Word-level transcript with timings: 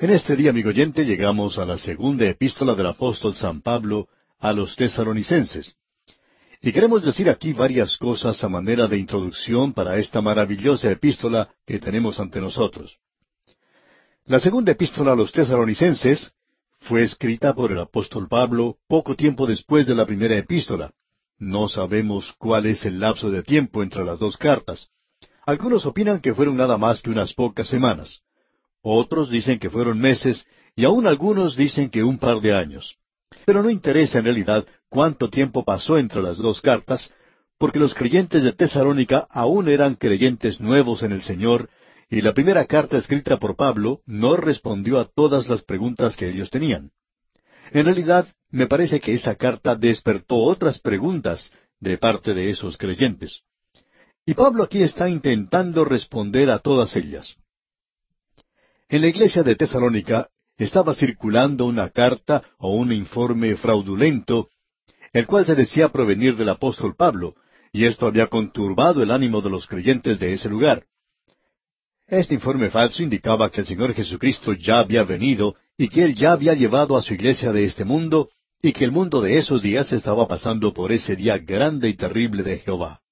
En 0.00 0.10
este 0.10 0.36
día, 0.36 0.50
amigo 0.50 0.68
oyente, 0.68 1.04
llegamos 1.04 1.58
a 1.58 1.66
la 1.66 1.76
segunda 1.76 2.24
epístola 2.24 2.76
del 2.76 2.86
apóstol 2.86 3.34
San 3.34 3.62
Pablo 3.62 4.06
a 4.38 4.52
los 4.52 4.76
tesaronicenses. 4.76 5.74
Y 6.62 6.70
queremos 6.70 7.04
decir 7.04 7.28
aquí 7.28 7.52
varias 7.52 7.96
cosas 7.96 8.44
a 8.44 8.48
manera 8.48 8.86
de 8.86 8.96
introducción 8.96 9.72
para 9.72 9.96
esta 9.96 10.20
maravillosa 10.20 10.88
epístola 10.88 11.48
que 11.66 11.80
tenemos 11.80 12.20
ante 12.20 12.40
nosotros. 12.40 12.98
La 14.24 14.38
segunda 14.38 14.70
epístola 14.70 15.14
a 15.14 15.16
los 15.16 15.32
tesaronicenses 15.32 16.30
fue 16.78 17.02
escrita 17.02 17.52
por 17.52 17.72
el 17.72 17.80
apóstol 17.80 18.28
Pablo 18.28 18.78
poco 18.86 19.16
tiempo 19.16 19.48
después 19.48 19.88
de 19.88 19.96
la 19.96 20.06
primera 20.06 20.36
epístola. 20.36 20.92
No 21.38 21.68
sabemos 21.68 22.32
cuál 22.38 22.66
es 22.66 22.84
el 22.84 23.00
lapso 23.00 23.32
de 23.32 23.42
tiempo 23.42 23.82
entre 23.82 24.04
las 24.04 24.20
dos 24.20 24.36
cartas. 24.36 24.90
Algunos 25.44 25.86
opinan 25.86 26.20
que 26.20 26.34
fueron 26.34 26.56
nada 26.56 26.78
más 26.78 27.02
que 27.02 27.10
unas 27.10 27.34
pocas 27.34 27.66
semanas. 27.66 28.22
Otros 28.82 29.30
dicen 29.30 29.58
que 29.58 29.70
fueron 29.70 29.98
meses 29.98 30.46
y 30.76 30.84
aún 30.84 31.06
algunos 31.06 31.56
dicen 31.56 31.90
que 31.90 32.04
un 32.04 32.18
par 32.18 32.40
de 32.40 32.54
años. 32.54 32.96
Pero 33.44 33.62
no 33.62 33.70
interesa 33.70 34.18
en 34.18 34.24
realidad 34.24 34.66
cuánto 34.88 35.28
tiempo 35.28 35.64
pasó 35.64 35.98
entre 35.98 36.22
las 36.22 36.38
dos 36.38 36.60
cartas, 36.60 37.12
porque 37.58 37.78
los 37.78 37.94
creyentes 37.94 38.42
de 38.42 38.52
Tesalónica 38.52 39.26
aún 39.30 39.68
eran 39.68 39.96
creyentes 39.96 40.60
nuevos 40.60 41.02
en 41.02 41.12
el 41.12 41.22
Señor, 41.22 41.68
y 42.08 42.20
la 42.20 42.32
primera 42.32 42.64
carta 42.66 42.96
escrita 42.96 43.38
por 43.38 43.56
Pablo 43.56 44.00
no 44.06 44.36
respondió 44.36 44.98
a 44.98 45.04
todas 45.04 45.48
las 45.48 45.62
preguntas 45.62 46.16
que 46.16 46.28
ellos 46.28 46.50
tenían. 46.50 46.92
En 47.72 47.84
realidad, 47.84 48.26
me 48.50 48.66
parece 48.66 49.00
que 49.00 49.12
esa 49.12 49.34
carta 49.34 49.74
despertó 49.74 50.36
otras 50.36 50.78
preguntas 50.78 51.52
de 51.80 51.98
parte 51.98 52.32
de 52.32 52.50
esos 52.50 52.78
creyentes. 52.78 53.42
Y 54.24 54.34
Pablo 54.34 54.62
aquí 54.64 54.82
está 54.82 55.08
intentando 55.08 55.84
responder 55.84 56.50
a 56.50 56.60
todas 56.60 56.96
ellas. 56.96 57.36
En 58.90 59.02
la 59.02 59.08
iglesia 59.08 59.42
de 59.42 59.54
Tesalónica 59.54 60.28
estaba 60.56 60.94
circulando 60.94 61.66
una 61.66 61.90
carta 61.90 62.42
o 62.56 62.74
un 62.74 62.90
informe 62.90 63.54
fraudulento, 63.56 64.48
el 65.12 65.26
cual 65.26 65.44
se 65.44 65.54
decía 65.54 65.90
provenir 65.90 66.36
del 66.36 66.48
apóstol 66.48 66.96
Pablo, 66.96 67.34
y 67.70 67.84
esto 67.84 68.06
había 68.06 68.28
conturbado 68.28 69.02
el 69.02 69.10
ánimo 69.10 69.42
de 69.42 69.50
los 69.50 69.66
creyentes 69.66 70.18
de 70.18 70.32
ese 70.32 70.48
lugar. 70.48 70.86
Este 72.06 72.34
informe 72.34 72.70
falso 72.70 73.02
indicaba 73.02 73.50
que 73.50 73.60
el 73.60 73.66
Señor 73.66 73.92
Jesucristo 73.92 74.54
ya 74.54 74.78
había 74.78 75.04
venido 75.04 75.56
y 75.76 75.90
que 75.90 76.04
Él 76.04 76.14
ya 76.14 76.32
había 76.32 76.54
llevado 76.54 76.96
a 76.96 77.02
su 77.02 77.12
iglesia 77.12 77.52
de 77.52 77.64
este 77.64 77.84
mundo 77.84 78.30
y 78.62 78.72
que 78.72 78.86
el 78.86 78.92
mundo 78.92 79.20
de 79.20 79.36
esos 79.36 79.60
días 79.60 79.92
estaba 79.92 80.26
pasando 80.26 80.72
por 80.72 80.92
ese 80.92 81.14
día 81.14 81.36
grande 81.36 81.90
y 81.90 81.94
terrible 81.94 82.42
de 82.42 82.58
Jehová. 82.60 83.02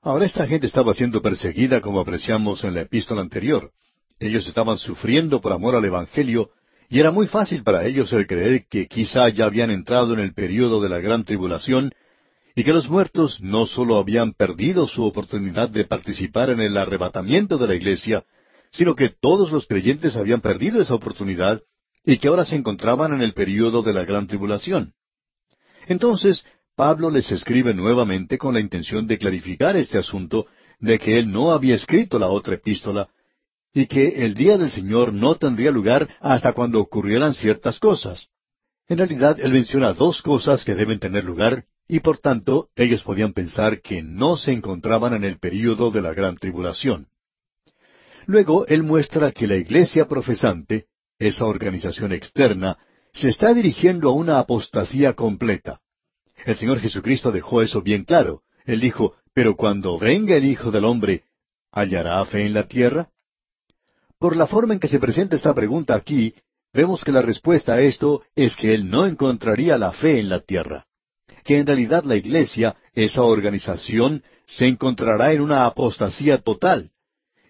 Ahora 0.00 0.24
esta 0.24 0.46
gente 0.46 0.68
estaba 0.68 0.94
siendo 0.94 1.20
perseguida 1.20 1.80
como 1.80 1.98
apreciamos 1.98 2.62
en 2.62 2.74
la 2.74 2.82
epístola 2.82 3.22
anterior. 3.22 3.72
Ellos 4.18 4.46
estaban 4.46 4.78
sufriendo 4.78 5.40
por 5.40 5.52
amor 5.52 5.74
al 5.74 5.84
Evangelio, 5.84 6.50
y 6.88 7.00
era 7.00 7.10
muy 7.10 7.26
fácil 7.26 7.62
para 7.62 7.86
ellos 7.86 8.12
el 8.12 8.26
creer 8.26 8.66
que 8.68 8.86
quizá 8.86 9.28
ya 9.28 9.46
habían 9.46 9.70
entrado 9.70 10.14
en 10.14 10.20
el 10.20 10.34
período 10.34 10.80
de 10.80 10.88
la 10.88 11.00
gran 11.00 11.24
tribulación, 11.24 11.92
y 12.54 12.62
que 12.62 12.72
los 12.72 12.88
muertos 12.88 13.40
no 13.40 13.66
sólo 13.66 13.96
habían 13.96 14.32
perdido 14.32 14.86
su 14.86 15.04
oportunidad 15.04 15.68
de 15.68 15.84
participar 15.84 16.50
en 16.50 16.60
el 16.60 16.76
arrebatamiento 16.76 17.58
de 17.58 17.66
la 17.66 17.74
iglesia, 17.74 18.24
sino 18.70 18.94
que 18.94 19.08
todos 19.08 19.50
los 19.50 19.66
creyentes 19.66 20.16
habían 20.16 20.40
perdido 20.40 20.80
esa 20.80 20.94
oportunidad 20.94 21.62
y 22.04 22.18
que 22.18 22.28
ahora 22.28 22.44
se 22.44 22.54
encontraban 22.54 23.12
en 23.12 23.22
el 23.22 23.32
período 23.32 23.82
de 23.82 23.92
la 23.92 24.04
gran 24.04 24.26
tribulación. 24.26 24.92
Entonces, 25.86 26.44
Pablo 26.76 27.10
les 27.10 27.30
escribe 27.32 27.74
nuevamente 27.74 28.36
con 28.38 28.54
la 28.54 28.60
intención 28.60 29.06
de 29.06 29.18
clarificar 29.18 29.76
este 29.76 29.98
asunto 29.98 30.46
de 30.80 30.98
que 30.98 31.18
él 31.18 31.30
no 31.30 31.52
había 31.52 31.74
escrito 31.74 32.18
la 32.18 32.28
otra 32.28 32.54
epístola, 32.54 33.08
y 33.74 33.86
que 33.86 34.24
el 34.24 34.34
día 34.34 34.56
del 34.56 34.70
Señor 34.70 35.12
no 35.12 35.34
tendría 35.34 35.72
lugar 35.72 36.08
hasta 36.20 36.52
cuando 36.52 36.80
ocurrieran 36.80 37.34
ciertas 37.34 37.80
cosas. 37.80 38.28
En 38.86 38.98
realidad, 38.98 39.38
él 39.40 39.52
menciona 39.52 39.92
dos 39.92 40.22
cosas 40.22 40.64
que 40.64 40.76
deben 40.76 41.00
tener 41.00 41.24
lugar, 41.24 41.64
y 41.88 42.00
por 42.00 42.18
tanto 42.18 42.68
ellos 42.76 43.02
podían 43.02 43.32
pensar 43.32 43.82
que 43.82 44.02
no 44.02 44.36
se 44.36 44.52
encontraban 44.52 45.12
en 45.14 45.24
el 45.24 45.38
período 45.38 45.90
de 45.90 46.02
la 46.02 46.14
gran 46.14 46.36
tribulación. 46.36 47.08
Luego, 48.26 48.66
él 48.68 48.84
muestra 48.84 49.32
que 49.32 49.46
la 49.46 49.56
iglesia 49.56 50.06
profesante, 50.06 50.86
esa 51.18 51.44
organización 51.44 52.12
externa, 52.12 52.78
se 53.12 53.28
está 53.28 53.52
dirigiendo 53.52 54.08
a 54.08 54.12
una 54.12 54.38
apostasía 54.38 55.14
completa. 55.14 55.80
El 56.46 56.56
Señor 56.56 56.80
Jesucristo 56.80 57.32
dejó 57.32 57.60
eso 57.60 57.82
bien 57.82 58.04
claro. 58.04 58.42
Él 58.66 58.80
dijo, 58.80 59.14
pero 59.34 59.56
cuando 59.56 59.98
venga 59.98 60.36
el 60.36 60.44
Hijo 60.44 60.70
del 60.70 60.84
Hombre, 60.84 61.24
¿hallará 61.70 62.24
fe 62.24 62.46
en 62.46 62.54
la 62.54 62.66
tierra? 62.66 63.10
Por 64.24 64.38
la 64.38 64.46
forma 64.46 64.72
en 64.72 64.80
que 64.80 64.88
se 64.88 64.98
presenta 64.98 65.36
esta 65.36 65.54
pregunta 65.54 65.94
aquí, 65.94 66.32
vemos 66.72 67.04
que 67.04 67.12
la 67.12 67.20
respuesta 67.20 67.74
a 67.74 67.82
esto 67.82 68.22
es 68.34 68.56
que 68.56 68.72
él 68.72 68.88
no 68.88 69.04
encontraría 69.04 69.76
la 69.76 69.92
fe 69.92 70.18
en 70.18 70.30
la 70.30 70.40
tierra, 70.40 70.86
que 71.44 71.58
en 71.58 71.66
realidad 71.66 72.04
la 72.04 72.16
iglesia, 72.16 72.74
esa 72.94 73.20
organización, 73.20 74.22
se 74.46 74.66
encontrará 74.66 75.34
en 75.34 75.42
una 75.42 75.66
apostasía 75.66 76.38
total. 76.38 76.90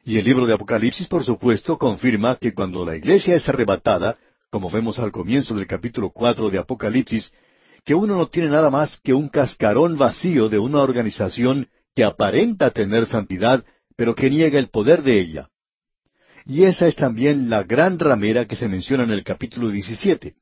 Y 0.05 0.19
el 0.19 0.25
libro 0.25 0.47
de 0.47 0.55
Apocalipsis, 0.55 1.07
por 1.07 1.23
supuesto, 1.23 1.79
confirma 1.79 2.35
que 2.41 2.53
cuando 2.53 2.85
la 2.85 2.97
iglesia 2.97 3.37
es 3.37 3.49
arrebatada, 3.49 4.19
como 4.51 4.69
vemos 4.69 4.99
al 4.99 5.13
comienzo 5.13 5.55
del 5.55 5.69
capítulo 5.69 6.11
cuatro 6.11 6.51
de 6.51 6.59
Apocalipsis, 6.59 7.33
que 7.85 7.95
uno 7.95 8.17
no 8.17 8.27
tiene 8.27 8.49
nada 8.49 8.69
más 8.71 8.99
que 9.01 9.15
un 9.15 9.29
cascarón 9.29 9.97
vacío 9.97 10.49
de 10.49 10.59
una 10.59 10.81
organización 10.81 11.69
que 11.95 12.03
aparenta 12.03 12.73
tener 12.73 13.07
santidad, 13.07 13.65
pero 13.95 14.17
que 14.17 14.29
niega 14.29 14.59
el 14.59 14.71
poder 14.71 15.05
de 15.05 15.21
ella. 15.21 15.51
Y 16.47 16.65
esa 16.65 16.87
es 16.87 16.97
también 16.97 17.49
la 17.49 17.63
gran 17.63 17.99
ramera 17.99 18.47
que 18.47 18.57
se 18.57 18.69
menciona 18.69 19.05
en 19.05 19.11
el 19.11 19.25
capítulo 19.25 19.71
17. 19.71 20.35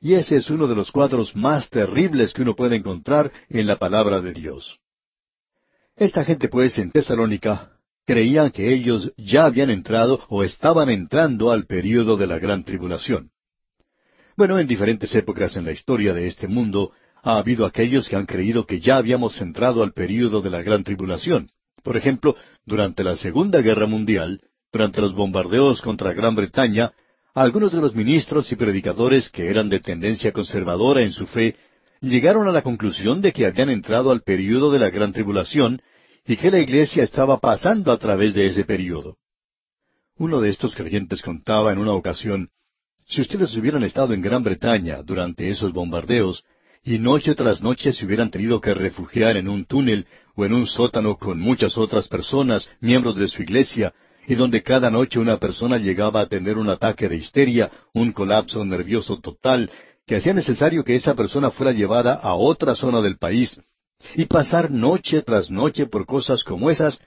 Y 0.00 0.14
ese 0.14 0.36
es 0.36 0.50
uno 0.50 0.66
de 0.66 0.74
los 0.74 0.90
cuadros 0.92 1.34
más 1.34 1.68
terribles 1.70 2.32
que 2.32 2.42
uno 2.42 2.54
puede 2.54 2.76
encontrar 2.76 3.32
en 3.48 3.66
la 3.66 3.76
palabra 3.76 4.20
de 4.20 4.32
Dios. 4.32 4.78
Esta 5.96 6.24
gente 6.24 6.48
pues 6.48 6.78
en 6.78 6.90
Tesalónica 6.90 7.72
creían 8.04 8.50
que 8.50 8.72
ellos 8.72 9.12
ya 9.16 9.44
habían 9.44 9.70
entrado 9.70 10.20
o 10.28 10.42
estaban 10.42 10.88
entrando 10.90 11.50
al 11.50 11.66
período 11.66 12.16
de 12.16 12.26
la 12.26 12.38
gran 12.38 12.64
tribulación. 12.64 13.30
Bueno, 14.36 14.58
en 14.58 14.66
diferentes 14.66 15.14
épocas 15.14 15.56
en 15.56 15.64
la 15.64 15.72
historia 15.72 16.14
de 16.14 16.26
este 16.26 16.48
mundo 16.48 16.92
ha 17.22 17.38
habido 17.38 17.66
aquellos 17.66 18.08
que 18.08 18.16
han 18.16 18.26
creído 18.26 18.66
que 18.66 18.80
ya 18.80 18.96
habíamos 18.96 19.40
entrado 19.40 19.82
al 19.82 19.92
período 19.92 20.40
de 20.40 20.50
la 20.50 20.62
gran 20.62 20.82
tribulación. 20.82 21.50
Por 21.82 21.96
ejemplo, 21.96 22.36
durante 22.64 23.04
la 23.04 23.16
Segunda 23.16 23.60
Guerra 23.60 23.86
Mundial, 23.86 24.40
durante 24.72 25.02
los 25.02 25.14
bombardeos 25.14 25.82
contra 25.82 26.14
Gran 26.14 26.34
Bretaña, 26.34 26.92
algunos 27.34 27.72
de 27.72 27.80
los 27.80 27.94
ministros 27.94 28.50
y 28.50 28.56
predicadores 28.56 29.28
que 29.28 29.48
eran 29.48 29.68
de 29.68 29.80
tendencia 29.80 30.32
conservadora 30.32 31.02
en 31.02 31.12
su 31.12 31.26
fe 31.26 31.56
llegaron 32.00 32.48
a 32.48 32.52
la 32.52 32.62
conclusión 32.62 33.20
de 33.20 33.32
que 33.32 33.46
habían 33.46 33.68
entrado 33.68 34.10
al 34.10 34.22
período 34.22 34.70
de 34.70 34.78
la 34.78 34.90
gran 34.90 35.12
tribulación 35.12 35.80
y 36.26 36.36
que 36.36 36.50
la 36.50 36.58
iglesia 36.58 37.04
estaba 37.04 37.38
pasando 37.38 37.92
a 37.92 37.98
través 37.98 38.34
de 38.34 38.46
ese 38.46 38.64
período. 38.64 39.18
Uno 40.16 40.40
de 40.40 40.50
estos 40.50 40.74
creyentes 40.74 41.22
contaba 41.22 41.72
en 41.72 41.78
una 41.78 41.92
ocasión, 41.92 42.48
si 43.06 43.20
ustedes 43.20 43.54
hubieran 43.56 43.82
estado 43.82 44.14
en 44.14 44.22
Gran 44.22 44.42
Bretaña 44.42 45.02
durante 45.02 45.50
esos 45.50 45.72
bombardeos, 45.72 46.44
y 46.84 46.98
noche 46.98 47.34
tras 47.34 47.62
noche 47.62 47.92
se 47.92 48.06
hubieran 48.06 48.30
tenido 48.30 48.60
que 48.60 48.74
refugiar 48.74 49.36
en 49.36 49.48
un 49.48 49.64
túnel 49.64 50.06
o 50.34 50.44
en 50.44 50.54
un 50.54 50.66
sótano 50.66 51.16
con 51.16 51.38
muchas 51.38 51.76
otras 51.76 52.08
personas, 52.08 52.68
miembros 52.80 53.16
de 53.16 53.28
su 53.28 53.42
iglesia, 53.42 53.92
y 54.26 54.34
donde 54.34 54.62
cada 54.62 54.90
noche 54.90 55.18
una 55.18 55.38
persona 55.38 55.78
llegaba 55.78 56.20
a 56.20 56.28
tener 56.28 56.58
un 56.58 56.68
ataque 56.68 57.08
de 57.08 57.16
histeria, 57.16 57.70
un 57.92 58.12
colapso 58.12 58.64
nervioso 58.64 59.20
total, 59.20 59.70
que 60.06 60.16
hacía 60.16 60.32
necesario 60.32 60.84
que 60.84 60.94
esa 60.94 61.14
persona 61.14 61.50
fuera 61.50 61.72
llevada 61.72 62.14
a 62.14 62.34
otra 62.34 62.74
zona 62.74 63.00
del 63.00 63.18
país, 63.18 63.60
y 64.14 64.26
pasar 64.26 64.70
noche 64.70 65.22
tras 65.22 65.50
noche 65.50 65.86
por 65.86 66.06
cosas 66.06 66.44
como 66.44 66.70
esas, 66.70 67.00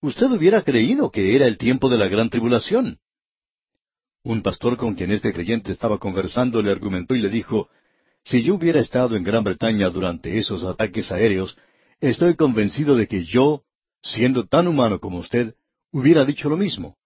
usted 0.00 0.26
hubiera 0.26 0.62
creído 0.62 1.10
que 1.10 1.36
era 1.36 1.46
el 1.46 1.58
tiempo 1.58 1.88
de 1.88 1.98
la 1.98 2.08
gran 2.08 2.30
tribulación. 2.30 2.98
Un 4.22 4.42
pastor 4.42 4.76
con 4.76 4.94
quien 4.94 5.12
este 5.12 5.32
creyente 5.32 5.70
estaba 5.70 5.98
conversando 5.98 6.62
le 6.62 6.70
argumentó 6.70 7.14
y 7.14 7.20
le 7.20 7.28
dijo, 7.28 7.68
si 8.24 8.42
yo 8.42 8.54
hubiera 8.54 8.80
estado 8.80 9.16
en 9.16 9.24
Gran 9.24 9.44
Bretaña 9.44 9.90
durante 9.90 10.38
esos 10.38 10.64
ataques 10.64 11.12
aéreos, 11.12 11.58
estoy 12.00 12.34
convencido 12.36 12.96
de 12.96 13.06
que 13.06 13.24
yo, 13.24 13.64
siendo 14.02 14.46
tan 14.46 14.66
humano 14.66 14.98
como 14.98 15.18
usted, 15.18 15.54
hubiera 15.94 16.24
dicho 16.24 16.48
lo 16.48 16.56
mismo. 16.56 16.96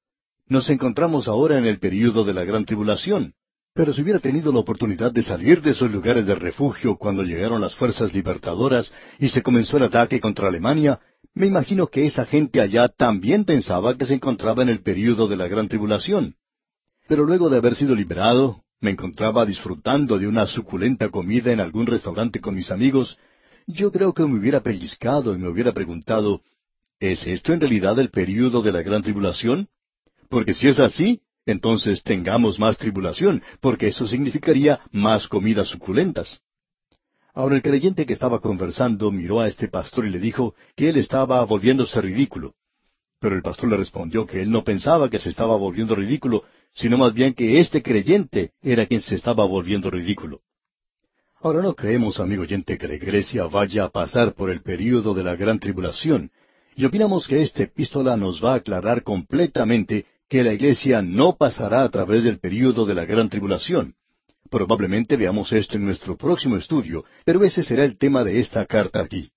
Nos 0.46 0.70
encontramos 0.70 1.28
ahora 1.28 1.58
en 1.58 1.66
el 1.66 1.78
período 1.78 2.24
de 2.24 2.32
la 2.32 2.44
gran 2.44 2.64
tribulación, 2.64 3.34
pero 3.74 3.92
si 3.92 4.00
hubiera 4.00 4.18
tenido 4.18 4.50
la 4.50 4.60
oportunidad 4.60 5.12
de 5.12 5.22
salir 5.22 5.60
de 5.60 5.72
esos 5.72 5.92
lugares 5.92 6.26
de 6.26 6.34
refugio 6.34 6.96
cuando 6.96 7.22
llegaron 7.22 7.60
las 7.60 7.76
fuerzas 7.76 8.14
libertadoras 8.14 8.90
y 9.18 9.28
se 9.28 9.42
comenzó 9.42 9.76
el 9.76 9.82
ataque 9.82 10.20
contra 10.20 10.48
Alemania, 10.48 10.98
me 11.34 11.46
imagino 11.46 11.88
que 11.88 12.06
esa 12.06 12.24
gente 12.24 12.62
allá 12.62 12.88
también 12.88 13.44
pensaba 13.44 13.94
que 13.94 14.06
se 14.06 14.14
encontraba 14.14 14.62
en 14.62 14.70
el 14.70 14.80
período 14.80 15.28
de 15.28 15.36
la 15.36 15.48
gran 15.48 15.68
tribulación. 15.68 16.36
Pero 17.08 17.24
luego 17.24 17.50
de 17.50 17.58
haber 17.58 17.74
sido 17.74 17.94
liberado, 17.94 18.62
me 18.80 18.92
encontraba 18.92 19.44
disfrutando 19.44 20.18
de 20.18 20.26
una 20.26 20.46
suculenta 20.46 21.10
comida 21.10 21.52
en 21.52 21.60
algún 21.60 21.86
restaurante 21.86 22.40
con 22.40 22.54
mis 22.54 22.70
amigos, 22.70 23.18
yo 23.66 23.92
creo 23.92 24.14
que 24.14 24.22
me 24.22 24.38
hubiera 24.38 24.62
pellizcado 24.62 25.34
y 25.34 25.38
me 25.38 25.48
hubiera 25.48 25.72
preguntado, 25.72 26.40
¿Es 27.00 27.26
esto 27.26 27.52
en 27.52 27.60
realidad 27.60 27.98
el 28.00 28.10
período 28.10 28.60
de 28.60 28.72
la 28.72 28.82
gran 28.82 29.02
tribulación? 29.02 29.68
Porque 30.28 30.52
si 30.52 30.68
es 30.68 30.80
así, 30.80 31.22
entonces 31.46 32.02
tengamos 32.02 32.58
más 32.58 32.76
tribulación, 32.76 33.42
porque 33.60 33.88
eso 33.88 34.06
significaría 34.06 34.80
más 34.90 35.28
comidas 35.28 35.68
suculentas. 35.68 36.40
Ahora 37.34 37.54
el 37.54 37.62
creyente 37.62 38.04
que 38.04 38.12
estaba 38.12 38.40
conversando 38.40 39.12
miró 39.12 39.40
a 39.40 39.46
este 39.46 39.68
pastor 39.68 40.06
y 40.06 40.10
le 40.10 40.18
dijo 40.18 40.56
que 40.74 40.88
él 40.88 40.96
estaba 40.96 41.44
volviéndose 41.44 42.00
ridículo. 42.00 42.54
Pero 43.20 43.36
el 43.36 43.42
pastor 43.42 43.70
le 43.70 43.76
respondió 43.76 44.26
que 44.26 44.42
él 44.42 44.50
no 44.50 44.64
pensaba 44.64 45.08
que 45.08 45.20
se 45.20 45.28
estaba 45.28 45.56
volviendo 45.56 45.94
ridículo, 45.94 46.44
sino 46.72 46.98
más 46.98 47.14
bien 47.14 47.34
que 47.34 47.60
este 47.60 47.80
creyente 47.80 48.52
era 48.60 48.86
quien 48.86 49.00
se 49.00 49.14
estaba 49.14 49.44
volviendo 49.44 49.88
ridículo. 49.88 50.40
Ahora 51.40 51.62
no 51.62 51.74
creemos, 51.74 52.18
amigo 52.18 52.42
oyente, 52.42 52.76
que 52.76 52.88
la 52.88 52.94
iglesia 52.94 53.44
vaya 53.44 53.84
a 53.84 53.90
pasar 53.90 54.34
por 54.34 54.50
el 54.50 54.62
período 54.62 55.14
de 55.14 55.22
la 55.22 55.36
gran 55.36 55.60
tribulación, 55.60 56.32
y 56.78 56.84
opinamos 56.84 57.26
que 57.26 57.42
esta 57.42 57.64
epístola 57.64 58.16
nos 58.16 58.42
va 58.42 58.52
a 58.52 58.58
aclarar 58.58 59.02
completamente 59.02 60.06
que 60.28 60.44
la 60.44 60.52
iglesia 60.52 61.02
no 61.02 61.36
pasará 61.36 61.82
a 61.82 61.88
través 61.88 62.22
del 62.22 62.38
período 62.38 62.86
de 62.86 62.94
la 62.94 63.04
gran 63.04 63.28
tribulación. 63.28 63.96
Probablemente 64.48 65.16
veamos 65.16 65.52
esto 65.52 65.76
en 65.76 65.84
nuestro 65.84 66.16
próximo 66.16 66.56
estudio, 66.56 67.04
pero 67.24 67.42
ese 67.42 67.64
será 67.64 67.84
el 67.84 67.98
tema 67.98 68.22
de 68.22 68.38
esta 68.38 68.64
carta 68.64 69.00
aquí. 69.00 69.28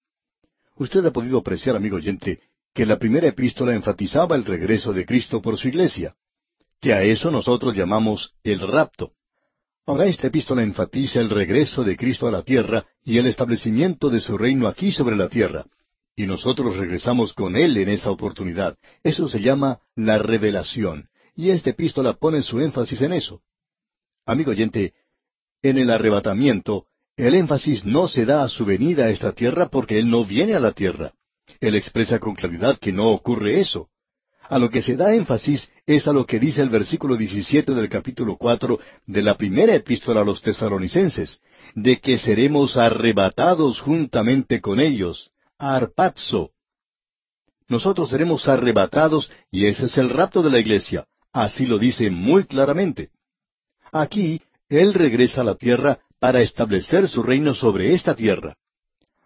Usted 0.76 1.04
ha 1.04 1.12
podido 1.12 1.40
apreciar, 1.40 1.76
amigo 1.76 1.96
oyente, 1.96 2.42
que 2.76 2.86
la 2.86 3.00
primera 3.00 3.30
epístola 3.30 3.74
enfatizaba 3.74 4.36
el 4.36 4.46
regreso 4.46 4.94
de 4.94 5.04
Cristo 5.04 5.42
por 5.42 5.58
su 5.58 5.68
iglesia, 5.68 6.14
que 6.80 6.94
a 6.94 7.02
eso 7.02 7.32
nosotros 7.32 7.76
llamamos 7.76 8.36
el 8.44 8.60
rapto. 8.60 9.14
Ahora 9.88 10.06
esta 10.06 10.28
epístola 10.28 10.62
enfatiza 10.62 11.20
el 11.20 11.32
regreso 11.32 11.84
de 11.84 11.98
Cristo 11.98 12.28
a 12.28 12.32
la 12.32 12.44
tierra 12.44 12.86
y 13.04 13.18
el 13.18 13.26
establecimiento 13.26 14.12
de 14.12 14.22
su 14.22 14.38
reino 14.38 14.68
aquí 14.68 14.92
sobre 14.92 15.16
la 15.16 15.28
tierra, 15.28 15.66
y 16.16 16.26
nosotros 16.26 16.78
regresamos 16.78 17.34
con 17.34 17.56
Él 17.56 17.78
en 17.78 17.90
esa 17.90 18.12
oportunidad. 18.12 18.78
Eso 19.04 19.28
se 19.28 19.42
llama 19.42 19.80
la 19.96 20.18
revelación, 20.18 21.10
y 21.36 21.50
esta 21.50 21.72
epístola 21.72 22.14
pone 22.14 22.42
su 22.42 22.60
énfasis 22.60 23.02
en 23.02 23.14
eso. 23.14 23.42
Amigo 24.26 24.52
oyente, 24.52 24.94
en 25.62 25.78
el 25.78 25.90
arrebatamiento, 25.90 26.86
el 27.18 27.36
énfasis 27.36 27.86
no 27.86 28.08
se 28.08 28.26
da 28.26 28.44
a 28.44 28.50
su 28.50 28.66
venida 28.66 29.06
a 29.06 29.10
esta 29.10 29.34
tierra 29.34 29.68
porque 29.70 30.00
Él 30.00 30.10
no 30.10 30.26
viene 30.26 30.56
a 30.56 30.60
la 30.60 30.72
tierra. 30.72 31.14
Él 31.60 31.76
expresa 31.76 32.20
con 32.20 32.36
claridad 32.36 32.78
que 32.80 32.92
no 32.92 33.10
ocurre 33.12 33.60
eso. 33.60 33.90
A 34.50 34.60
lo 34.60 34.70
que 34.70 34.82
se 34.82 34.98
da 34.98 35.14
énfasis 35.14 35.72
es 35.86 36.08
a 36.08 36.14
lo 36.14 36.26
que 36.26 36.40
dice 36.40 36.62
el 36.62 36.70
versículo 36.70 37.16
17 37.16 37.74
del 37.74 37.90
capítulo 37.90 38.38
4 38.38 38.80
de 39.06 39.22
la 39.22 39.38
primera 39.38 39.76
epístola 39.76 40.22
a 40.22 40.26
los 40.26 40.42
tesalonicenses, 40.42 41.40
de 41.76 42.00
que 42.00 42.18
seremos 42.18 42.76
arrebatados 42.76 43.80
juntamente 43.80 44.60
con 44.60 44.80
ellos, 44.80 45.32
arpazo. 45.62 46.52
Nosotros 47.68 48.10
seremos 48.10 48.48
arrebatados 48.48 49.32
y 49.52 49.68
ese 49.68 49.86
es 49.86 49.98
el 49.98 50.10
rapto 50.10 50.42
de 50.42 50.50
la 50.50 50.60
iglesia. 50.60 51.06
Así 51.32 51.66
lo 51.66 51.78
dice 51.78 52.10
muy 52.10 52.46
claramente. 52.46 53.12
Aquí, 53.92 54.42
Él 54.68 54.94
regresa 54.94 55.42
a 55.42 55.44
la 55.44 55.56
tierra 55.56 56.00
para 56.20 56.42
establecer 56.42 57.08
su 57.08 57.22
reino 57.22 57.54
sobre 57.54 57.94
esta 57.94 58.16
tierra. 58.16 58.56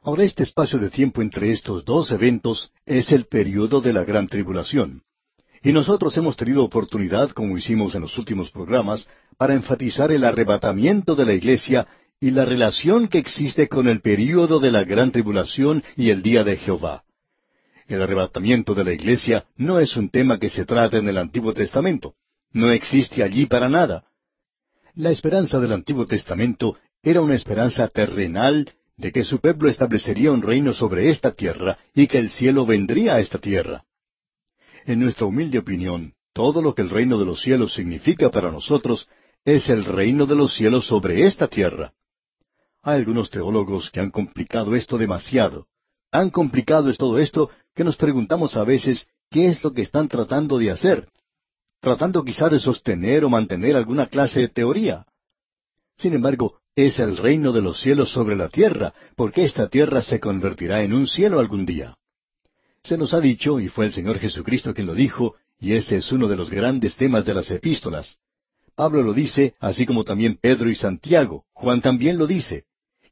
Ahora 0.03 0.23
este 0.23 0.43
espacio 0.43 0.77
de 0.77 0.89
tiempo 0.89 1.21
entre 1.21 1.51
estos 1.51 1.83
dos 1.85 2.11
eventos 2.11 2.71
es 2.85 3.11
el 3.11 3.25
período 3.25 3.81
de 3.81 3.93
la 3.93 4.03
gran 4.03 4.27
tribulación. 4.27 5.01
Y 5.63 5.71
nosotros 5.71 6.15
hemos 6.17 6.37
tenido 6.37 6.63
oportunidad, 6.63 7.31
como 7.31 7.57
hicimos 7.57 7.95
en 7.95 8.01
los 8.01 8.17
últimos 8.19 8.51
programas, 8.51 9.07
para 9.37 9.55
enfatizar 9.55 10.11
el 10.11 10.23
arrebatamiento 10.23 11.15
de 11.15 11.25
la 11.25 11.33
iglesia 11.33 11.87
y 12.19 12.31
la 12.31 12.45
relación 12.45 13.07
que 13.07 13.17
existe 13.17 13.67
con 13.67 13.87
el 13.87 14.01
período 14.01 14.59
de 14.59 14.71
la 14.71 14.83
gran 14.83 15.11
tribulación 15.11 15.83
y 15.95 16.09
el 16.09 16.21
día 16.21 16.43
de 16.43 16.57
Jehová. 16.57 17.03
El 17.87 18.01
arrebatamiento 18.01 18.73
de 18.73 18.83
la 18.83 18.93
iglesia 18.93 19.45
no 19.57 19.79
es 19.79 19.95
un 19.95 20.09
tema 20.09 20.39
que 20.39 20.49
se 20.49 20.65
trata 20.65 20.97
en 20.97 21.07
el 21.07 21.17
Antiguo 21.17 21.53
Testamento. 21.53 22.15
No 22.51 22.71
existe 22.71 23.21
allí 23.21 23.45
para 23.45 23.69
nada. 23.69 24.05
La 24.95 25.11
esperanza 25.11 25.59
del 25.59 25.73
Antiguo 25.73 26.07
Testamento 26.07 26.77
era 27.03 27.21
una 27.21 27.35
esperanza 27.35 27.87
terrenal 27.89 28.73
de 28.97 29.11
que 29.11 29.23
su 29.23 29.39
pueblo 29.39 29.69
establecería 29.69 30.31
un 30.31 30.41
reino 30.41 30.73
sobre 30.73 31.09
esta 31.09 31.31
tierra 31.31 31.77
y 31.93 32.07
que 32.07 32.17
el 32.17 32.29
cielo 32.29 32.65
vendría 32.65 33.15
a 33.15 33.19
esta 33.19 33.37
tierra. 33.37 33.83
En 34.85 34.99
nuestra 34.99 35.25
humilde 35.25 35.59
opinión, 35.59 36.13
todo 36.33 36.61
lo 36.61 36.73
que 36.73 36.81
el 36.81 36.89
reino 36.89 37.19
de 37.19 37.25
los 37.25 37.41
cielos 37.41 37.73
significa 37.73 38.31
para 38.31 38.51
nosotros 38.51 39.07
es 39.43 39.69
el 39.69 39.85
reino 39.85 40.25
de 40.25 40.35
los 40.35 40.55
cielos 40.55 40.87
sobre 40.87 41.25
esta 41.25 41.47
tierra. 41.47 41.93
Hay 42.87 42.99
algunos 42.99 43.31
teólogos 43.31 43.89
que 43.89 43.99
han 43.99 44.11
complicado 44.11 44.75
esto 44.75 44.99
demasiado. 44.99 45.65
Han 46.11 46.29
complicado 46.29 46.91
es 46.91 46.99
todo 46.99 47.17
esto 47.17 47.49
que 47.73 47.83
nos 47.83 47.95
preguntamos 47.95 48.55
a 48.55 48.63
veces 48.63 49.07
qué 49.31 49.47
es 49.47 49.63
lo 49.63 49.73
que 49.73 49.81
están 49.81 50.07
tratando 50.07 50.59
de 50.59 50.69
hacer, 50.69 51.09
tratando 51.81 52.23
quizá 52.23 52.47
de 52.47 52.59
sostener 52.59 53.25
o 53.25 53.29
mantener 53.29 53.75
alguna 53.75 54.05
clase 54.05 54.41
de 54.41 54.49
teoría. 54.49 55.03
Sin 55.97 56.13
embargo, 56.13 56.59
es 56.75 56.99
el 56.99 57.17
reino 57.17 57.51
de 57.51 57.63
los 57.63 57.81
cielos 57.81 58.11
sobre 58.11 58.35
la 58.35 58.49
tierra, 58.49 58.93
porque 59.15 59.45
esta 59.45 59.67
tierra 59.67 60.03
se 60.03 60.19
convertirá 60.19 60.83
en 60.83 60.93
un 60.93 61.07
cielo 61.07 61.39
algún 61.39 61.65
día. 61.65 61.97
Se 62.83 62.99
nos 62.99 63.15
ha 63.15 63.19
dicho, 63.19 63.59
y 63.59 63.67
fue 63.67 63.85
el 63.85 63.93
Señor 63.93 64.19
Jesucristo 64.19 64.75
quien 64.75 64.85
lo 64.85 64.93
dijo, 64.93 65.33
y 65.59 65.73
ese 65.73 65.97
es 65.97 66.11
uno 66.11 66.27
de 66.27 66.35
los 66.35 66.51
grandes 66.51 66.97
temas 66.97 67.25
de 67.25 67.33
las 67.33 67.49
epístolas. 67.49 68.19
Pablo 68.75 69.01
lo 69.01 69.13
dice, 69.13 69.55
así 69.59 69.87
como 69.87 70.03
también 70.03 70.37
Pedro 70.39 70.69
y 70.69 70.75
Santiago. 70.75 71.45
Juan 71.53 71.81
también 71.81 72.19
lo 72.19 72.27
dice, 72.27 72.65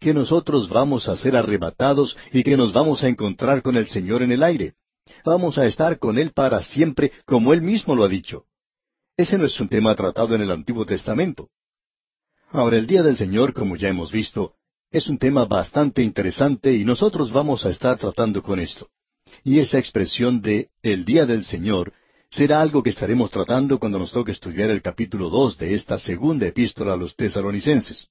que 0.04 0.14
nosotros 0.14 0.68
vamos 0.68 1.08
a 1.08 1.16
ser 1.16 1.36
arrebatados 1.36 2.18
y 2.34 2.44
que 2.44 2.58
nos 2.58 2.74
vamos 2.74 3.04
a 3.04 3.08
encontrar 3.08 3.62
con 3.62 3.78
el 3.78 3.88
Señor 3.88 4.22
en 4.22 4.34
el 4.34 4.44
aire. 4.44 4.76
Vamos 5.24 5.58
a 5.58 5.66
estar 5.66 5.98
con 5.98 6.18
Él 6.18 6.32
para 6.34 6.62
siempre, 6.62 7.14
como 7.26 7.54
Él 7.54 7.62
mismo 7.62 7.96
lo 7.96 8.04
ha 8.04 8.10
dicho. 8.10 8.44
Ese 9.16 9.38
no 9.38 9.46
es 9.46 9.58
un 9.62 9.70
tema 9.70 9.96
tratado 9.96 10.36
en 10.36 10.42
el 10.42 10.52
Antiguo 10.52 10.86
Testamento. 10.86 11.50
Ahora, 12.50 12.78
el 12.78 12.86
Día 12.86 13.02
del 13.02 13.16
Señor, 13.18 13.54
como 13.54 13.78
ya 13.78 13.88
hemos 13.88 14.12
visto, 14.12 14.56
es 14.92 15.08
un 15.08 15.18
tema 15.18 15.46
bastante 15.46 16.04
interesante 16.04 16.74
y 16.74 16.84
nosotros 16.84 17.32
vamos 17.32 17.66
a 17.66 17.70
estar 17.70 17.98
tratando 17.98 18.44
con 18.44 18.60
esto. 18.60 18.90
Y 19.44 19.60
esa 19.60 19.80
expresión 19.80 20.42
de 20.42 20.70
el 20.82 21.06
Día 21.06 21.26
del 21.26 21.46
Señor 21.46 21.94
será 22.30 22.62
algo 22.62 22.84
que 22.84 22.90
estaremos 22.90 23.32
tratando 23.32 23.80
cuando 23.80 24.00
nos 24.00 24.12
toque 24.12 24.34
estudiar 24.34 24.70
el 24.70 24.82
capítulo 24.82 25.30
dos 25.30 25.58
de 25.58 25.74
esta 25.74 25.98
segunda 25.98 26.46
epístola 26.46 26.94
a 26.94 26.98
los 26.98 27.16
tesalonicenses. 27.16 28.10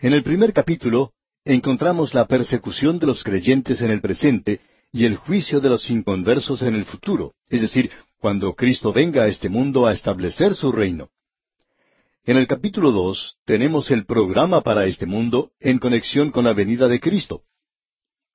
En 0.00 0.12
el 0.12 0.22
primer 0.22 0.52
capítulo 0.52 1.12
encontramos 1.44 2.14
la 2.14 2.26
persecución 2.26 3.00
de 3.00 3.06
los 3.06 3.24
creyentes 3.24 3.80
en 3.80 3.90
el 3.90 4.00
presente 4.00 4.60
y 4.92 5.06
el 5.06 5.16
juicio 5.16 5.60
de 5.60 5.70
los 5.70 5.90
inconversos 5.90 6.62
en 6.62 6.76
el 6.76 6.84
futuro, 6.84 7.34
es 7.48 7.62
decir, 7.62 7.90
cuando 8.18 8.54
Cristo 8.54 8.92
venga 8.92 9.24
a 9.24 9.28
este 9.28 9.48
mundo 9.48 9.86
a 9.86 9.92
establecer 9.92 10.54
su 10.54 10.70
reino. 10.70 11.08
En 12.24 12.36
el 12.36 12.46
capítulo 12.46 12.92
dos 12.92 13.38
tenemos 13.44 13.90
el 13.90 14.04
programa 14.06 14.60
para 14.60 14.86
este 14.86 15.04
mundo 15.04 15.50
en 15.58 15.78
conexión 15.78 16.30
con 16.30 16.44
la 16.44 16.52
venida 16.52 16.86
de 16.86 17.00
Cristo. 17.00 17.42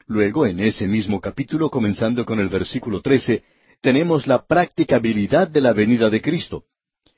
Luego, 0.05 0.46
en 0.46 0.60
ese 0.60 0.86
mismo 0.86 1.22
capítulo, 1.22 1.70
comenzando 1.70 2.25
con 2.25 2.41
el 2.41 2.50
versículo 2.50 3.01
trece, 3.01 3.43
tenemos 3.79 4.27
la 4.27 4.46
practicabilidad 4.46 5.48
de 5.48 5.62
la 5.62 5.72
venida 5.72 6.10
de 6.10 6.22
Cristo. 6.22 6.65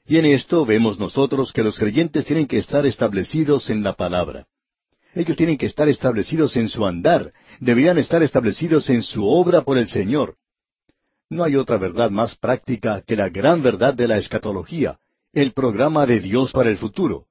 Y 0.07 0.17
en 0.17 0.25
esto 0.25 0.65
vemos 0.65 0.99
nosotros 0.99 1.51
que 1.51 1.63
los 1.63 1.79
creyentes 1.79 2.25
tienen 2.25 2.45
que 2.45 2.59
estar 2.59 2.85
establecidos 2.85 3.69
en 3.69 3.81
la 3.81 3.93
palabra. 3.93 4.45
Ellos 5.15 5.35
tienen 5.35 5.57
que 5.57 5.65
estar 5.65 5.89
establecidos 5.89 6.55
en 6.57 6.69
su 6.69 6.85
andar, 6.85 7.33
deberían 7.59 7.97
estar 7.97 8.21
establecidos 8.21 8.89
en 8.89 9.01
su 9.01 9.25
obra 9.25 9.61
por 9.61 9.77
el 9.77 9.87
Señor. 9.87 10.35
No 11.29 11.43
hay 11.43 11.55
otra 11.55 11.77
verdad 11.77 12.11
más 12.11 12.35
práctica 12.35 13.01
que 13.01 13.15
la 13.15 13.29
gran 13.29 13.63
verdad 13.63 13.95
de 13.95 14.07
la 14.07 14.17
escatología, 14.17 14.99
el 15.33 15.53
programa 15.53 16.05
de 16.05 16.19
Dios 16.19 16.51
para 16.51 16.69
el 16.69 16.77
futuro. 16.77 17.25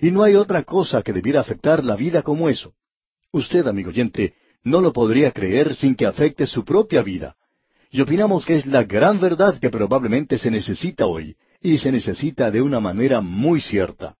Y 0.00 0.10
no 0.12 0.22
hay 0.22 0.36
otra 0.36 0.62
cosa 0.62 1.02
que 1.02 1.12
debiera 1.12 1.40
afectar 1.40 1.84
la 1.84 1.96
vida 1.96 2.22
como 2.22 2.48
eso. 2.48 2.74
Usted, 3.32 3.66
amigo 3.66 3.90
oyente, 3.90 4.34
no 4.62 4.80
lo 4.80 4.92
podría 4.92 5.32
creer 5.32 5.74
sin 5.74 5.96
que 5.96 6.06
afecte 6.06 6.46
su 6.46 6.64
propia 6.64 7.02
vida. 7.02 7.36
Y 7.90 8.00
opinamos 8.02 8.46
que 8.46 8.54
es 8.54 8.66
la 8.66 8.84
gran 8.84 9.20
verdad 9.20 9.58
que 9.58 9.68
probablemente 9.68 10.38
se 10.38 10.50
necesita 10.50 11.06
hoy, 11.06 11.36
y 11.62 11.78
se 11.78 11.92
necesita 11.92 12.50
de 12.50 12.62
una 12.62 12.80
manera 12.80 13.20
muy 13.20 13.60
cierta. 13.60 14.16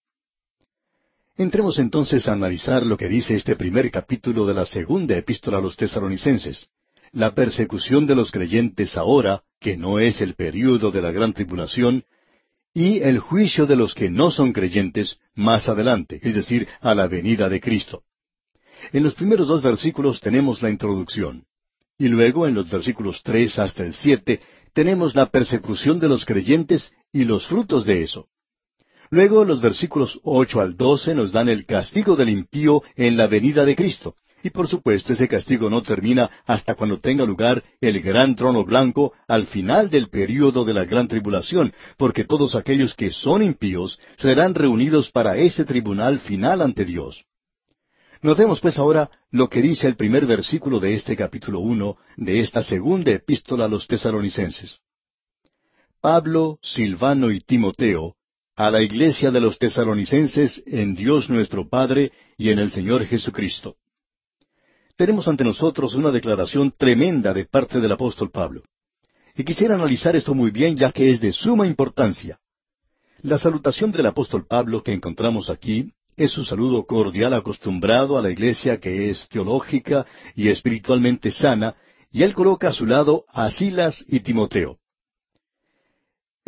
Entremos 1.37 1.79
entonces 1.79 2.29
a 2.29 2.35
analizar 2.35 2.85
lo 2.85 2.97
que 2.99 3.09
dice 3.09 3.35
este 3.35 3.57
primer 3.57 3.91
capítulo 3.91 4.47
de 4.47 4.55
la 4.55 4.67
segunda 4.67 5.17
epístola 5.17 5.59
a 5.59 5.61
los 5.63 5.77
tesalonicenses. 5.77 6.69
La 7.13 7.35
persecución 7.35 8.07
de 8.07 8.15
los 8.15 8.31
creyentes 8.31 8.97
ahora, 8.97 9.43
que 9.59 9.77
no 9.77 9.99
es 9.99 10.21
el 10.21 10.35
período 10.35 10.91
de 10.91 11.01
la 11.01 11.11
gran 11.13 11.33
tribulación, 11.33 12.05
y 12.75 13.01
el 13.01 13.19
juicio 13.19 13.67
de 13.67 13.75
los 13.75 13.95
que 13.95 14.11
no 14.11 14.31
son 14.31 14.53
creyentes 14.53 15.19
más 15.35 15.69
adelante, 15.69 16.21
es 16.23 16.35
decir, 16.35 16.69
a 16.81 16.95
la 16.95 17.09
venida 17.09 17.49
de 17.49 17.61
Cristo. 17.61 18.05
En 18.93 19.03
los 19.03 19.15
primeros 19.15 19.49
dos 19.49 19.63
versículos 19.63 20.21
tenemos 20.21 20.63
la 20.63 20.71
introducción. 20.71 21.45
Y 21.99 22.09
luego 22.09 22.47
en 22.47 22.55
los 22.55 22.71
versículos 22.71 23.23
tres 23.23 23.59
hasta 23.59 23.85
el 23.85 23.93
siete 23.93 24.41
tenemos 24.73 25.15
la 25.15 25.27
persecución 25.27 26.01
de 26.01 26.09
los 26.09 26.25
creyentes 26.25 26.93
y 27.13 27.25
los 27.25 27.47
frutos 27.47 27.85
de 27.85 28.03
eso. 28.03 28.27
Luego 29.11 29.45
los 29.45 29.61
versículos 29.61 30.21
ocho 30.23 30.61
al 30.61 30.77
doce 30.77 31.15
nos 31.15 31.33
dan 31.33 31.49
el 31.49 31.67
castigo 31.67 32.15
del 32.15 32.29
impío 32.29 32.83
en 32.95 33.17
la 33.17 33.27
venida 33.27 33.65
de 33.65 33.75
Cristo, 33.75 34.15
Y 34.43 34.51
por 34.51 34.69
supuesto 34.69 35.13
ese 35.13 35.29
castigo 35.29 35.69
no 35.69 35.83
termina 35.83 36.31
hasta 36.47 36.75
cuando 36.75 36.99
tenga 36.99 37.25
lugar 37.25 37.63
el 37.81 38.01
gran 38.01 38.37
trono 38.37 38.65
blanco 38.65 39.13
al 39.29 39.47
final 39.47 39.91
del 39.91 40.09
período 40.09 40.65
de 40.65 40.73
la 40.73 40.85
gran 40.85 41.09
tribulación, 41.09 41.75
porque 41.99 42.25
todos 42.25 42.55
aquellos 42.55 42.95
que 42.95 43.11
son 43.11 43.43
impíos 43.43 43.99
serán 44.17 44.55
reunidos 44.55 45.11
para 45.11 45.37
ese 45.37 45.65
tribunal 45.65 46.21
final 46.21 46.63
ante 46.63 46.85
Dios. 46.85 47.25
Notemos 48.23 48.61
pues 48.61 48.79
ahora 48.79 49.11
lo 49.31 49.49
que 49.49 49.63
dice 49.63 49.87
el 49.87 49.97
primer 49.97 50.27
versículo 50.27 50.79
de 50.79 50.95
este 50.95 51.17
capítulo 51.17 51.61
uno 51.61 51.97
de 52.17 52.41
esta 52.41 52.63
segunda 52.63 53.13
epístola 53.13 53.65
a 53.65 53.69
los 53.69 53.87
tesalonicenses. 53.87 54.81
Pablo, 56.01 56.59
Silvano 56.63 57.31
y 57.31 57.41
Timoteo, 57.41 58.15
a 58.57 58.71
la 58.71 58.81
iglesia 58.81 59.31
de 59.31 59.39
los 59.39 59.59
tesalonicenses 59.59 60.63
en 60.67 60.95
Dios 60.95 61.29
nuestro 61.29 61.69
Padre 61.69 62.13
y 62.39 62.49
en 62.49 62.59
el 62.59 62.71
Señor 62.71 63.05
Jesucristo. 63.05 63.77
Tenemos 64.97 65.29
ante 65.29 65.45
nosotros 65.45 65.95
una 65.95 66.11
declaración 66.11 66.73
tremenda 66.75 67.35
de 67.35 67.45
parte 67.45 67.81
del 67.81 67.93
apóstol 67.93 68.31
Pablo. 68.31 68.63
Y 69.37 69.45
quisiera 69.45 69.75
analizar 69.75 70.17
esto 70.17 70.35
muy 70.35 70.51
bien 70.51 70.75
ya 70.75 70.91
que 70.91 71.11
es 71.11 71.21
de 71.21 71.35
suma 71.35 71.67
importancia. 71.67 72.39
La 73.21 73.37
salutación 73.37 73.93
del 73.93 74.07
apóstol 74.07 74.47
Pablo 74.47 74.83
que 74.83 74.95
encontramos 74.95 75.51
aquí 75.51 75.93
es 76.17 76.31
su 76.33 76.47
saludo 76.47 76.87
cordial 76.87 77.35
acostumbrado 77.35 78.17
a 78.17 78.23
la 78.23 78.31
iglesia 78.31 78.81
que 78.81 79.11
es 79.11 79.29
teológica 79.29 80.07
y 80.35 80.49
espiritualmente 80.49 81.31
sana, 81.31 81.75
y 82.11 82.23
él 82.23 82.33
coloca 82.33 82.71
a 82.71 82.73
su 82.73 82.87
lado 82.87 83.27
a 83.29 83.51
Silas 83.51 84.03
y 84.09 84.21
Timoteo. 84.21 84.79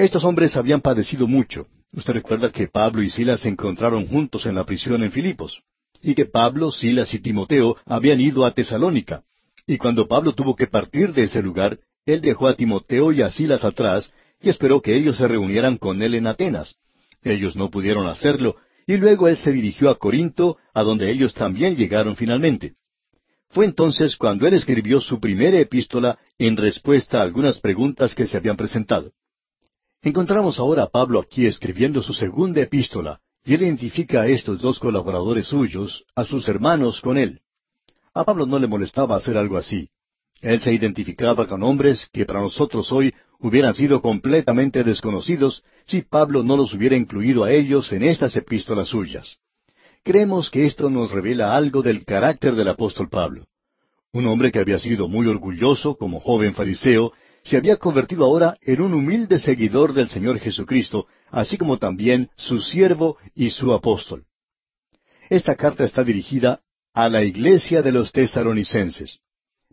Estos 0.03 0.25
hombres 0.25 0.57
habían 0.57 0.81
padecido 0.81 1.29
mucho. 1.29 1.69
Usted 1.93 2.15
recuerda 2.15 2.51
que 2.51 2.67
Pablo 2.67 3.05
y 3.05 3.09
Silas 3.09 3.43
se 3.43 3.49
encontraron 3.49 4.09
juntos 4.09 4.47
en 4.47 4.57
la 4.57 4.67
prisión 4.67 5.05
en 5.05 5.13
Filipos, 5.13 5.63
y 6.03 6.17
que 6.17 6.25
Pablo, 6.25 6.73
Silas 6.73 7.15
y 7.15 7.21
Timoteo 7.21 7.77
habían 7.87 8.21
ido 8.21 8.45
a 8.45 8.51
Tesalónica. 8.51 9.23
Y 9.65 9.79
cuando 9.79 10.09
Pablo 10.09 10.33
tuvo 10.33 10.57
que 10.57 10.67
partir 10.67 11.15
de 11.15 11.23
ese 11.23 11.41
lugar, 11.41 11.79
él 12.05 12.21
dejó 12.21 12.49
a 12.49 12.57
Timoteo 12.57 13.13
y 13.13 13.23
a 13.23 13.31
Silas 13.31 13.63
atrás 13.63 14.13
y 14.41 14.49
esperó 14.49 14.83
que 14.83 14.97
ellos 14.97 15.19
se 15.19 15.29
reunieran 15.29 15.77
con 15.77 16.03
él 16.03 16.17
en 16.17 16.27
Atenas. 16.27 16.75
Ellos 17.23 17.55
no 17.55 17.71
pudieron 17.71 18.09
hacerlo, 18.09 18.57
y 18.89 18.97
luego 18.97 19.29
él 19.29 19.37
se 19.37 19.53
dirigió 19.53 19.89
a 19.89 20.01
Corinto, 20.01 20.57
a 20.75 20.83
donde 20.83 21.13
ellos 21.13 21.33
también 21.33 21.77
llegaron 21.77 22.17
finalmente. 22.17 22.75
Fue 23.51 23.67
entonces 23.67 24.17
cuando 24.17 24.49
él 24.49 24.55
escribió 24.55 25.01
su 25.01 25.21
primera 25.21 25.61
epístola 25.61 26.19
en 26.39 26.57
respuesta 26.57 27.21
a 27.21 27.23
algunas 27.23 27.61
preguntas 27.61 28.17
que 28.17 28.27
se 28.27 28.37
habían 28.37 28.57
presentado. 28.57 29.13
Encontramos 30.05 30.59
ahora 30.59 30.83
a 30.83 30.89
Pablo 30.89 31.21
aquí 31.21 31.47
escribiendo 31.47 32.03
su 32.03 32.13
segunda 32.13 32.61
epístola, 32.61 33.21
y 33.45 33.55
él 33.55 33.63
identifica 33.63 34.23
a 34.23 34.27
estos 34.27 34.61
dos 34.61 34.81
colaboradores 34.81 35.47
suyos, 35.47 36.05
a 36.17 36.25
sus 36.25 36.49
hermanos 36.49 37.01
con 37.01 37.19
él. 37.19 37.41
A 38.13 38.25
Pablo 38.25 38.45
no 38.45 38.59
le 38.59 38.67
molestaba 38.67 39.15
hacer 39.15 39.37
algo 39.37 39.57
así. 39.57 39.89
Él 40.41 40.61
se 40.61 40.75
identificaba 40.75 41.47
con 41.47 41.63
hombres 41.63 42.09
que 42.13 42.27
para 42.27 42.41
nosotros 42.41 42.91
hoy 42.91 43.15
hubieran 43.39 43.75
sido 43.75 44.03
completamente 44.03 44.83
desconocidos 44.83 45.63
si 45.87 46.03
Pablo 46.03 46.43
no 46.43 46.57
los 46.57 46.75
hubiera 46.75 46.97
incluido 46.97 47.45
a 47.45 47.53
ellos 47.53 47.93
en 47.93 48.03
estas 48.03 48.35
epístolas 48.35 48.89
suyas. 48.89 49.39
Creemos 50.03 50.51
que 50.51 50.67
esto 50.67 50.91
nos 50.91 51.13
revela 51.13 51.55
algo 51.55 51.81
del 51.81 52.05
carácter 52.05 52.57
del 52.57 52.67
apóstol 52.67 53.09
Pablo. 53.09 53.47
Un 54.13 54.27
hombre 54.27 54.51
que 54.51 54.59
había 54.59 54.81
sido 54.81 55.07
muy 55.07 55.29
orgulloso 55.29 55.97
como 55.97 56.19
joven 56.19 56.55
fariseo, 56.55 57.13
se 57.43 57.57
había 57.57 57.77
convertido 57.77 58.25
ahora 58.25 58.57
en 58.61 58.81
un 58.81 58.95
humilde 58.95 59.39
seguidor 59.39 59.93
del 59.93 60.09
Señor 60.09 60.39
Jesucristo, 60.39 61.07
así 61.31 61.59
como 61.59 61.79
también 61.79 62.31
su 62.37 62.61
siervo 62.61 63.17
y 63.35 63.51
su 63.51 63.73
apóstol. 63.73 64.25
Esta 65.29 65.57
carta 65.57 65.85
está 65.85 66.05
dirigida 66.05 66.61
a 66.95 67.09
la 67.09 67.25
iglesia 67.25 67.83
de 67.83 67.93
los 67.93 68.13
tesaronicenses. 68.13 69.19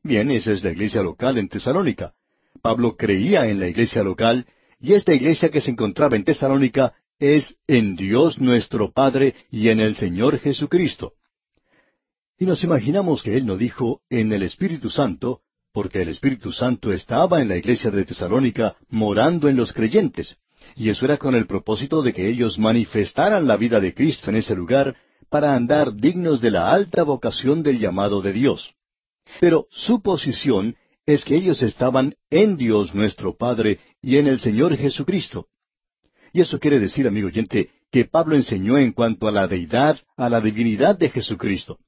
Bien, 0.02 0.32
esa 0.32 0.54
es 0.54 0.64
la 0.64 0.72
iglesia 0.72 1.04
local 1.04 1.38
en 1.38 1.50
Tesalónica. 1.50 2.14
Pablo 2.62 2.96
creía 2.96 3.48
en 3.48 3.60
la 3.60 3.68
iglesia 3.68 4.04
local, 4.04 4.46
y 4.80 4.94
esta 4.94 5.14
iglesia 5.14 5.50
que 5.50 5.62
se 5.62 5.72
encontraba 5.72 6.16
en 6.16 6.24
Tesalónica 6.24 6.94
es 7.20 7.58
en 7.68 7.96
Dios 7.96 8.40
nuestro 8.40 8.92
Padre 8.92 9.36
y 9.52 9.68
en 9.68 9.82
el 9.82 9.96
Señor 9.96 10.40
Jesucristo. 10.40 11.14
Y 12.38 12.46
nos 12.46 12.64
imaginamos 12.64 13.22
que 13.22 13.36
él 13.36 13.46
no 13.46 13.58
dijo 13.58 14.02
en 14.10 14.32
el 14.32 14.44
Espíritu 14.44 14.90
Santo, 14.90 15.42
porque 15.72 16.02
el 16.02 16.10
Espíritu 16.10 16.52
Santo 16.52 16.92
estaba 16.92 17.42
en 17.42 17.48
la 17.48 17.58
iglesia 17.58 17.92
de 17.92 18.06
Tesalónica 18.06 18.76
morando 18.90 19.48
en 19.48 19.56
los 19.56 19.74
creyentes, 19.74 20.38
y 20.76 20.90
eso 20.90 21.06
era 21.06 21.18
con 21.18 21.36
el 21.36 21.48
propósito 21.48 22.02
de 22.02 22.14
que 22.14 22.28
ellos 22.28 22.58
manifestaran 22.60 23.48
la 23.48 23.58
vida 23.58 23.80
de 23.80 23.94
Cristo 23.94 24.30
en 24.30 24.38
ese 24.38 24.56
lugar 24.56 24.96
para 25.30 25.56
andar 25.56 25.94
dignos 25.94 26.42
de 26.42 26.52
la 26.52 26.72
alta 26.72 27.04
vocación 27.04 27.64
del 27.64 27.80
llamado 27.80 28.22
de 28.22 28.34
Dios. 28.34 28.74
Pero 29.40 29.68
su 29.70 30.02
posición 30.02 30.76
es 31.06 31.24
que 31.24 31.36
ellos 31.36 31.62
estaban 31.62 32.16
en 32.30 32.58
Dios 32.58 32.94
nuestro 32.94 33.36
Padre 33.36 33.80
y 34.02 34.18
en 34.18 34.28
el 34.28 34.40
Señor 34.40 34.76
Jesucristo. 34.76 35.48
Y 36.34 36.42
eso 36.42 36.60
quiere 36.60 36.80
decir, 36.80 37.08
amigo 37.08 37.28
oyente, 37.28 37.70
que 37.92 38.06
Pablo 38.06 38.36
enseñó 38.36 38.78
en 38.78 38.92
cuanto 38.92 39.28
a 39.28 39.32
la 39.32 39.48
deidad, 39.48 40.00
a 40.16 40.30
la 40.30 40.42
divinidad 40.42 40.98
de 40.98 41.10
Jesucristo. 41.10 41.80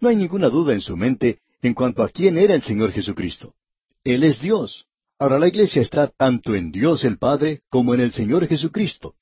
No 0.00 0.08
hay 0.08 0.16
ninguna 0.16 0.48
duda 0.48 0.72
en 0.72 0.80
su 0.80 0.96
mente 0.96 1.40
en 1.62 1.74
cuanto 1.74 2.02
a 2.02 2.08
quién 2.08 2.36
era 2.36 2.54
el 2.54 2.62
Señor 2.62 2.92
Jesucristo. 2.92 3.54
Él 4.04 4.24
es 4.24 4.40
Dios. 4.40 4.86
Ahora 5.18 5.38
la 5.38 5.48
iglesia 5.48 5.80
está 5.80 6.08
tanto 6.08 6.54
en 6.54 6.72
Dios 6.72 7.04
el 7.04 7.18
Padre 7.18 7.62
como 7.70 7.94
en 7.94 8.00
el 8.00 8.12
Señor 8.12 8.46
Jesucristo. 8.46 9.14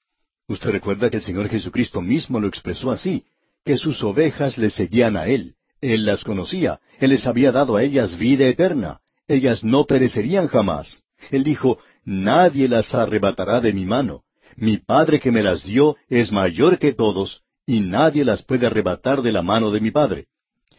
Usted 0.48 0.70
recuerda 0.70 1.10
que 1.10 1.18
el 1.18 1.22
Señor 1.22 1.48
Jesucristo 1.48 2.00
mismo 2.00 2.40
lo 2.40 2.48
expresó 2.48 2.90
así, 2.90 3.24
que 3.64 3.76
sus 3.76 4.02
ovejas 4.02 4.58
le 4.58 4.70
seguían 4.70 5.16
a 5.16 5.26
Él. 5.26 5.54
Él 5.80 6.04
las 6.04 6.24
conocía, 6.24 6.80
Él 6.98 7.10
les 7.10 7.26
había 7.26 7.52
dado 7.52 7.76
a 7.76 7.82
ellas 7.82 8.18
vida 8.18 8.46
eterna 8.46 9.00
ellas 9.30 9.62
no 9.62 9.84
perecerían 9.84 10.48
jamás. 10.48 11.02
Él 11.30 11.44
dijo, 11.44 11.78
Nadie 12.04 12.68
las 12.68 12.92
arrebatará 12.94 13.60
de 13.60 13.72
mi 13.72 13.84
mano. 13.84 14.24
Mi 14.56 14.78
Padre 14.78 15.20
que 15.20 15.30
me 15.30 15.42
las 15.42 15.64
dio 15.64 15.96
es 16.08 16.32
mayor 16.32 16.78
que 16.78 16.92
todos, 16.92 17.42
y 17.64 17.78
nadie 17.80 18.24
las 18.24 18.42
puede 18.42 18.66
arrebatar 18.66 19.22
de 19.22 19.30
la 19.30 19.42
mano 19.42 19.70
de 19.70 19.80
mi 19.80 19.92
Padre. 19.92 20.26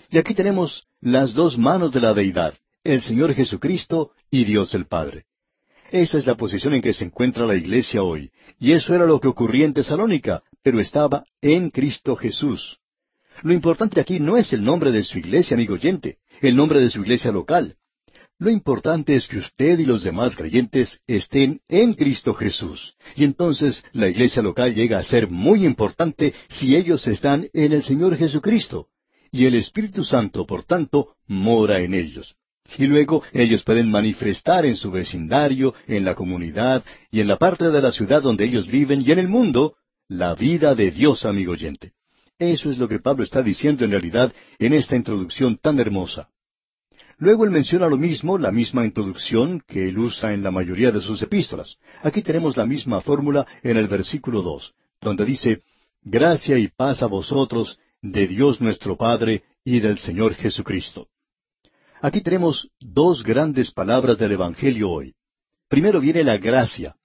Y 0.09 0.17
aquí 0.17 0.33
tenemos 0.33 0.83
las 1.01 1.33
dos 1.33 1.57
manos 1.57 1.91
de 1.91 1.99
la 1.99 2.13
deidad, 2.13 2.53
el 2.83 3.01
Señor 3.01 3.33
Jesucristo 3.33 4.11
y 4.29 4.45
Dios 4.45 4.75
el 4.75 4.85
Padre. 4.85 5.25
Esa 5.91 6.19
es 6.19 6.27
la 6.27 6.35
posición 6.35 6.75
en 6.75 6.81
que 6.81 6.93
se 6.93 7.05
encuentra 7.05 7.45
la 7.45 7.55
iglesia 7.55 8.03
hoy, 8.03 8.31
y 8.59 8.71
eso 8.71 8.93
era 8.93 9.05
lo 9.05 9.19
que 9.19 9.27
ocurría 9.27 9.65
en 9.65 9.73
Tesalónica, 9.73 10.43
pero 10.63 10.79
estaba 10.79 11.25
en 11.41 11.71
Cristo 11.71 12.15
Jesús. 12.15 12.77
Lo 13.41 13.51
importante 13.51 13.99
aquí 13.99 14.19
no 14.19 14.37
es 14.37 14.53
el 14.53 14.63
nombre 14.63 14.91
de 14.91 15.03
su 15.03 15.17
iglesia, 15.17 15.55
amigo 15.55 15.73
oyente, 15.73 16.19
el 16.39 16.55
nombre 16.55 16.79
de 16.79 16.91
su 16.91 17.01
iglesia 17.01 17.31
local. 17.31 17.75
Lo 18.37 18.51
importante 18.51 19.15
es 19.15 19.27
que 19.27 19.39
usted 19.39 19.79
y 19.79 19.85
los 19.85 20.03
demás 20.03 20.35
creyentes 20.35 21.01
estén 21.07 21.61
en 21.67 21.93
Cristo 21.93 22.33
Jesús. 22.35 22.95
Y 23.15 23.23
entonces 23.23 23.83
la 23.91 24.07
iglesia 24.07 24.41
local 24.41 24.73
llega 24.73 24.99
a 24.99 25.03
ser 25.03 25.29
muy 25.29 25.65
importante 25.65 26.33
si 26.49 26.75
ellos 26.75 27.07
están 27.07 27.49
en 27.53 27.73
el 27.73 27.83
Señor 27.83 28.15
Jesucristo. 28.17 28.87
Y 29.31 29.45
el 29.45 29.55
Espíritu 29.55 30.03
Santo, 30.03 30.45
por 30.45 30.63
tanto, 30.63 31.15
mora 31.27 31.79
en 31.79 31.93
ellos. 31.93 32.35
Y 32.77 32.87
luego 32.87 33.23
ellos 33.33 33.63
pueden 33.63 33.89
manifestar 33.89 34.65
en 34.65 34.75
su 34.75 34.91
vecindario, 34.91 35.73
en 35.87 36.05
la 36.05 36.15
comunidad 36.15 36.83
y 37.11 37.19
en 37.21 37.27
la 37.27 37.37
parte 37.37 37.69
de 37.69 37.81
la 37.81 37.91
ciudad 37.91 38.21
donde 38.21 38.45
ellos 38.45 38.67
viven 38.67 39.01
y 39.01 39.11
en 39.11 39.19
el 39.19 39.27
mundo 39.27 39.75
la 40.07 40.35
vida 40.35 40.75
de 40.75 40.91
Dios, 40.91 41.25
amigo 41.25 41.53
oyente. 41.53 41.93
Eso 42.37 42.69
es 42.69 42.77
lo 42.77 42.87
que 42.87 42.99
Pablo 42.99 43.23
está 43.23 43.41
diciendo 43.43 43.85
en 43.85 43.91
realidad 43.91 44.33
en 44.57 44.73
esta 44.73 44.95
introducción 44.95 45.57
tan 45.57 45.79
hermosa. 45.79 46.29
Luego 47.17 47.45
él 47.45 47.51
menciona 47.51 47.87
lo 47.87 47.97
mismo, 47.97 48.37
la 48.37 48.51
misma 48.51 48.83
introducción 48.83 49.61
que 49.67 49.89
él 49.89 49.99
usa 49.99 50.33
en 50.33 50.41
la 50.41 50.49
mayoría 50.49 50.91
de 50.91 51.01
sus 51.01 51.21
epístolas. 51.21 51.77
Aquí 52.01 52.23
tenemos 52.23 52.57
la 52.57 52.65
misma 52.65 52.99
fórmula 53.01 53.45
en 53.61 53.77
el 53.77 53.87
versículo 53.87 54.41
dos, 54.41 54.73
donde 54.99 55.23
dice, 55.23 55.61
Gracia 56.01 56.57
y 56.57 56.67
paz 56.67 57.03
a 57.03 57.05
vosotros, 57.05 57.77
de 58.01 58.27
Dios 58.27 58.59
nuestro 58.59 58.97
Padre 58.97 59.43
y 59.63 59.79
del 59.79 59.97
Señor 59.97 60.33
Jesucristo. 60.33 61.07
Aquí 62.01 62.21
tenemos 62.21 62.67
dos 62.79 63.23
grandes 63.23 63.71
palabras 63.71 64.17
del 64.17 64.31
Evangelio 64.31 64.89
hoy. 64.89 65.13
Primero 65.69 65.99
viene 65.99 66.23
la 66.23 66.37
gracia. 66.37 66.95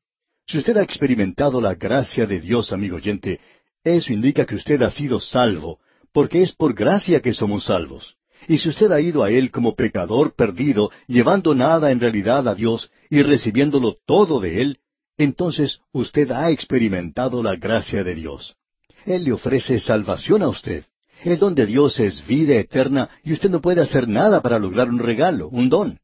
Si 0.46 0.58
usted 0.58 0.76
ha 0.78 0.82
experimentado 0.82 1.60
la 1.60 1.74
gracia 1.74 2.26
de 2.26 2.40
Dios, 2.40 2.72
amigo 2.72 2.96
oyente, 2.96 3.40
eso 3.84 4.12
indica 4.12 4.46
que 4.46 4.54
usted 4.54 4.80
ha 4.82 4.90
sido 4.90 5.20
salvo, 5.20 5.80
porque 6.12 6.40
es 6.40 6.52
por 6.52 6.72
gracia 6.72 7.20
que 7.20 7.34
somos 7.34 7.64
salvos. 7.64 8.16
Y 8.48 8.58
si 8.58 8.70
usted 8.70 8.90
ha 8.90 9.00
ido 9.00 9.22
a 9.22 9.30
Él 9.30 9.50
como 9.50 9.74
pecador 9.74 10.34
perdido, 10.34 10.90
llevando 11.06 11.54
nada 11.54 11.90
en 11.90 12.00
realidad 12.00 12.48
a 12.48 12.54
Dios 12.54 12.90
y 13.10 13.22
recibiéndolo 13.22 13.98
todo 14.06 14.40
de 14.40 14.62
Él, 14.62 14.78
entonces 15.18 15.80
usted 15.92 16.30
ha 16.30 16.50
experimentado 16.50 17.42
la 17.42 17.56
gracia 17.56 18.02
de 18.02 18.14
Dios. 18.14 18.56
Él 19.06 19.24
le 19.24 19.32
ofrece 19.32 19.78
salvación 19.78 20.42
a 20.42 20.48
usted. 20.48 20.84
El 21.24 21.38
don 21.38 21.54
de 21.54 21.64
Dios 21.64 21.98
es 22.00 22.26
vida 22.26 22.56
eterna 22.56 23.08
y 23.24 23.32
usted 23.32 23.48
no 23.48 23.60
puede 23.60 23.80
hacer 23.80 24.08
nada 24.08 24.42
para 24.42 24.58
lograr 24.58 24.88
un 24.88 24.98
regalo, 24.98 25.48
un 25.48 25.68
don. 25.68 25.98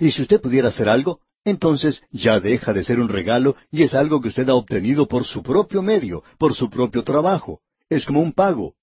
Y 0.00 0.10
si 0.10 0.22
usted 0.22 0.40
pudiera 0.40 0.68
hacer 0.68 0.88
algo, 0.88 1.20
entonces 1.44 2.02
ya 2.10 2.40
deja 2.40 2.72
de 2.72 2.84
ser 2.84 2.98
un 2.98 3.08
regalo 3.08 3.56
y 3.70 3.84
es 3.84 3.94
algo 3.94 4.20
que 4.20 4.28
usted 4.28 4.48
ha 4.48 4.54
obtenido 4.54 5.06
por 5.06 5.24
su 5.24 5.42
propio 5.42 5.82
medio, 5.82 6.24
por 6.36 6.52
su 6.52 6.68
propio 6.68 7.04
trabajo. 7.04 7.60
Es 7.88 8.04
como 8.04 8.20
un 8.20 8.32
pago. 8.32 8.74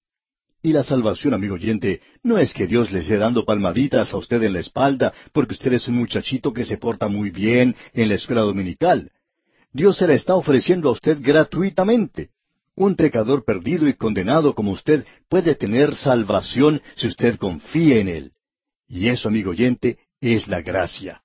Y 0.62 0.72
la 0.72 0.82
salvación, 0.82 1.34
amigo 1.34 1.54
oyente, 1.54 2.00
no 2.22 2.38
es 2.38 2.52
que 2.54 2.66
Dios 2.66 2.90
le 2.90 3.00
esté 3.00 3.18
dando 3.18 3.44
palmaditas 3.44 4.12
a 4.12 4.16
usted 4.16 4.42
en 4.42 4.54
la 4.54 4.60
espalda 4.60 5.12
porque 5.32 5.52
usted 5.52 5.74
es 5.74 5.86
un 5.86 5.96
muchachito 5.96 6.52
que 6.52 6.64
se 6.64 6.78
porta 6.78 7.08
muy 7.08 7.30
bien 7.30 7.76
en 7.92 8.08
la 8.08 8.14
escuela 8.14 8.40
dominical. 8.40 9.12
Dios 9.70 9.98
se 9.98 10.08
la 10.08 10.14
está 10.14 10.34
ofreciendo 10.34 10.88
a 10.88 10.92
usted 10.92 11.18
gratuitamente. 11.20 12.30
Un 12.76 12.94
pecador 12.94 13.44
perdido 13.44 13.88
y 13.88 13.94
condenado 13.94 14.54
como 14.54 14.70
usted 14.70 15.04
puede 15.28 15.54
tener 15.54 15.94
salvación 15.94 16.82
si 16.94 17.08
usted 17.08 17.36
confía 17.36 17.98
en 17.98 18.08
Él. 18.08 18.32
Y 18.86 19.08
eso, 19.08 19.28
amigo 19.28 19.50
oyente, 19.50 19.98
es 20.20 20.46
la 20.46 20.60
gracia. 20.60 21.22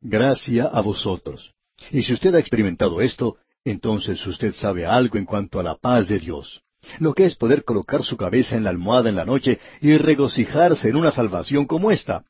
Gracia 0.00 0.64
a 0.66 0.80
vosotros. 0.80 1.52
Y 1.90 2.02
si 2.02 2.14
usted 2.14 2.34
ha 2.34 2.38
experimentado 2.38 3.00
esto, 3.02 3.36
entonces 3.64 4.24
usted 4.26 4.52
sabe 4.52 4.86
algo 4.86 5.18
en 5.18 5.24
cuanto 5.24 5.60
a 5.60 5.62
la 5.62 5.76
paz 5.76 6.08
de 6.08 6.18
Dios 6.18 6.64
lo 6.98 7.14
que 7.14 7.24
es 7.24 7.34
poder 7.34 7.64
colocar 7.64 8.02
su 8.02 8.16
cabeza 8.16 8.56
en 8.56 8.64
la 8.64 8.70
almohada 8.70 9.08
en 9.08 9.16
la 9.16 9.24
noche 9.24 9.58
y 9.80 9.96
regocijarse 9.96 10.88
en 10.88 10.96
una 10.96 11.12
salvación 11.12 11.66
como 11.66 11.90
esta. 11.90 12.24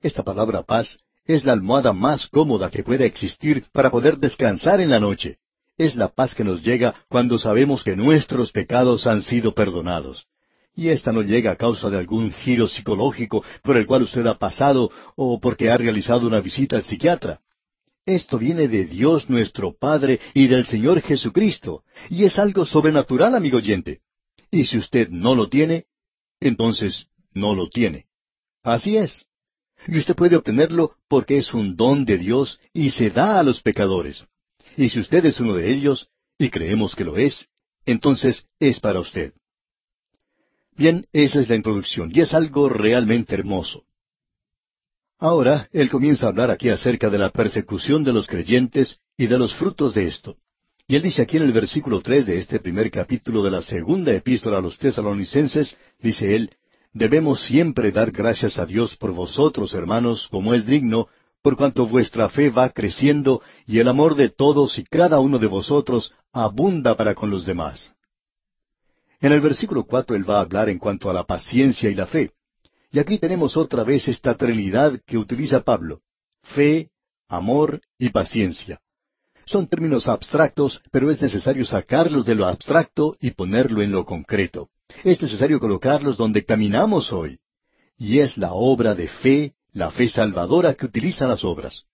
Esta 0.00 0.22
palabra 0.22 0.62
paz 0.62 0.98
es 1.24 1.44
la 1.44 1.52
almohada 1.52 1.92
más 1.92 2.26
cómoda 2.26 2.70
que 2.70 2.82
pueda 2.82 3.04
existir 3.04 3.64
para 3.72 3.90
poder 3.90 4.18
descansar 4.18 4.80
en 4.80 4.90
la 4.90 5.00
noche. 5.00 5.38
Es 5.76 5.96
la 5.96 6.08
paz 6.08 6.34
que 6.34 6.44
nos 6.44 6.62
llega 6.62 6.94
cuando 7.08 7.38
sabemos 7.38 7.82
que 7.82 7.96
nuestros 7.96 8.52
pecados 8.52 9.06
han 9.06 9.22
sido 9.22 9.54
perdonados. 9.54 10.26
Y 10.76 10.88
esta 10.88 11.12
no 11.12 11.22
llega 11.22 11.52
a 11.52 11.56
causa 11.56 11.90
de 11.90 11.98
algún 11.98 12.32
giro 12.32 12.68
psicológico 12.68 13.44
por 13.62 13.76
el 13.76 13.86
cual 13.86 14.02
usted 14.02 14.26
ha 14.26 14.38
pasado 14.38 14.90
o 15.16 15.40
porque 15.40 15.70
ha 15.70 15.76
realizado 15.76 16.26
una 16.26 16.40
visita 16.40 16.76
al 16.76 16.84
psiquiatra. 16.84 17.40
Esto 18.06 18.38
viene 18.38 18.68
de 18.68 18.84
Dios 18.84 19.30
nuestro 19.30 19.74
Padre 19.76 20.20
y 20.34 20.46
del 20.46 20.66
Señor 20.66 21.00
Jesucristo, 21.00 21.84
y 22.10 22.24
es 22.24 22.38
algo 22.38 22.66
sobrenatural, 22.66 23.34
amigo 23.34 23.56
oyente. 23.56 24.00
Y 24.50 24.64
si 24.66 24.78
usted 24.78 25.08
no 25.08 25.34
lo 25.34 25.48
tiene, 25.48 25.86
entonces 26.38 27.06
no 27.32 27.54
lo 27.54 27.68
tiene. 27.68 28.06
Así 28.62 28.96
es. 28.96 29.26
Y 29.88 29.98
usted 29.98 30.14
puede 30.14 30.36
obtenerlo 30.36 30.96
porque 31.08 31.38
es 31.38 31.54
un 31.54 31.76
don 31.76 32.04
de 32.04 32.18
Dios 32.18 32.60
y 32.72 32.90
se 32.90 33.10
da 33.10 33.38
a 33.38 33.42
los 33.42 33.62
pecadores. 33.62 34.24
Y 34.76 34.88
si 34.88 35.00
usted 35.00 35.24
es 35.26 35.40
uno 35.40 35.54
de 35.54 35.70
ellos, 35.72 36.08
y 36.38 36.50
creemos 36.50 36.94
que 36.94 37.04
lo 37.04 37.16
es, 37.16 37.46
entonces 37.86 38.46
es 38.58 38.80
para 38.80 39.00
usted. 39.00 39.32
Bien, 40.76 41.06
esa 41.12 41.40
es 41.40 41.48
la 41.48 41.54
introducción, 41.54 42.10
y 42.12 42.20
es 42.20 42.34
algo 42.34 42.68
realmente 42.68 43.34
hermoso. 43.34 43.84
Ahora, 45.18 45.68
él 45.72 45.88
comienza 45.90 46.26
a 46.26 46.30
hablar 46.30 46.50
aquí 46.50 46.68
acerca 46.68 47.08
de 47.08 47.18
la 47.18 47.30
persecución 47.30 48.02
de 48.02 48.12
los 48.12 48.26
creyentes 48.26 48.98
y 49.16 49.26
de 49.26 49.38
los 49.38 49.54
frutos 49.54 49.94
de 49.94 50.08
esto. 50.08 50.36
Y 50.86 50.96
él 50.96 51.02
dice 51.02 51.22
aquí 51.22 51.36
en 51.36 51.44
el 51.44 51.52
versículo 51.52 52.02
tres 52.02 52.26
de 52.26 52.38
este 52.38 52.58
primer 52.58 52.90
capítulo 52.90 53.42
de 53.42 53.50
la 53.50 53.62
segunda 53.62 54.12
epístola 54.12 54.58
a 54.58 54.60
los 54.60 54.76
tesalonicenses, 54.76 55.78
dice 56.00 56.34
él, 56.34 56.50
debemos 56.92 57.42
siempre 57.44 57.90
dar 57.90 58.10
gracias 58.10 58.58
a 58.58 58.66
Dios 58.66 58.96
por 58.96 59.12
vosotros, 59.12 59.72
hermanos, 59.72 60.28
como 60.30 60.52
es 60.52 60.66
digno, 60.66 61.08
por 61.44 61.58
cuanto 61.58 61.86
vuestra 61.86 62.30
fe 62.30 62.48
va 62.48 62.70
creciendo 62.70 63.42
y 63.66 63.78
el 63.78 63.88
amor 63.88 64.14
de 64.14 64.30
todos 64.30 64.78
y 64.78 64.84
cada 64.84 65.20
uno 65.20 65.38
de 65.38 65.46
vosotros 65.46 66.10
abunda 66.32 66.96
para 66.96 67.14
con 67.14 67.28
los 67.28 67.44
demás. 67.44 67.92
En 69.20 69.30
el 69.30 69.40
versículo 69.40 69.84
cuatro 69.84 70.16
él 70.16 70.28
va 70.28 70.38
a 70.38 70.40
hablar 70.40 70.70
en 70.70 70.78
cuanto 70.78 71.10
a 71.10 71.12
la 71.12 71.24
paciencia 71.24 71.90
y 71.90 71.94
la 71.94 72.06
fe. 72.06 72.30
Y 72.90 72.98
aquí 72.98 73.18
tenemos 73.18 73.58
otra 73.58 73.84
vez 73.84 74.08
esta 74.08 74.34
trinidad 74.34 74.98
que 75.06 75.18
utiliza 75.18 75.60
Pablo. 75.60 76.00
Fe, 76.44 76.88
amor 77.28 77.82
y 77.98 78.08
paciencia. 78.08 78.80
Son 79.44 79.66
términos 79.66 80.08
abstractos, 80.08 80.80
pero 80.90 81.10
es 81.10 81.20
necesario 81.20 81.66
sacarlos 81.66 82.24
de 82.24 82.36
lo 82.36 82.46
abstracto 82.46 83.18
y 83.20 83.32
ponerlo 83.32 83.82
en 83.82 83.92
lo 83.92 84.06
concreto. 84.06 84.70
Es 85.04 85.20
necesario 85.20 85.60
colocarlos 85.60 86.16
donde 86.16 86.46
caminamos 86.46 87.12
hoy. 87.12 87.38
Y 87.98 88.20
es 88.20 88.38
la 88.38 88.54
obra 88.54 88.94
de 88.94 89.08
fe, 89.08 89.54
la 89.74 89.90
fe 89.90 90.08
salvadora 90.08 90.74
que 90.74 90.86
utiliza 90.86 91.26
las 91.26 91.44
obras. 91.44 91.84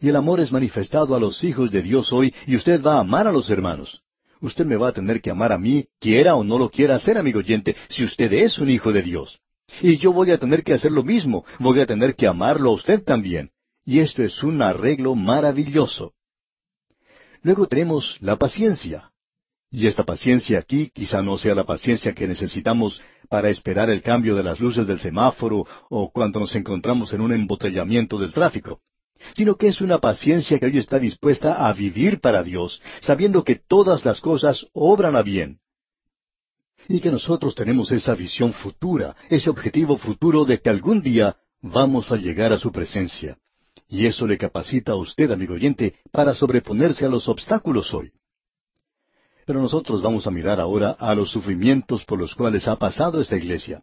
Y 0.00 0.08
el 0.08 0.16
amor 0.16 0.40
es 0.40 0.52
manifestado 0.52 1.14
a 1.14 1.20
los 1.20 1.42
hijos 1.42 1.70
de 1.70 1.80
Dios 1.80 2.12
hoy 2.12 2.34
y 2.46 2.56
usted 2.56 2.82
va 2.82 2.96
a 2.96 3.00
amar 3.00 3.26
a 3.26 3.32
los 3.32 3.48
hermanos. 3.48 4.02
Usted 4.40 4.66
me 4.66 4.76
va 4.76 4.88
a 4.88 4.92
tener 4.92 5.20
que 5.20 5.30
amar 5.30 5.52
a 5.52 5.58
mí, 5.58 5.86
quiera 5.98 6.34
o 6.34 6.44
no 6.44 6.58
lo 6.58 6.70
quiera 6.70 6.96
hacer, 6.96 7.18
amigo 7.18 7.38
oyente, 7.38 7.76
si 7.88 8.04
usted 8.04 8.32
es 8.32 8.58
un 8.58 8.70
hijo 8.70 8.92
de 8.92 9.02
Dios. 9.02 9.40
Y 9.80 9.96
yo 9.98 10.12
voy 10.12 10.30
a 10.30 10.38
tener 10.38 10.64
que 10.64 10.74
hacer 10.74 10.90
lo 10.90 11.04
mismo, 11.04 11.44
voy 11.58 11.80
a 11.80 11.86
tener 11.86 12.16
que 12.16 12.26
amarlo 12.26 12.70
a 12.70 12.74
usted 12.74 13.02
también. 13.04 13.50
Y 13.84 14.00
esto 14.00 14.22
es 14.22 14.42
un 14.42 14.60
arreglo 14.62 15.14
maravilloso. 15.14 16.14
Luego 17.42 17.66
tenemos 17.66 18.16
la 18.20 18.36
paciencia. 18.36 19.09
Y 19.70 19.86
esta 19.86 20.04
paciencia 20.04 20.58
aquí 20.58 20.90
quizá 20.92 21.22
no 21.22 21.38
sea 21.38 21.54
la 21.54 21.64
paciencia 21.64 22.12
que 22.12 22.26
necesitamos 22.26 23.00
para 23.28 23.50
esperar 23.50 23.88
el 23.88 24.02
cambio 24.02 24.34
de 24.34 24.42
las 24.42 24.58
luces 24.58 24.86
del 24.86 24.98
semáforo 24.98 25.64
o 25.88 26.10
cuando 26.10 26.40
nos 26.40 26.54
encontramos 26.56 27.12
en 27.12 27.20
un 27.20 27.32
embotellamiento 27.32 28.18
del 28.18 28.32
tráfico, 28.32 28.80
sino 29.36 29.54
que 29.54 29.68
es 29.68 29.80
una 29.80 29.98
paciencia 29.98 30.58
que 30.58 30.66
hoy 30.66 30.78
está 30.78 30.98
dispuesta 30.98 31.68
a 31.68 31.72
vivir 31.72 32.20
para 32.20 32.42
Dios, 32.42 32.82
sabiendo 33.00 33.44
que 33.44 33.54
todas 33.54 34.04
las 34.04 34.20
cosas 34.20 34.66
obran 34.72 35.14
a 35.14 35.22
bien 35.22 35.60
y 36.88 37.00
que 37.00 37.12
nosotros 37.12 37.54
tenemos 37.54 37.92
esa 37.92 38.14
visión 38.14 38.52
futura, 38.52 39.14
ese 39.28 39.50
objetivo 39.50 39.96
futuro 39.96 40.44
de 40.44 40.58
que 40.60 40.70
algún 40.70 41.02
día 41.02 41.36
vamos 41.62 42.10
a 42.10 42.16
llegar 42.16 42.52
a 42.52 42.58
su 42.58 42.72
presencia. 42.72 43.38
Y 43.88 44.06
eso 44.06 44.26
le 44.26 44.38
capacita 44.38 44.92
a 44.92 44.96
usted, 44.96 45.30
amigo 45.30 45.54
oyente, 45.54 45.96
para 46.10 46.34
sobreponerse 46.34 47.04
a 47.04 47.08
los 47.08 47.28
obstáculos 47.28 47.92
hoy. 47.94 48.12
Pero 49.50 49.62
nosotros 49.62 50.00
vamos 50.00 50.28
a 50.28 50.30
mirar 50.30 50.60
ahora 50.60 50.92
a 50.92 51.12
los 51.12 51.32
sufrimientos 51.32 52.04
por 52.04 52.20
los 52.20 52.36
cuales 52.36 52.68
ha 52.68 52.76
pasado 52.76 53.20
esta 53.20 53.36
iglesia. 53.36 53.82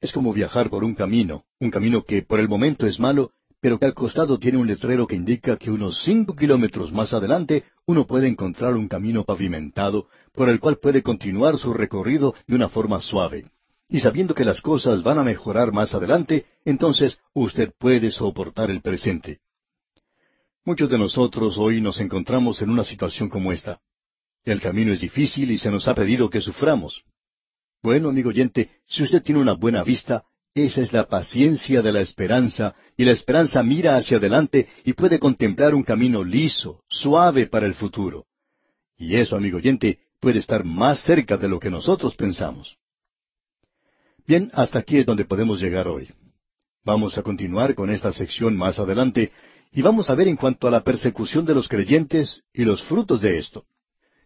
Es 0.00 0.12
como 0.12 0.32
viajar 0.32 0.70
por 0.70 0.84
un 0.84 0.94
camino, 0.94 1.42
un 1.58 1.68
camino 1.68 2.04
que 2.04 2.22
por 2.22 2.38
el 2.38 2.48
momento 2.48 2.86
es 2.86 3.00
malo, 3.00 3.32
pero 3.60 3.80
que 3.80 3.86
al 3.86 3.94
costado 3.94 4.38
tiene 4.38 4.58
un 4.58 4.68
letrero 4.68 5.08
que 5.08 5.16
indica 5.16 5.56
que 5.56 5.72
unos 5.72 6.00
cinco 6.04 6.36
kilómetros 6.36 6.92
más 6.92 7.12
adelante 7.12 7.64
uno 7.86 8.06
puede 8.06 8.28
encontrar 8.28 8.74
un 8.74 8.86
camino 8.86 9.24
pavimentado 9.24 10.06
por 10.32 10.48
el 10.48 10.60
cual 10.60 10.78
puede 10.78 11.02
continuar 11.02 11.58
su 11.58 11.74
recorrido 11.74 12.32
de 12.46 12.54
una 12.54 12.68
forma 12.68 13.00
suave. 13.00 13.46
Y 13.88 13.98
sabiendo 13.98 14.32
que 14.32 14.44
las 14.44 14.60
cosas 14.60 15.02
van 15.02 15.18
a 15.18 15.24
mejorar 15.24 15.72
más 15.72 15.92
adelante, 15.92 16.46
entonces 16.64 17.18
usted 17.34 17.72
puede 17.80 18.12
soportar 18.12 18.70
el 18.70 18.80
presente. 18.80 19.40
Muchos 20.64 20.88
de 20.88 20.98
nosotros 20.98 21.58
hoy 21.58 21.80
nos 21.80 21.98
encontramos 21.98 22.62
en 22.62 22.70
una 22.70 22.84
situación 22.84 23.28
como 23.28 23.50
esta. 23.50 23.80
El 24.44 24.60
camino 24.60 24.92
es 24.92 25.00
difícil 25.00 25.50
y 25.50 25.58
se 25.58 25.70
nos 25.70 25.86
ha 25.88 25.94
pedido 25.94 26.30
que 26.30 26.40
suframos. 26.40 27.02
Bueno, 27.82 28.08
amigo 28.08 28.30
oyente, 28.30 28.70
si 28.86 29.02
usted 29.02 29.22
tiene 29.22 29.40
una 29.40 29.54
buena 29.54 29.82
vista, 29.82 30.24
esa 30.54 30.80
es 30.80 30.92
la 30.92 31.06
paciencia 31.06 31.82
de 31.82 31.92
la 31.92 32.00
esperanza, 32.00 32.74
y 32.96 33.04
la 33.04 33.12
esperanza 33.12 33.62
mira 33.62 33.96
hacia 33.96 34.16
adelante 34.16 34.68
y 34.84 34.94
puede 34.94 35.18
contemplar 35.18 35.74
un 35.74 35.82
camino 35.82 36.24
liso, 36.24 36.82
suave 36.88 37.46
para 37.46 37.66
el 37.66 37.74
futuro. 37.74 38.26
Y 38.96 39.16
eso, 39.16 39.36
amigo 39.36 39.58
oyente, 39.58 40.00
puede 40.20 40.38
estar 40.38 40.64
más 40.64 41.00
cerca 41.00 41.36
de 41.36 41.48
lo 41.48 41.60
que 41.60 41.70
nosotros 41.70 42.14
pensamos. 42.16 42.76
Bien, 44.26 44.50
hasta 44.54 44.78
aquí 44.78 44.98
es 44.98 45.06
donde 45.06 45.24
podemos 45.24 45.60
llegar 45.60 45.88
hoy. 45.88 46.08
Vamos 46.84 47.16
a 47.18 47.22
continuar 47.22 47.74
con 47.74 47.90
esta 47.90 48.12
sección 48.12 48.56
más 48.56 48.78
adelante 48.78 49.32
y 49.72 49.82
vamos 49.82 50.10
a 50.10 50.14
ver 50.14 50.28
en 50.28 50.36
cuanto 50.36 50.66
a 50.66 50.70
la 50.70 50.82
persecución 50.82 51.44
de 51.44 51.54
los 51.54 51.68
creyentes 51.68 52.42
y 52.52 52.64
los 52.64 52.82
frutos 52.82 53.20
de 53.20 53.38
esto. 53.38 53.64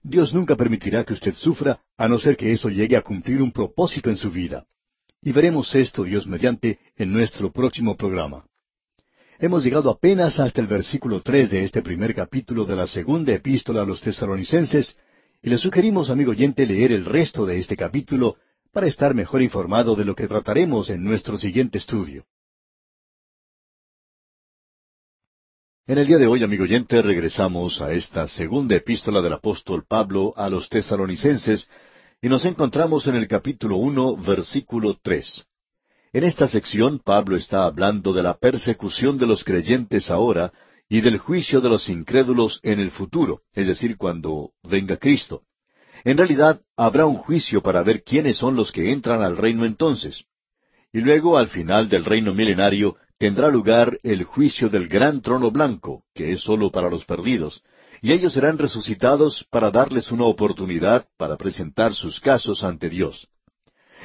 Dios 0.06 0.34
nunca 0.34 0.54
permitirá 0.54 1.02
que 1.02 1.14
usted 1.14 1.34
sufra 1.34 1.80
a 1.96 2.08
no 2.08 2.18
ser 2.18 2.36
que 2.36 2.52
eso 2.52 2.68
llegue 2.68 2.94
a 2.94 3.00
cumplir 3.00 3.40
un 3.40 3.50
propósito 3.50 4.10
en 4.10 4.18
su 4.18 4.30
vida. 4.30 4.66
Y 5.22 5.32
veremos 5.32 5.74
esto, 5.74 6.04
Dios 6.04 6.26
mediante, 6.26 6.78
en 6.94 7.10
nuestro 7.10 7.50
próximo 7.50 7.96
programa. 7.96 8.44
Hemos 9.38 9.64
llegado 9.64 9.88
apenas 9.88 10.38
hasta 10.38 10.60
el 10.60 10.66
versículo 10.66 11.22
tres 11.22 11.50
de 11.50 11.64
este 11.64 11.80
primer 11.80 12.14
capítulo 12.14 12.66
de 12.66 12.76
la 12.76 12.86
segunda 12.86 13.32
epístola 13.32 13.80
a 13.80 13.86
los 13.86 14.02
tesalonicenses, 14.02 14.94
y 15.42 15.48
le 15.48 15.56
sugerimos, 15.56 16.10
amigo 16.10 16.32
oyente, 16.32 16.66
leer 16.66 16.92
el 16.92 17.06
resto 17.06 17.46
de 17.46 17.56
este 17.56 17.74
capítulo 17.74 18.36
para 18.72 18.86
estar 18.86 19.14
mejor 19.14 19.40
informado 19.40 19.96
de 19.96 20.04
lo 20.04 20.14
que 20.14 20.28
trataremos 20.28 20.90
en 20.90 21.02
nuestro 21.02 21.38
siguiente 21.38 21.78
estudio. 21.78 22.26
En 25.86 25.98
el 25.98 26.06
día 26.06 26.16
de 26.16 26.26
hoy, 26.26 26.42
amigo 26.42 26.64
oyente, 26.64 27.02
regresamos 27.02 27.82
a 27.82 27.92
esta 27.92 28.26
segunda 28.26 28.74
epístola 28.74 29.20
del 29.20 29.34
apóstol 29.34 29.84
Pablo 29.86 30.32
a 30.34 30.48
los 30.48 30.70
tesalonicenses, 30.70 31.68
y 32.22 32.30
nos 32.30 32.46
encontramos 32.46 33.06
en 33.06 33.16
el 33.16 33.28
capítulo 33.28 33.76
uno, 33.76 34.16
versículo 34.16 34.96
tres. 35.02 35.44
En 36.14 36.24
esta 36.24 36.48
sección 36.48 37.00
Pablo 37.00 37.36
está 37.36 37.66
hablando 37.66 38.14
de 38.14 38.22
la 38.22 38.38
persecución 38.38 39.18
de 39.18 39.26
los 39.26 39.44
creyentes 39.44 40.10
ahora 40.10 40.54
y 40.88 41.02
del 41.02 41.18
juicio 41.18 41.60
de 41.60 41.68
los 41.68 41.90
incrédulos 41.90 42.60
en 42.62 42.80
el 42.80 42.90
futuro, 42.90 43.42
es 43.52 43.66
decir, 43.66 43.98
cuando 43.98 44.52
venga 44.62 44.96
Cristo. 44.96 45.42
En 46.02 46.16
realidad, 46.16 46.62
habrá 46.78 47.04
un 47.04 47.16
juicio 47.16 47.62
para 47.62 47.82
ver 47.82 48.02
quiénes 48.04 48.38
son 48.38 48.56
los 48.56 48.72
que 48.72 48.90
entran 48.90 49.22
al 49.22 49.36
reino 49.36 49.66
entonces. 49.66 50.24
Y 50.94 51.00
luego, 51.00 51.36
al 51.36 51.48
final 51.48 51.90
del 51.90 52.06
reino 52.06 52.32
milenario, 52.32 52.96
tendrá 53.18 53.48
lugar 53.48 53.98
el 54.02 54.24
juicio 54.24 54.68
del 54.68 54.88
gran 54.88 55.20
trono 55.22 55.50
blanco, 55.50 56.04
que 56.14 56.32
es 56.32 56.40
sólo 56.40 56.70
para 56.70 56.90
los 56.90 57.04
perdidos, 57.04 57.62
y 58.02 58.12
ellos 58.12 58.34
serán 58.34 58.58
resucitados 58.58 59.46
para 59.50 59.70
darles 59.70 60.12
una 60.12 60.24
oportunidad 60.24 61.06
para 61.16 61.36
presentar 61.36 61.94
sus 61.94 62.20
casos 62.20 62.62
ante 62.62 62.88
Dios. 62.88 63.28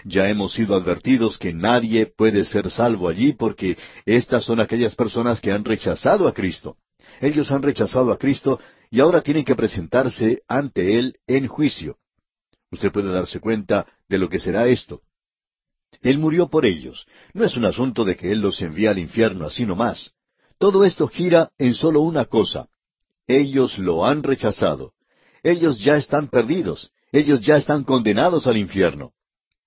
Ya 0.06 0.30
hemos 0.30 0.54
sido 0.54 0.76
advertidos 0.76 1.38
que 1.38 1.54
nadie 1.54 2.06
puede 2.06 2.45
ser 2.45 2.69
salvo 2.69 3.10
allí 3.10 3.34
porque 3.34 3.78
estas 4.06 4.45
son 4.45 4.62
aquellas 4.62 4.95
personas 4.95 5.41
que 5.41 5.52
han 5.52 5.65
rechazado 5.65 6.28
a 6.28 6.34
Cristo. 6.34 6.78
Ellos 7.19 7.52
han 7.52 7.62
rechazado 7.62 8.12
a 8.12 8.17
Cristo 8.17 8.60
y 8.89 9.02
ahora 9.02 9.22
tienen 9.22 9.43
que 9.43 9.56
presentarse 9.56 10.41
ante 10.48 10.98
Él 10.98 11.15
en 11.28 11.48
juicio. 11.48 11.98
Usted 12.72 12.91
puede 12.91 13.12
darse 13.12 13.39
cuenta 13.39 13.86
de 14.08 14.17
lo 14.17 14.30
que 14.30 14.39
será 14.39 14.67
esto. 14.67 15.02
Él 16.02 16.17
murió 16.19 16.49
por 16.49 16.65
ellos. 16.65 17.06
No 17.34 17.43
es 17.43 17.58
un 17.58 17.65
asunto 17.65 18.06
de 18.06 18.15
que 18.15 18.32
Él 18.32 18.39
los 18.39 18.62
envía 18.62 18.91
al 18.91 18.99
infierno 18.99 19.45
así 19.45 19.65
nomás. 19.65 20.12
Todo 20.58 20.84
esto 20.84 21.08
gira 21.08 21.52
en 21.58 21.73
solo 21.73 22.02
una 22.02 22.25
cosa. 22.25 22.67
Ellos 23.28 23.78
lo 23.78 24.06
han 24.06 24.23
rechazado. 24.23 24.93
Ellos 25.43 25.80
ya 25.80 25.95
están 25.95 26.28
perdidos. 26.28 26.91
Ellos 27.12 27.41
ya 27.41 27.58
están 27.58 27.84
condenados 27.84 28.47
al 28.47 28.58
infierno. 28.58 29.13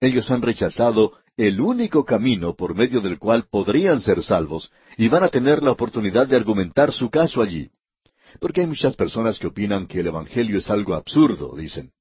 Ellos 0.00 0.30
han 0.30 0.42
rechazado 0.42 1.12
el 1.36 1.60
único 1.60 2.04
camino 2.04 2.54
por 2.54 2.74
medio 2.74 3.00
del 3.00 3.18
cual 3.18 3.46
podrían 3.50 4.00
ser 4.00 4.22
salvos 4.22 4.70
y 4.96 5.08
van 5.08 5.24
a 5.24 5.28
tener 5.28 5.62
la 5.62 5.72
oportunidad 5.72 6.26
de 6.26 6.36
argumentar 6.36 6.92
su 6.92 7.08
caso 7.10 7.40
allí. 7.40 7.70
Porque 8.40 8.62
hay 8.62 8.66
muchas 8.66 8.96
personas 8.96 9.38
que 9.38 9.46
opinan 9.46 9.86
que 9.86 10.00
el 10.00 10.08
Evangelio 10.08 10.58
es 10.58 10.68
algo 10.70 10.94
absurdo, 10.94 11.54
dicen. 11.56 11.92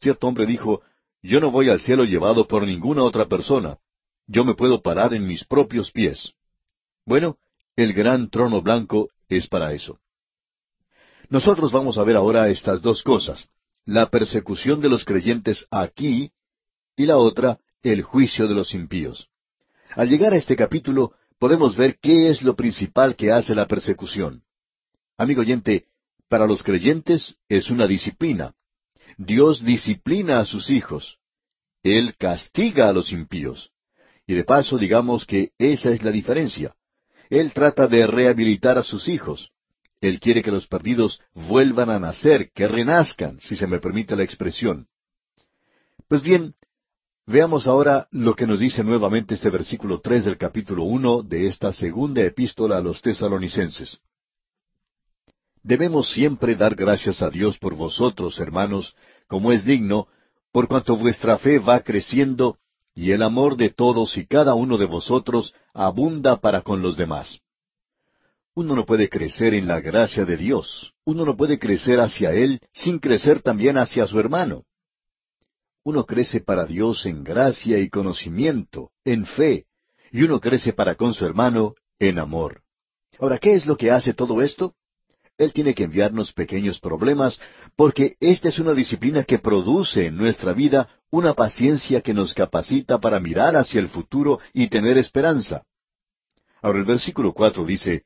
Cierto 0.00 0.26
hombre 0.26 0.46
dijo, 0.46 0.82
yo 1.26 1.40
no 1.40 1.50
voy 1.50 1.68
al 1.68 1.80
cielo 1.80 2.04
llevado 2.04 2.46
por 2.46 2.66
ninguna 2.66 3.02
otra 3.02 3.26
persona. 3.26 3.78
Yo 4.26 4.44
me 4.44 4.54
puedo 4.54 4.82
parar 4.82 5.14
en 5.14 5.26
mis 5.26 5.44
propios 5.44 5.90
pies. 5.90 6.32
Bueno, 7.04 7.38
el 7.76 7.92
gran 7.92 8.30
trono 8.30 8.62
blanco 8.62 9.08
es 9.28 9.46
para 9.48 9.72
eso. 9.72 9.98
Nosotros 11.28 11.72
vamos 11.72 11.98
a 11.98 12.04
ver 12.04 12.16
ahora 12.16 12.48
estas 12.48 12.80
dos 12.80 13.02
cosas, 13.02 13.48
la 13.84 14.10
persecución 14.10 14.80
de 14.80 14.88
los 14.88 15.04
creyentes 15.04 15.66
aquí 15.70 16.32
y 16.96 17.06
la 17.06 17.18
otra, 17.18 17.58
el 17.82 18.02
juicio 18.02 18.48
de 18.48 18.54
los 18.54 18.74
impíos. 18.74 19.28
Al 19.94 20.08
llegar 20.08 20.32
a 20.32 20.36
este 20.36 20.56
capítulo, 20.56 21.12
podemos 21.38 21.76
ver 21.76 21.98
qué 22.00 22.28
es 22.28 22.42
lo 22.42 22.56
principal 22.56 23.16
que 23.16 23.32
hace 23.32 23.54
la 23.54 23.66
persecución. 23.66 24.42
Amigo 25.16 25.42
oyente, 25.42 25.86
para 26.28 26.46
los 26.46 26.62
creyentes 26.62 27.36
es 27.48 27.70
una 27.70 27.86
disciplina. 27.86 28.55
Dios 29.16 29.64
disciplina 29.64 30.40
a 30.40 30.44
sus 30.44 30.70
hijos. 30.70 31.18
Él 31.82 32.14
castiga 32.16 32.88
a 32.88 32.92
los 32.92 33.12
impíos. 33.12 33.70
Y 34.26 34.34
de 34.34 34.44
paso 34.44 34.76
digamos 34.76 35.24
que 35.24 35.52
esa 35.58 35.90
es 35.90 36.02
la 36.02 36.10
diferencia. 36.10 36.74
Él 37.30 37.52
trata 37.52 37.86
de 37.86 38.06
rehabilitar 38.06 38.78
a 38.78 38.82
sus 38.82 39.08
hijos. 39.08 39.50
Él 40.00 40.20
quiere 40.20 40.42
que 40.42 40.50
los 40.50 40.66
perdidos 40.66 41.20
vuelvan 41.34 41.90
a 41.90 41.98
nacer, 41.98 42.50
que 42.52 42.68
renazcan, 42.68 43.40
si 43.40 43.56
se 43.56 43.66
me 43.66 43.78
permite 43.78 44.14
la 44.14 44.22
expresión. 44.22 44.88
Pues 46.08 46.22
bien, 46.22 46.54
veamos 47.26 47.66
ahora 47.66 48.06
lo 48.10 48.34
que 48.34 48.46
nos 48.46 48.60
dice 48.60 48.84
nuevamente 48.84 49.34
este 49.34 49.50
versículo 49.50 50.00
tres 50.00 50.24
del 50.24 50.36
capítulo 50.36 50.84
uno 50.84 51.22
de 51.22 51.46
esta 51.46 51.72
segunda 51.72 52.22
epístola 52.22 52.76
a 52.76 52.80
los 52.80 53.00
tesalonicenses. 53.00 54.00
Debemos 55.66 56.12
siempre 56.12 56.54
dar 56.54 56.76
gracias 56.76 57.22
a 57.22 57.28
Dios 57.28 57.58
por 57.58 57.74
vosotros, 57.74 58.38
hermanos, 58.38 58.94
como 59.26 59.50
es 59.50 59.64
digno, 59.64 60.06
por 60.52 60.68
cuanto 60.68 60.96
vuestra 60.96 61.38
fe 61.38 61.58
va 61.58 61.80
creciendo 61.80 62.58
y 62.94 63.10
el 63.10 63.20
amor 63.20 63.56
de 63.56 63.70
todos 63.70 64.16
y 64.16 64.26
cada 64.26 64.54
uno 64.54 64.78
de 64.78 64.84
vosotros 64.84 65.54
abunda 65.74 66.36
para 66.36 66.62
con 66.62 66.82
los 66.82 66.96
demás. 66.96 67.40
Uno 68.54 68.76
no 68.76 68.86
puede 68.86 69.08
crecer 69.08 69.54
en 69.54 69.66
la 69.66 69.80
gracia 69.80 70.24
de 70.24 70.36
Dios, 70.36 70.94
uno 71.04 71.24
no 71.24 71.36
puede 71.36 71.58
crecer 71.58 71.98
hacia 71.98 72.30
Él 72.32 72.60
sin 72.72 73.00
crecer 73.00 73.42
también 73.42 73.76
hacia 73.76 74.06
su 74.06 74.20
hermano. 74.20 74.62
Uno 75.82 76.06
crece 76.06 76.40
para 76.40 76.64
Dios 76.66 77.06
en 77.06 77.24
gracia 77.24 77.80
y 77.80 77.90
conocimiento, 77.90 78.92
en 79.04 79.26
fe, 79.26 79.66
y 80.12 80.22
uno 80.22 80.38
crece 80.38 80.72
para 80.72 80.94
con 80.94 81.12
su 81.12 81.26
hermano 81.26 81.74
en 81.98 82.20
amor. 82.20 82.62
Ahora, 83.18 83.38
¿qué 83.38 83.56
es 83.56 83.66
lo 83.66 83.76
que 83.76 83.90
hace 83.90 84.14
todo 84.14 84.40
esto? 84.42 84.76
Él 85.38 85.52
tiene 85.52 85.74
que 85.74 85.84
enviarnos 85.84 86.32
pequeños 86.32 86.78
problemas 86.78 87.38
porque 87.76 88.16
esta 88.20 88.48
es 88.48 88.58
una 88.58 88.72
disciplina 88.72 89.24
que 89.24 89.38
produce 89.38 90.06
en 90.06 90.16
nuestra 90.16 90.54
vida 90.54 90.88
una 91.10 91.34
paciencia 91.34 92.00
que 92.00 92.14
nos 92.14 92.32
capacita 92.32 92.98
para 92.98 93.20
mirar 93.20 93.54
hacia 93.56 93.80
el 93.80 93.88
futuro 93.88 94.40
y 94.54 94.68
tener 94.68 94.96
esperanza. 94.96 95.64
Ahora 96.62 96.78
el 96.78 96.84
versículo 96.84 97.32
cuatro 97.32 97.64
dice, 97.64 98.04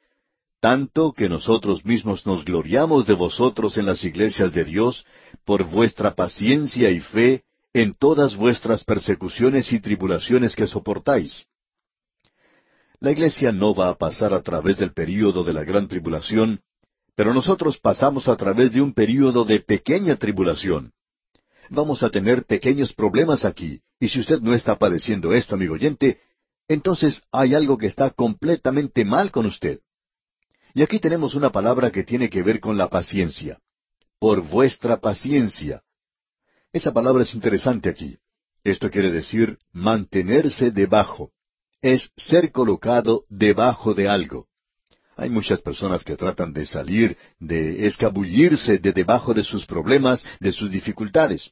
tanto 0.60 1.12
que 1.12 1.28
nosotros 1.28 1.84
mismos 1.84 2.26
nos 2.26 2.44
gloriamos 2.44 3.06
de 3.06 3.14
vosotros 3.14 3.78
en 3.78 3.86
las 3.86 4.04
iglesias 4.04 4.52
de 4.52 4.64
Dios 4.64 5.06
por 5.44 5.64
vuestra 5.64 6.14
paciencia 6.14 6.90
y 6.90 7.00
fe 7.00 7.44
en 7.72 7.94
todas 7.94 8.36
vuestras 8.36 8.84
persecuciones 8.84 9.72
y 9.72 9.80
tribulaciones 9.80 10.56
que 10.56 10.66
soportáis. 10.66 11.46
La 12.98 13.12
iglesia 13.12 13.52
no 13.52 13.74
va 13.74 13.88
a 13.88 13.94
pasar 13.96 14.34
a 14.34 14.42
través 14.42 14.76
del 14.78 14.92
período 14.92 15.44
de 15.44 15.54
la 15.54 15.64
gran 15.64 15.88
tribulación 15.88 16.60
pero 17.14 17.34
nosotros 17.34 17.78
pasamos 17.78 18.28
a 18.28 18.36
través 18.36 18.72
de 18.72 18.80
un 18.80 18.92
período 18.92 19.44
de 19.44 19.60
pequeña 19.60 20.16
tribulación. 20.16 20.92
Vamos 21.68 22.02
a 22.02 22.10
tener 22.10 22.44
pequeños 22.44 22.92
problemas 22.92 23.44
aquí, 23.44 23.80
y 24.00 24.08
si 24.08 24.20
usted 24.20 24.40
no 24.40 24.54
está 24.54 24.76
padeciendo 24.78 25.32
esto, 25.32 25.54
amigo 25.54 25.74
oyente, 25.74 26.20
entonces 26.68 27.22
hay 27.32 27.54
algo 27.54 27.78
que 27.78 27.86
está 27.86 28.10
completamente 28.10 29.04
mal 29.04 29.30
con 29.30 29.46
usted. 29.46 29.80
Y 30.74 30.82
aquí 30.82 31.00
tenemos 31.00 31.34
una 31.34 31.50
palabra 31.50 31.90
que 31.90 32.04
tiene 32.04 32.30
que 32.30 32.42
ver 32.42 32.60
con 32.60 32.78
la 32.78 32.88
paciencia. 32.88 33.58
Por 34.18 34.42
vuestra 34.42 34.98
paciencia. 34.98 35.82
Esa 36.72 36.92
palabra 36.92 37.22
es 37.22 37.34
interesante 37.34 37.88
aquí. 37.88 38.18
Esto 38.62 38.90
quiere 38.90 39.10
decir 39.10 39.58
mantenerse 39.72 40.70
debajo. 40.70 41.32
Es 41.82 42.12
ser 42.16 42.52
colocado 42.52 43.24
debajo 43.28 43.94
de 43.94 44.08
algo. 44.08 44.49
Hay 45.20 45.28
muchas 45.28 45.60
personas 45.60 46.02
que 46.02 46.16
tratan 46.16 46.54
de 46.54 46.64
salir, 46.64 47.14
de 47.38 47.86
escabullirse 47.86 48.78
de 48.78 48.90
debajo 48.94 49.34
de 49.34 49.44
sus 49.44 49.66
problemas, 49.66 50.24
de 50.40 50.50
sus 50.50 50.70
dificultades. 50.70 51.50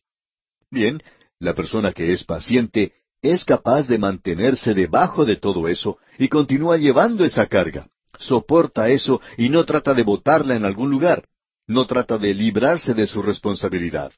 Bien, 0.71 1.03
la 1.39 1.53
persona 1.53 1.93
que 1.93 2.15
es 2.15 2.25
paciente 2.25 2.95
es 3.21 3.45
capaz 3.45 3.87
de 3.87 3.99
mantenerse 3.99 4.73
debajo 4.73 5.27
de 5.27 5.37
todo 5.37 5.69
eso 5.69 5.99
y 6.19 6.29
continúa 6.29 6.79
llevando 6.79 7.27
esa 7.27 7.47
carga. 7.47 7.89
Soporta 8.19 8.89
eso 8.89 9.21
y 9.37 9.51
no 9.51 9.67
trata 9.67 9.93
de 9.93 10.03
botarla 10.03 10.57
en 10.57 10.65
algún 10.65 10.89
lugar. 10.89 11.29
No 11.67 11.87
trata 11.87 12.17
de 12.17 12.33
librarse 12.33 12.95
de 12.95 13.07
su 13.07 13.21
responsabilidad. 13.21 14.13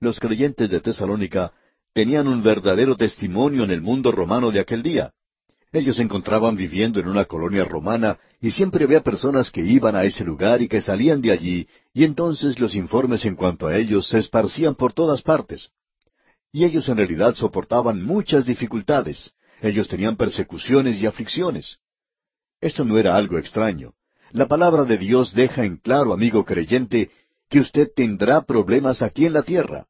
Los 0.00 0.18
creyentes 0.18 0.70
de 0.70 0.80
Tesalónica 0.80 1.52
tenían 1.92 2.26
un 2.26 2.42
verdadero 2.42 2.96
testimonio 2.96 3.64
en 3.64 3.70
el 3.70 3.82
mundo 3.82 4.12
romano 4.12 4.50
de 4.50 4.60
aquel 4.60 4.82
día. 4.82 5.12
Ellos 5.72 5.96
se 5.96 6.02
encontraban 6.02 6.54
viviendo 6.54 7.00
en 7.00 7.08
una 7.08 7.24
colonia 7.24 7.64
romana 7.64 8.18
y 8.42 8.50
siempre 8.50 8.84
había 8.84 9.02
personas 9.02 9.50
que 9.50 9.62
iban 9.62 9.96
a 9.96 10.04
ese 10.04 10.22
lugar 10.22 10.60
y 10.60 10.68
que 10.68 10.82
salían 10.82 11.22
de 11.22 11.32
allí, 11.32 11.66
y 11.94 12.04
entonces 12.04 12.60
los 12.60 12.74
informes 12.74 13.24
en 13.24 13.36
cuanto 13.36 13.66
a 13.66 13.76
ellos 13.76 14.06
se 14.06 14.18
esparcían 14.18 14.74
por 14.74 14.92
todas 14.92 15.22
partes. 15.22 15.70
Y 16.52 16.64
ellos 16.64 16.86
en 16.90 16.98
realidad 16.98 17.34
soportaban 17.34 18.02
muchas 18.02 18.44
dificultades, 18.44 19.32
ellos 19.62 19.88
tenían 19.88 20.16
persecuciones 20.16 21.00
y 21.00 21.06
aflicciones. 21.06 21.78
Esto 22.60 22.84
no 22.84 22.98
era 22.98 23.16
algo 23.16 23.38
extraño. 23.38 23.94
La 24.32 24.48
palabra 24.48 24.84
de 24.84 24.98
Dios 24.98 25.32
deja 25.32 25.64
en 25.64 25.78
claro, 25.78 26.12
amigo 26.12 26.44
creyente, 26.44 27.10
que 27.48 27.60
usted 27.60 27.88
tendrá 27.94 28.42
problemas 28.42 29.00
aquí 29.00 29.24
en 29.24 29.32
la 29.32 29.42
tierra. 29.42 29.86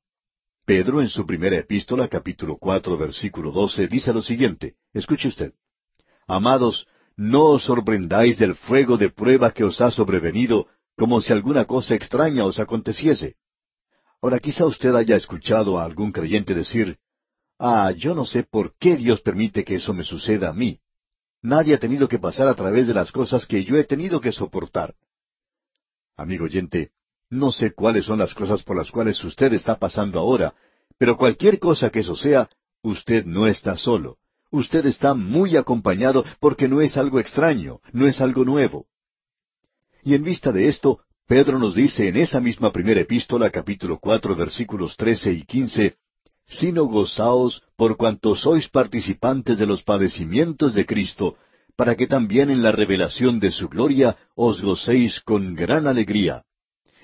Pedro 0.65 1.01
en 1.01 1.09
su 1.09 1.27
primera 1.27 1.57
epístola, 1.57 2.07
capítulo 2.07 2.57
cuatro, 2.57 2.97
versículo 2.97 3.51
doce, 3.51 3.89
dice 3.89 4.13
lo 4.13 4.23
siguiente. 4.23 4.77
Escuche 4.93 5.27
usted. 5.27 5.53
Amados, 6.27 6.87
no 7.17 7.51
os 7.51 7.65
sorprendáis 7.65 8.39
del 8.39 8.55
fuego 8.55 8.97
de 8.97 9.11
prueba 9.11 9.53
que 9.53 9.65
os 9.65 9.81
ha 9.81 9.91
sobrevenido, 9.91 10.67
como 10.97 11.21
si 11.21 11.33
alguna 11.33 11.65
cosa 11.65 11.95
extraña 11.95 12.45
os 12.45 12.59
aconteciese. 12.59 13.37
Ahora 14.21 14.39
quizá 14.39 14.67
usted 14.67 14.95
haya 14.95 15.17
escuchado 15.17 15.79
a 15.79 15.85
algún 15.85 16.13
creyente 16.13 16.55
decir, 16.55 16.99
Ah, 17.59 17.93
yo 17.93 18.15
no 18.15 18.25
sé 18.25 18.45
por 18.45 18.75
qué 18.79 18.97
Dios 18.97 19.21
permite 19.21 19.65
que 19.65 19.77
eso 19.77 19.93
me 19.95 20.05
suceda 20.05 20.51
a 20.51 20.53
mí. 20.53 20.81
Nadie 21.43 21.75
ha 21.75 21.79
tenido 21.79 22.09
que 22.09 22.19
pasar 22.19 22.49
a 22.49 22.55
través 22.55 22.87
de 22.87 22.95
las 22.95 23.13
cosas 23.13 23.47
que 23.47 23.65
yo 23.65 23.77
he 23.77 23.85
tenido 23.85 24.21
que 24.21 24.33
soportar. 24.33 24.95
Amigo 26.17 26.45
oyente, 26.45 26.91
no 27.31 27.51
sé 27.51 27.73
cuáles 27.73 28.05
son 28.07 28.19
las 28.19 28.35
cosas 28.35 28.63
por 28.63 28.77
las 28.77 28.91
cuales 28.91 29.23
usted 29.25 29.53
está 29.53 29.79
pasando 29.79 30.19
ahora, 30.19 30.55
pero 30.99 31.17
cualquier 31.17 31.59
cosa 31.59 31.91
que 31.91 32.01
eso 32.01 32.17
sea, 32.17 32.49
usted 32.83 33.25
no 33.25 33.47
está 33.47 33.77
solo 33.77 34.19
usted 34.53 34.87
está 34.87 35.15
muy 35.15 35.57
acompañado 35.57 36.25
porque 36.39 36.69
no 36.69 36.81
es 36.81 36.97
algo 36.97 37.19
extraño, 37.19 37.81
no 37.93 38.07
es 38.07 38.21
algo 38.21 38.45
nuevo. 38.45 38.87
Y 40.05 40.15
en 40.15 40.23
vista 40.23 40.53
de 40.53 40.69
esto, 40.69 41.01
Pedro 41.27 41.59
nos 41.59 41.75
dice 41.75 42.09
en 42.09 42.17
esa 42.17 42.41
misma 42.41 42.71
primera 42.71 43.01
epístola, 43.01 43.51
capítulo 43.51 43.99
cuatro, 43.99 44.37
versículos 44.37 44.97
trece 44.97 45.33
y 45.33 45.43
quince, 45.43 45.97
sino 46.47 46.85
gozaos 46.85 47.63
por 47.77 47.97
cuanto 47.97 48.37
sois 48.37 48.69
participantes 48.69 49.59
de 49.59 49.67
los 49.67 49.83
padecimientos 49.83 50.75
de 50.75 50.85
Cristo, 50.85 51.37
para 51.77 51.97
que 51.97 52.07
también 52.07 52.51
en 52.51 52.63
la 52.63 52.73
revelación 52.73 53.41
de 53.41 53.51
su 53.51 53.69
gloria 53.69 54.17
os 54.35 54.61
gocéis 54.61 55.21
con 55.21 55.55
gran 55.55 55.87
alegría. 55.87 56.45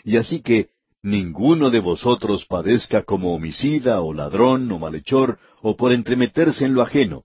Y 0.05 0.17
así 0.17 0.43
que 0.43 0.69
ninguno 1.03 1.71
de 1.71 1.81
vosotros 1.81 2.45
padezca 2.45 3.05
como 3.05 3.35
homicida 3.35 4.03
o 4.03 4.13
ladrón 4.13 4.71
o 4.71 4.79
malhechor 4.79 5.39
o 5.63 5.77
por 5.77 5.93
entremeterse 5.93 6.67
en 6.67 6.75
lo 6.75 6.83
ajeno. 6.83 7.25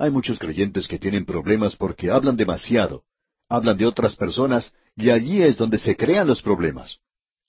Hay 0.00 0.10
muchos 0.10 0.38
creyentes 0.38 0.88
que 0.88 0.98
tienen 0.98 1.26
problemas 1.26 1.76
porque 1.76 2.10
hablan 2.10 2.34
demasiado, 2.34 3.04
hablan 3.50 3.76
de 3.76 3.84
otras 3.84 4.16
personas 4.16 4.72
y 4.96 5.10
allí 5.10 5.42
es 5.42 5.58
donde 5.58 5.76
se 5.76 5.94
crean 5.94 6.26
los 6.26 6.40
problemas. 6.40 7.00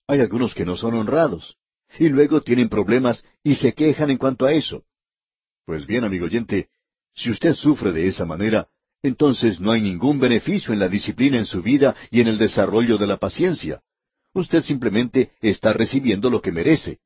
Hay 0.06 0.20
algunos 0.20 0.54
que 0.54 0.66
no 0.66 0.76
son 0.76 0.96
honrados 0.96 1.56
y 1.98 2.10
luego 2.10 2.42
tienen 2.42 2.68
problemas 2.68 3.24
y 3.42 3.56
se 3.56 3.72
quejan 3.72 4.10
en 4.10 4.18
cuanto 4.18 4.46
a 4.46 4.52
eso. 4.52 4.84
Pues 5.66 5.88
bien, 5.88 6.04
amigo 6.04 6.26
oyente, 6.26 6.68
si 7.16 7.32
usted 7.32 7.54
sufre 7.54 7.94
de 7.94 8.08
esa 8.08 8.26
manera, 8.26 8.68
entonces 9.02 9.62
no 9.62 9.72
hay 9.72 9.80
ningún 9.80 10.20
beneficio 10.20 10.74
en 10.74 10.80
la 10.80 10.90
disciplina 10.90 11.38
en 11.38 11.46
su 11.46 11.62
vida 11.62 11.96
y 12.10 12.20
en 12.20 12.28
el 12.28 12.38
desarrollo 12.38 12.98
de 12.98 13.08
la 13.08 13.16
paciencia. 13.16 13.82
Usted 14.34 14.62
simplemente 14.64 15.32
está 15.40 15.72
recibiendo 15.72 16.30
lo 16.30 16.42
que 16.42 16.52
merece. 16.52 17.00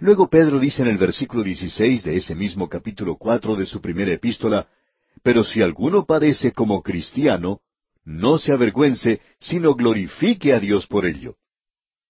Luego 0.00 0.28
Pedro 0.28 0.58
dice 0.58 0.82
en 0.82 0.88
el 0.88 0.98
versículo 0.98 1.42
16 1.42 2.04
de 2.04 2.16
ese 2.16 2.34
mismo 2.34 2.68
capítulo 2.68 3.16
cuatro 3.16 3.56
de 3.56 3.66
su 3.66 3.80
primera 3.80 4.12
epístola, 4.12 4.68
Pero 5.22 5.42
si 5.42 5.62
alguno 5.62 6.04
padece 6.04 6.52
como 6.52 6.82
cristiano, 6.82 7.60
no 8.04 8.38
se 8.38 8.52
avergüence, 8.52 9.20
sino 9.40 9.74
glorifique 9.74 10.52
a 10.52 10.60
Dios 10.60 10.86
por 10.86 11.06
ello. 11.06 11.36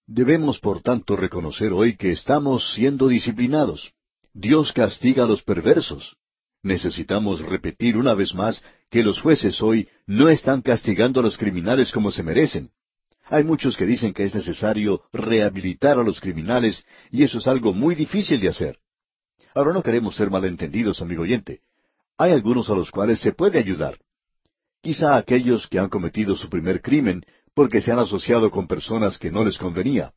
Debemos, 0.05 0.59
por 0.59 0.81
tanto, 0.81 1.15
reconocer 1.15 1.73
hoy 1.73 1.97
que 1.97 2.11
estamos 2.11 2.73
siendo 2.73 3.07
disciplinados. 3.07 3.93
Dios 4.33 4.71
castiga 4.73 5.23
a 5.23 5.27
los 5.27 5.43
perversos. 5.43 6.17
Necesitamos 6.61 7.41
repetir 7.41 7.97
una 7.97 8.13
vez 8.13 8.33
más 8.33 8.63
que 8.89 9.03
los 9.03 9.19
jueces 9.19 9.61
hoy 9.61 9.87
no 10.05 10.29
están 10.29 10.61
castigando 10.61 11.19
a 11.19 11.23
los 11.23 11.37
criminales 11.37 11.91
como 11.91 12.11
se 12.11 12.23
merecen. 12.23 12.71
Hay 13.29 13.43
muchos 13.43 13.77
que 13.77 13.85
dicen 13.85 14.13
que 14.13 14.23
es 14.23 14.33
necesario 14.33 15.03
rehabilitar 15.13 15.99
a 15.99 16.03
los 16.03 16.19
criminales 16.19 16.83
y 17.11 17.23
eso 17.23 17.37
es 17.37 17.47
algo 17.47 17.73
muy 17.73 17.93
difícil 17.93 18.39
de 18.39 18.49
hacer. 18.49 18.79
Ahora 19.53 19.71
no 19.71 19.83
queremos 19.83 20.15
ser 20.15 20.31
malentendidos, 20.31 21.01
amigo 21.01 21.21
oyente. 21.23 21.61
Hay 22.17 22.31
algunos 22.31 22.69
a 22.71 22.73
los 22.73 22.89
cuales 22.89 23.19
se 23.19 23.31
puede 23.31 23.59
ayudar. 23.59 23.99
Quizá 24.81 25.15
aquellos 25.15 25.67
que 25.67 25.77
han 25.77 25.89
cometido 25.89 26.35
su 26.35 26.49
primer 26.49 26.81
crimen 26.81 27.23
porque 27.53 27.81
se 27.81 27.91
han 27.91 27.99
asociado 27.99 28.49
con 28.49 28.67
personas 28.67 29.19
que 29.19 29.31
no 29.31 29.45
les 29.45 29.57
convenía. 29.57 30.11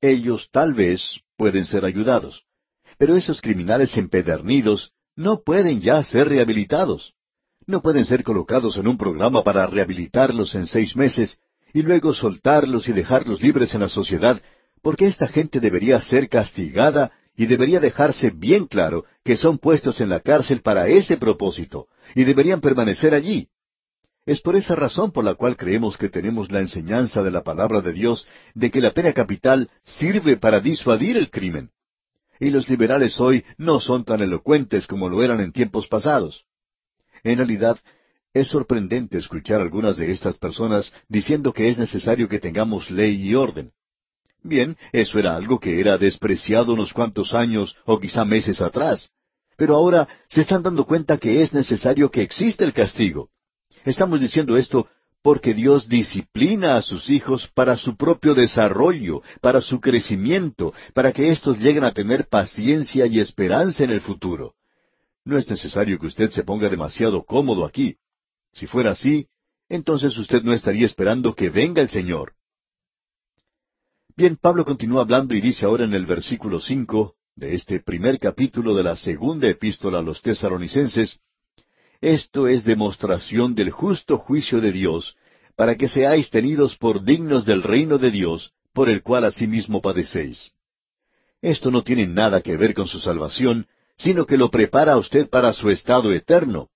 Ellos 0.00 0.48
tal 0.50 0.72
vez 0.72 1.20
pueden 1.36 1.66
ser 1.66 1.84
ayudados. 1.84 2.44
Pero 2.96 3.16
esos 3.16 3.42
criminales 3.42 3.96
empedernidos 3.98 4.92
no 5.14 5.42
pueden 5.42 5.80
ya 5.82 6.02
ser 6.02 6.28
rehabilitados. 6.28 7.12
No 7.66 7.82
pueden 7.82 8.06
ser 8.06 8.22
colocados 8.22 8.78
en 8.78 8.86
un 8.86 8.96
programa 8.96 9.42
para 9.42 9.66
rehabilitarlos 9.66 10.54
en 10.54 10.66
seis 10.66 10.96
meses 10.96 11.38
y 11.76 11.82
luego 11.82 12.14
soltarlos 12.14 12.88
y 12.88 12.94
dejarlos 12.94 13.42
libres 13.42 13.74
en 13.74 13.82
la 13.82 13.90
sociedad, 13.90 14.40
porque 14.80 15.06
esta 15.06 15.28
gente 15.28 15.60
debería 15.60 16.00
ser 16.00 16.30
castigada 16.30 17.12
y 17.36 17.44
debería 17.44 17.80
dejarse 17.80 18.30
bien 18.30 18.66
claro 18.66 19.04
que 19.22 19.36
son 19.36 19.58
puestos 19.58 20.00
en 20.00 20.08
la 20.08 20.20
cárcel 20.20 20.62
para 20.62 20.88
ese 20.88 21.18
propósito 21.18 21.86
y 22.14 22.24
deberían 22.24 22.62
permanecer 22.62 23.12
allí. 23.12 23.50
Es 24.24 24.40
por 24.40 24.56
esa 24.56 24.74
razón 24.74 25.12
por 25.12 25.22
la 25.22 25.34
cual 25.34 25.58
creemos 25.58 25.98
que 25.98 26.08
tenemos 26.08 26.50
la 26.50 26.60
enseñanza 26.60 27.22
de 27.22 27.30
la 27.30 27.42
palabra 27.42 27.82
de 27.82 27.92
Dios 27.92 28.26
de 28.54 28.70
que 28.70 28.80
la 28.80 28.92
pena 28.92 29.12
capital 29.12 29.68
sirve 29.84 30.38
para 30.38 30.60
disuadir 30.60 31.18
el 31.18 31.28
crimen. 31.28 31.72
Y 32.40 32.48
los 32.48 32.70
liberales 32.70 33.20
hoy 33.20 33.44
no 33.58 33.80
son 33.80 34.02
tan 34.02 34.22
elocuentes 34.22 34.86
como 34.86 35.10
lo 35.10 35.22
eran 35.22 35.40
en 35.40 35.52
tiempos 35.52 35.88
pasados. 35.88 36.46
En 37.22 37.36
realidad, 37.36 37.78
es 38.40 38.48
sorprendente 38.48 39.16
escuchar 39.16 39.62
algunas 39.62 39.96
de 39.96 40.10
estas 40.10 40.36
personas 40.36 40.92
diciendo 41.08 41.52
que 41.52 41.68
es 41.68 41.78
necesario 41.78 42.28
que 42.28 42.38
tengamos 42.38 42.90
ley 42.90 43.28
y 43.28 43.34
orden. 43.34 43.72
Bien, 44.42 44.76
eso 44.92 45.18
era 45.18 45.34
algo 45.34 45.58
que 45.58 45.80
era 45.80 45.96
despreciado 45.96 46.74
unos 46.74 46.92
cuantos 46.92 47.32
años 47.32 47.74
o 47.86 47.98
quizá 47.98 48.24
meses 48.24 48.60
atrás. 48.60 49.10
Pero 49.56 49.74
ahora 49.74 50.06
se 50.28 50.42
están 50.42 50.62
dando 50.62 50.84
cuenta 50.84 51.16
que 51.16 51.42
es 51.42 51.54
necesario 51.54 52.10
que 52.10 52.20
exista 52.20 52.62
el 52.64 52.74
castigo. 52.74 53.30
Estamos 53.86 54.20
diciendo 54.20 54.56
esto 54.56 54.86
porque 55.22 55.54
Dios 55.54 55.88
disciplina 55.88 56.76
a 56.76 56.82
sus 56.82 57.08
hijos 57.08 57.50
para 57.54 57.76
su 57.78 57.96
propio 57.96 58.34
desarrollo, 58.34 59.22
para 59.40 59.62
su 59.62 59.80
crecimiento, 59.80 60.74
para 60.92 61.10
que 61.12 61.30
éstos 61.32 61.58
lleguen 61.58 61.84
a 61.84 61.92
tener 61.92 62.28
paciencia 62.28 63.06
y 63.06 63.18
esperanza 63.18 63.82
en 63.82 63.90
el 63.90 64.02
futuro. 64.02 64.54
No 65.24 65.38
es 65.38 65.50
necesario 65.50 65.98
que 65.98 66.06
usted 66.06 66.30
se 66.30 66.44
ponga 66.44 66.68
demasiado 66.68 67.24
cómodo 67.24 67.64
aquí. 67.64 67.96
Si 68.56 68.66
fuera 68.66 68.92
así, 68.92 69.26
entonces 69.68 70.16
usted 70.16 70.42
no 70.42 70.54
estaría 70.54 70.86
esperando 70.86 71.34
que 71.34 71.50
venga 71.50 71.82
el 71.82 71.90
Señor. 71.90 72.32
Bien, 74.16 74.36
Pablo 74.36 74.64
continúa 74.64 75.02
hablando 75.02 75.34
y 75.34 75.42
dice 75.42 75.66
ahora 75.66 75.84
en 75.84 75.92
el 75.92 76.06
versículo 76.06 76.58
cinco 76.58 77.16
de 77.34 77.54
este 77.54 77.80
primer 77.80 78.18
capítulo 78.18 78.74
de 78.74 78.82
la 78.82 78.96
segunda 78.96 79.46
epístola 79.46 79.98
a 79.98 80.02
los 80.02 80.22
tesaronicenses, 80.22 81.20
esto 82.00 82.48
es 82.48 82.64
demostración 82.64 83.54
del 83.54 83.70
justo 83.70 84.16
juicio 84.16 84.62
de 84.62 84.72
Dios, 84.72 85.16
para 85.54 85.76
que 85.76 85.88
seáis 85.88 86.30
tenidos 86.30 86.78
por 86.78 87.04
dignos 87.04 87.44
del 87.44 87.62
reino 87.62 87.98
de 87.98 88.10
Dios, 88.10 88.52
por 88.72 88.88
el 88.88 89.02
cual 89.02 89.24
asimismo 89.24 89.82
padecéis. 89.82 90.52
Esto 91.42 91.70
no 91.70 91.82
tiene 91.82 92.06
nada 92.06 92.40
que 92.40 92.56
ver 92.56 92.72
con 92.72 92.86
su 92.86 93.00
salvación, 93.00 93.66
sino 93.98 94.24
que 94.24 94.38
lo 94.38 94.50
prepara 94.50 94.94
a 94.94 94.98
usted 94.98 95.28
para 95.28 95.52
su 95.52 95.68
estado 95.68 96.10
eterno. 96.10 96.70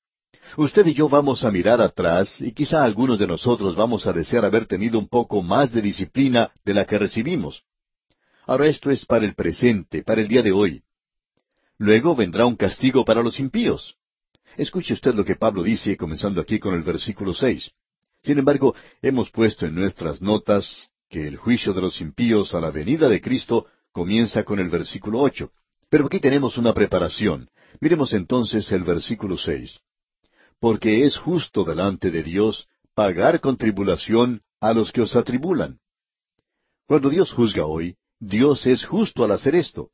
Usted 0.57 0.87
y 0.87 0.95
yo 0.95 1.09
vamos 1.09 1.45
a 1.45 1.51
mirar 1.51 1.81
atrás 1.81 2.41
y 2.41 2.53
quizá 2.53 2.83
algunos 2.83 3.19
de 3.19 3.27
nosotros 3.27 3.77
vamos 3.77 4.07
a 4.07 4.13
desear 4.13 4.45
haber 4.45 4.67
tenido 4.67 4.99
un 4.99 5.09
poco 5.09 5.43
más 5.43 5.73
de 5.73 5.81
disciplina 5.81 6.51
de 6.65 6.75
la 6.75 6.85
que 6.85 6.99
recibimos. 6.99 7.63
Ahora 8.47 8.67
esto 8.67 8.91
es 8.91 9.07
para 9.07 9.25
el 9.25 9.35
presente, 9.35 10.03
para 10.03 10.21
el 10.21 10.29
día 10.29 10.43
de 10.43 10.51
hoy. 10.51 10.83
Luego 11.79 12.17
vendrá 12.17 12.47
un 12.47 12.57
castigo 12.57 13.05
para 13.05 13.23
los 13.23 13.39
impíos. 13.39 13.97
Escuche 14.57 14.95
usted 14.95 15.15
lo 15.15 15.25
que 15.25 15.37
Pablo 15.37 15.63
dice, 15.63 15.97
comenzando 15.97 16.41
aquí 16.41 16.59
con 16.59 16.75
el 16.75 16.83
versículo 16.83 17.33
seis. 17.33 17.71
Sin 18.23 18.39
embargo, 18.39 18.75
hemos 19.01 19.31
puesto 19.31 19.67
en 19.67 19.77
nuestras 19.77 20.21
notas 20.21 20.91
que 21.09 21.29
el 21.29 21.37
juicio 21.37 21.73
de 21.73 21.81
los 21.81 22.01
impíos 22.01 22.55
a 22.55 22.61
la 22.61 22.71
venida 22.71 23.09
de 23.09 23.21
Cristo 23.21 23.67
comienza 23.93 24.43
con 24.43 24.59
el 24.59 24.69
versículo 24.69 25.21
ocho. 25.21 25.53
Pero 25.89 26.07
aquí 26.07 26.19
tenemos 26.19 26.59
una 26.59 26.75
preparación. 26.75 27.49
Miremos 27.81 28.13
entonces 28.13 28.71
el 28.73 28.83
versículo 28.83 29.39
seis. 29.39 29.81
Porque 30.61 31.05
es 31.05 31.17
justo 31.17 31.65
delante 31.65 32.11
de 32.11 32.23
Dios 32.23 32.69
pagar 32.95 33.41
con 33.41 33.57
tribulación 33.57 34.43
a 34.61 34.73
los 34.75 34.93
que 34.93 35.01
os 35.01 35.17
atribulan. 35.17 35.81
Cuando 36.87 37.09
Dios 37.09 37.33
juzga 37.33 37.65
hoy, 37.65 37.97
Dios 38.19 38.67
es 38.67 38.85
justo 38.85 39.25
al 39.25 39.33
hacer 39.33 39.55
esto. 39.55 39.91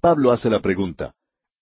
Pablo 0.00 0.30
hace 0.30 0.48
la 0.48 0.60
pregunta, 0.60 1.14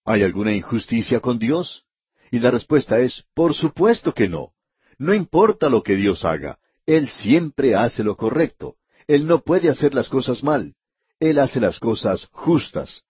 ¿hay 0.05 0.23
alguna 0.23 0.53
injusticia 0.53 1.21
con 1.21 1.39
Dios? 1.39 1.85
Y 2.31 2.39
la 2.39 2.51
respuesta 2.51 2.99
es, 3.01 3.25
por 3.35 3.55
supuesto 3.55 4.13
que 4.13 4.29
no. 4.29 4.53
No 4.99 5.15
importa 5.15 5.69
lo 5.69 5.83
que 5.83 5.97
Dios 5.97 6.25
haga, 6.25 6.59
Él 6.87 7.09
siempre 7.09 7.75
hace 7.75 8.05
lo 8.05 8.17
correcto. 8.17 8.77
Él 9.07 9.27
no 9.27 9.41
puede 9.41 9.71
hacer 9.71 9.95
las 9.95 10.09
cosas 10.09 10.43
mal. 10.43 10.75
Él 11.21 11.39
hace 11.39 11.61
las 11.61 11.79
cosas 11.79 12.29
justas. 12.33 13.05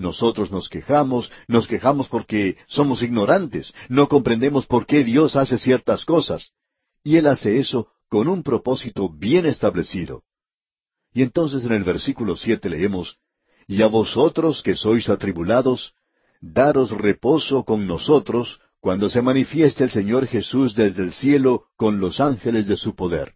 Nosotros 0.00 0.50
nos 0.50 0.70
quejamos, 0.70 1.30
nos 1.46 1.68
quejamos 1.68 2.08
porque 2.08 2.56
somos 2.68 3.02
ignorantes, 3.02 3.74
no 3.90 4.08
comprendemos 4.08 4.64
por 4.64 4.86
qué 4.86 5.04
Dios 5.04 5.36
hace 5.36 5.58
ciertas 5.58 6.06
cosas. 6.06 6.52
Y 7.04 7.16
Él 7.18 7.26
hace 7.26 7.58
eso 7.58 7.88
con 8.08 8.26
un 8.26 8.42
propósito 8.42 9.10
bien 9.10 9.44
establecido. 9.44 10.22
Y 11.12 11.20
entonces 11.20 11.66
en 11.66 11.72
el 11.72 11.82
versículo 11.82 12.38
siete 12.38 12.70
leemos, 12.70 13.18
Y 13.68 13.82
a 13.82 13.88
vosotros 13.88 14.62
que 14.62 14.74
sois 14.74 15.10
atribulados, 15.10 15.92
daros 16.40 16.92
reposo 16.92 17.64
con 17.64 17.86
nosotros 17.86 18.58
cuando 18.80 19.10
se 19.10 19.20
manifieste 19.20 19.84
el 19.84 19.90
Señor 19.90 20.26
Jesús 20.26 20.74
desde 20.74 21.02
el 21.02 21.12
cielo 21.12 21.64
con 21.76 22.00
los 22.00 22.20
ángeles 22.20 22.66
de 22.66 22.78
su 22.78 22.94
poder. 22.94 23.34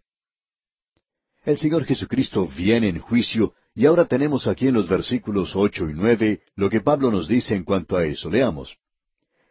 El 1.43 1.59
Señor 1.59 1.85
Jesucristo 1.85 2.47
viene 2.47 2.89
en 2.89 2.97
juicio 2.97 3.53
y 3.75 3.85
ahora 3.85 4.05
tenemos 4.05 4.47
aquí 4.47 4.69
en 4.69 4.73
los 4.73 4.87
versículos 4.87 5.53
ocho 5.53 5.89
y 5.89 5.93
nueve 5.93 6.39
lo 6.55 6.69
que 6.69 6.79
Pablo 6.79 7.11
nos 7.11 7.27
dice 7.27 7.55
en 7.55 7.65
cuanto 7.65 7.97
a 7.97 8.05
eso. 8.05 8.29
Leamos. 8.29 8.77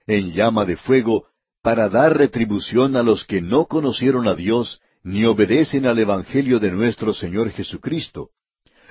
En 0.06 0.32
llama 0.32 0.64
de 0.64 0.78
fuego, 0.78 1.26
para 1.62 1.90
dar 1.90 2.16
retribución 2.16 2.96
a 2.96 3.02
los 3.02 3.26
que 3.26 3.42
no 3.42 3.66
conocieron 3.66 4.26
a 4.26 4.34
Dios 4.34 4.80
ni 5.02 5.26
obedecen 5.26 5.86
al 5.86 5.98
Evangelio 5.98 6.58
de 6.58 6.70
nuestro 6.70 7.12
Señor 7.12 7.50
Jesucristo, 7.50 8.30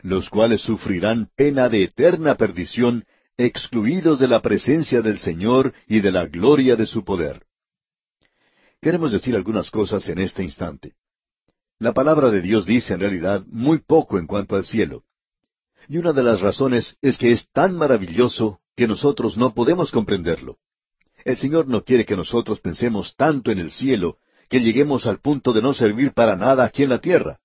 los 0.04 0.30
cuales 0.30 0.62
sufrirán 0.62 1.30
pena 1.36 1.68
de 1.68 1.84
eterna 1.84 2.36
perdición 2.36 3.04
excluidos 3.36 4.20
de 4.20 4.28
la 4.28 4.40
presencia 4.40 5.02
del 5.02 5.18
Señor 5.18 5.74
y 5.88 6.02
de 6.02 6.12
la 6.12 6.28
gloria 6.28 6.76
de 6.76 6.86
su 6.86 7.04
poder. 7.04 7.42
Queremos 8.80 9.12
decir 9.12 9.36
algunas 9.36 9.72
cosas 9.72 10.08
en 10.10 10.20
este 10.20 10.44
instante. 10.44 10.94
La 11.80 11.94
palabra 11.94 12.30
de 12.30 12.42
Dios 12.42 12.68
dice 12.68 12.94
en 12.94 13.00
realidad 13.00 13.44
muy 13.48 13.80
poco 13.80 14.20
en 14.20 14.28
cuanto 14.28 14.56
al 14.56 14.66
cielo. 14.66 15.04
Y 15.90 15.98
una 15.98 16.14
de 16.14 16.24
las 16.24 16.42
razones 16.42 16.98
es 17.02 17.18
que 17.18 17.32
es 17.32 17.50
tan 17.52 17.76
maravilloso 17.76 18.60
que 18.76 18.88
nosotros 18.88 19.38
no 19.38 19.54
podemos 19.54 19.92
comprenderlo. 19.92 20.58
El 21.26 21.38
Señor 21.38 21.68
no 21.68 21.84
quiere 21.84 22.06
que 22.06 22.16
nosotros 22.16 22.60
pensemos 22.60 23.16
tanto 23.16 23.52
en 23.52 23.60
el 23.60 23.72
cielo 23.72 24.18
que 24.50 24.60
lleguemos 24.60 25.06
al 25.06 25.20
punto 25.20 25.54
de 25.54 25.62
no 25.62 25.74
servir 25.74 26.14
para 26.14 26.36
nada 26.36 26.66
aquí 26.66 26.84
en 26.84 26.90
la 26.90 27.00
tierra. 27.00 27.40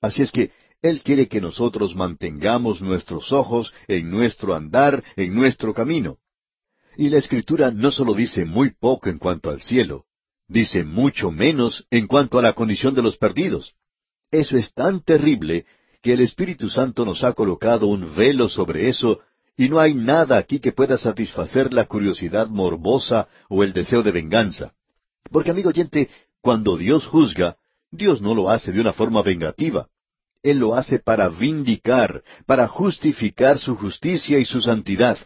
Así 0.00 0.22
es 0.22 0.30
que 0.30 0.50
Él 0.82 1.02
quiere 1.02 1.28
que 1.28 1.40
nosotros 1.40 1.94
mantengamos 1.94 2.82
nuestros 2.82 3.32
ojos 3.32 3.72
en 3.88 4.10
nuestro 4.10 4.54
andar, 4.54 5.02
en 5.16 5.34
nuestro 5.34 5.72
camino. 5.72 6.18
Y 6.96 7.08
la 7.08 7.18
Escritura 7.18 7.70
no 7.70 7.90
solo 7.90 8.14
dice 8.14 8.44
muy 8.44 8.70
poco 8.70 9.08
en 9.08 9.18
cuanto 9.18 9.50
al 9.50 9.62
cielo, 9.62 10.04
dice 10.46 10.84
mucho 10.84 11.30
menos 11.30 11.86
en 11.90 12.06
cuanto 12.06 12.38
a 12.38 12.42
la 12.42 12.52
condición 12.52 12.94
de 12.94 13.02
los 13.02 13.16
perdidos. 13.16 13.74
Eso 14.30 14.56
es 14.56 14.72
tan 14.74 15.02
terrible 15.02 15.64
que 16.04 16.12
el 16.12 16.20
Espíritu 16.20 16.68
Santo 16.68 17.06
nos 17.06 17.24
ha 17.24 17.32
colocado 17.32 17.86
un 17.86 18.14
velo 18.14 18.50
sobre 18.50 18.90
eso 18.90 19.20
y 19.56 19.70
no 19.70 19.80
hay 19.80 19.94
nada 19.94 20.36
aquí 20.36 20.60
que 20.60 20.70
pueda 20.70 20.98
satisfacer 20.98 21.72
la 21.72 21.86
curiosidad 21.86 22.46
morbosa 22.48 23.26
o 23.48 23.64
el 23.64 23.72
deseo 23.72 24.02
de 24.02 24.12
venganza. 24.12 24.74
Porque, 25.30 25.50
amigo 25.50 25.70
oyente, 25.70 26.10
cuando 26.42 26.76
Dios 26.76 27.06
juzga, 27.06 27.56
Dios 27.90 28.20
no 28.20 28.34
lo 28.34 28.50
hace 28.50 28.70
de 28.70 28.82
una 28.82 28.92
forma 28.92 29.22
vengativa. 29.22 29.88
Él 30.42 30.58
lo 30.58 30.74
hace 30.74 30.98
para 30.98 31.30
vindicar, 31.30 32.22
para 32.44 32.68
justificar 32.68 33.58
su 33.58 33.74
justicia 33.74 34.38
y 34.38 34.44
su 34.44 34.60
santidad. 34.60 35.16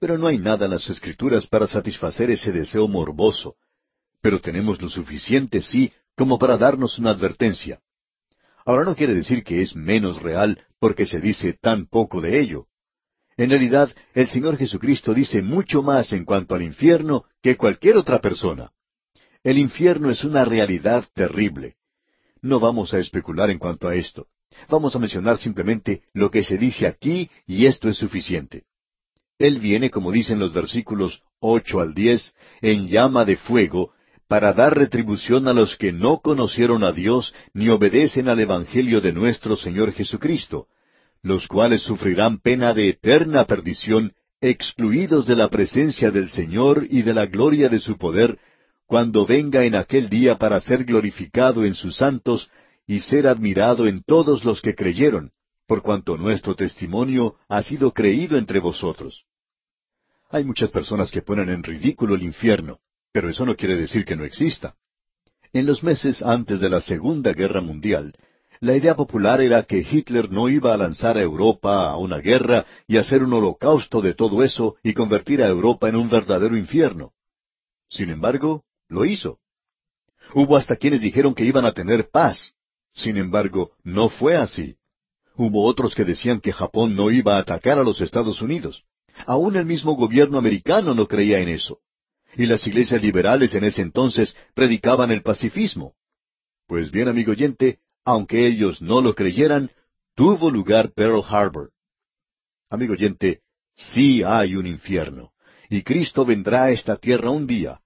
Pero 0.00 0.18
no 0.18 0.26
hay 0.26 0.38
nada 0.38 0.64
en 0.64 0.72
las 0.72 0.90
Escrituras 0.90 1.46
para 1.46 1.68
satisfacer 1.68 2.32
ese 2.32 2.50
deseo 2.50 2.88
morboso. 2.88 3.54
Pero 4.20 4.40
tenemos 4.40 4.82
lo 4.82 4.90
suficiente, 4.90 5.62
sí, 5.62 5.92
como 6.16 6.36
para 6.36 6.58
darnos 6.58 6.98
una 6.98 7.10
advertencia. 7.10 7.78
Ahora 8.64 8.84
no 8.84 8.96
quiere 8.96 9.14
decir 9.14 9.44
que 9.44 9.62
es 9.62 9.76
menos 9.76 10.22
real 10.22 10.62
porque 10.78 11.06
se 11.06 11.20
dice 11.20 11.52
tan 11.60 11.86
poco 11.86 12.20
de 12.20 12.40
ello. 12.40 12.66
En 13.36 13.50
realidad, 13.50 13.94
el 14.14 14.28
Señor 14.28 14.56
Jesucristo 14.56 15.12
dice 15.12 15.42
mucho 15.42 15.82
más 15.82 16.12
en 16.12 16.24
cuanto 16.24 16.54
al 16.54 16.62
infierno 16.62 17.24
que 17.42 17.56
cualquier 17.56 17.96
otra 17.96 18.20
persona. 18.20 18.70
El 19.42 19.58
infierno 19.58 20.10
es 20.10 20.24
una 20.24 20.44
realidad 20.44 21.04
terrible. 21.14 21.76
No 22.40 22.60
vamos 22.60 22.94
a 22.94 22.98
especular 22.98 23.50
en 23.50 23.58
cuanto 23.58 23.88
a 23.88 23.94
esto. 23.94 24.28
Vamos 24.68 24.94
a 24.94 24.98
mencionar 24.98 25.38
simplemente 25.38 26.02
lo 26.12 26.30
que 26.30 26.42
se 26.44 26.56
dice 26.56 26.86
aquí 26.86 27.28
y 27.46 27.66
esto 27.66 27.88
es 27.88 27.98
suficiente. 27.98 28.64
Él 29.38 29.58
viene, 29.58 29.90
como 29.90 30.12
dicen 30.12 30.38
los 30.38 30.52
versículos 30.52 31.22
ocho 31.40 31.80
al 31.80 31.92
diez, 31.92 32.34
en 32.60 32.86
llama 32.86 33.24
de 33.24 33.36
fuego, 33.36 33.93
para 34.28 34.52
dar 34.52 34.76
retribución 34.76 35.48
a 35.48 35.52
los 35.52 35.76
que 35.76 35.92
no 35.92 36.18
conocieron 36.18 36.84
a 36.84 36.92
Dios 36.92 37.34
ni 37.52 37.68
obedecen 37.68 38.28
al 38.28 38.40
Evangelio 38.40 39.00
de 39.00 39.12
nuestro 39.12 39.56
Señor 39.56 39.92
Jesucristo, 39.92 40.66
los 41.22 41.46
cuales 41.46 41.82
sufrirán 41.82 42.38
pena 42.38 42.74
de 42.74 42.88
eterna 42.88 43.44
perdición, 43.44 44.12
excluidos 44.40 45.26
de 45.26 45.36
la 45.36 45.48
presencia 45.48 46.10
del 46.10 46.28
Señor 46.28 46.86
y 46.90 47.02
de 47.02 47.14
la 47.14 47.26
gloria 47.26 47.68
de 47.68 47.80
su 47.80 47.96
poder, 47.96 48.38
cuando 48.86 49.24
venga 49.24 49.64
en 49.64 49.74
aquel 49.74 50.08
día 50.08 50.36
para 50.36 50.60
ser 50.60 50.84
glorificado 50.84 51.64
en 51.64 51.74
sus 51.74 51.96
santos 51.96 52.50
y 52.86 53.00
ser 53.00 53.26
admirado 53.26 53.86
en 53.86 54.02
todos 54.02 54.44
los 54.44 54.60
que 54.60 54.74
creyeron, 54.74 55.30
por 55.66 55.82
cuanto 55.82 56.18
nuestro 56.18 56.54
testimonio 56.54 57.36
ha 57.48 57.62
sido 57.62 57.92
creído 57.92 58.36
entre 58.36 58.60
vosotros. 58.60 59.24
Hay 60.30 60.44
muchas 60.44 60.70
personas 60.70 61.10
que 61.10 61.22
ponen 61.22 61.48
en 61.48 61.62
ridículo 61.62 62.14
el 62.14 62.22
infierno, 62.22 62.80
pero 63.14 63.30
eso 63.30 63.46
no 63.46 63.54
quiere 63.54 63.76
decir 63.76 64.04
que 64.04 64.16
no 64.16 64.24
exista. 64.24 64.74
En 65.52 65.66
los 65.66 65.84
meses 65.84 66.20
antes 66.20 66.58
de 66.58 66.68
la 66.68 66.80
Segunda 66.80 67.32
Guerra 67.32 67.60
Mundial, 67.60 68.12
la 68.58 68.76
idea 68.76 68.96
popular 68.96 69.40
era 69.40 69.62
que 69.62 69.86
Hitler 69.88 70.32
no 70.32 70.48
iba 70.48 70.74
a 70.74 70.76
lanzar 70.76 71.16
a 71.16 71.22
Europa 71.22 71.90
a 71.90 71.96
una 71.96 72.18
guerra 72.18 72.66
y 72.88 72.96
hacer 72.96 73.22
un 73.22 73.32
holocausto 73.32 74.00
de 74.00 74.14
todo 74.14 74.42
eso 74.42 74.74
y 74.82 74.94
convertir 74.94 75.44
a 75.44 75.48
Europa 75.48 75.88
en 75.88 75.94
un 75.94 76.10
verdadero 76.10 76.56
infierno. 76.56 77.12
Sin 77.88 78.10
embargo, 78.10 78.64
lo 78.88 79.04
hizo. 79.04 79.38
Hubo 80.34 80.56
hasta 80.56 80.74
quienes 80.74 81.00
dijeron 81.00 81.36
que 81.36 81.44
iban 81.44 81.66
a 81.66 81.72
tener 81.72 82.10
paz. 82.10 82.54
Sin 82.94 83.16
embargo, 83.16 83.76
no 83.84 84.08
fue 84.08 84.34
así. 84.34 84.74
Hubo 85.36 85.66
otros 85.66 85.94
que 85.94 86.04
decían 86.04 86.40
que 86.40 86.52
Japón 86.52 86.96
no 86.96 87.12
iba 87.12 87.36
a 87.36 87.40
atacar 87.40 87.78
a 87.78 87.84
los 87.84 88.00
Estados 88.00 88.42
Unidos. 88.42 88.82
Aún 89.24 89.54
el 89.54 89.66
mismo 89.66 89.92
gobierno 89.92 90.36
americano 90.36 90.96
no 90.96 91.06
creía 91.06 91.38
en 91.38 91.50
eso. 91.50 91.78
Y 92.36 92.46
las 92.46 92.66
iglesias 92.66 93.02
liberales 93.02 93.54
en 93.54 93.64
ese 93.64 93.82
entonces 93.82 94.36
predicaban 94.54 95.10
el 95.10 95.22
pacifismo. 95.22 95.94
Pues 96.66 96.90
bien, 96.90 97.08
amigo 97.08 97.32
oyente, 97.32 97.78
aunque 98.04 98.46
ellos 98.46 98.82
no 98.82 99.00
lo 99.00 99.14
creyeran, 99.14 99.70
tuvo 100.14 100.50
lugar 100.50 100.92
Pearl 100.92 101.22
Harbor. 101.28 101.70
Amigo 102.70 102.94
oyente, 102.94 103.40
sí 103.74 104.22
hay 104.22 104.56
un 104.56 104.66
infierno, 104.66 105.32
y 105.68 105.82
Cristo 105.82 106.24
vendrá 106.24 106.64
a 106.64 106.70
esta 106.70 106.96
tierra 106.96 107.30
un 107.30 107.46
día, 107.46 107.80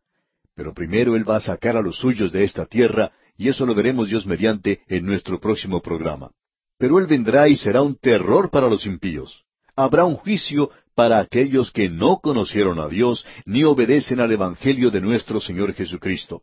pero 0.54 0.74
primero 0.74 1.14
Él 1.14 1.28
va 1.28 1.36
a 1.36 1.40
sacar 1.40 1.76
a 1.76 1.82
los 1.82 1.98
suyos 1.98 2.32
de 2.32 2.44
esta 2.44 2.66
tierra, 2.66 3.12
y 3.36 3.48
eso 3.48 3.64
lo 3.64 3.74
veremos 3.74 4.08
Dios 4.08 4.26
mediante 4.26 4.80
en 4.88 5.04
nuestro 5.04 5.38
próximo 5.40 5.80
programa. 5.80 6.32
Pero 6.78 6.98
Él 6.98 7.06
vendrá 7.06 7.48
y 7.48 7.56
será 7.56 7.82
un 7.82 7.96
terror 7.96 8.50
para 8.50 8.68
los 8.68 8.86
impíos. 8.86 9.44
Habrá 9.76 10.04
un 10.04 10.16
juicio 10.16 10.70
para 10.98 11.20
aquellos 11.20 11.70
que 11.70 11.88
no 11.88 12.18
conocieron 12.18 12.80
a 12.80 12.88
Dios 12.88 13.24
ni 13.44 13.62
obedecen 13.62 14.18
al 14.18 14.32
Evangelio 14.32 14.90
de 14.90 15.00
nuestro 15.00 15.40
Señor 15.40 15.72
Jesucristo. 15.72 16.42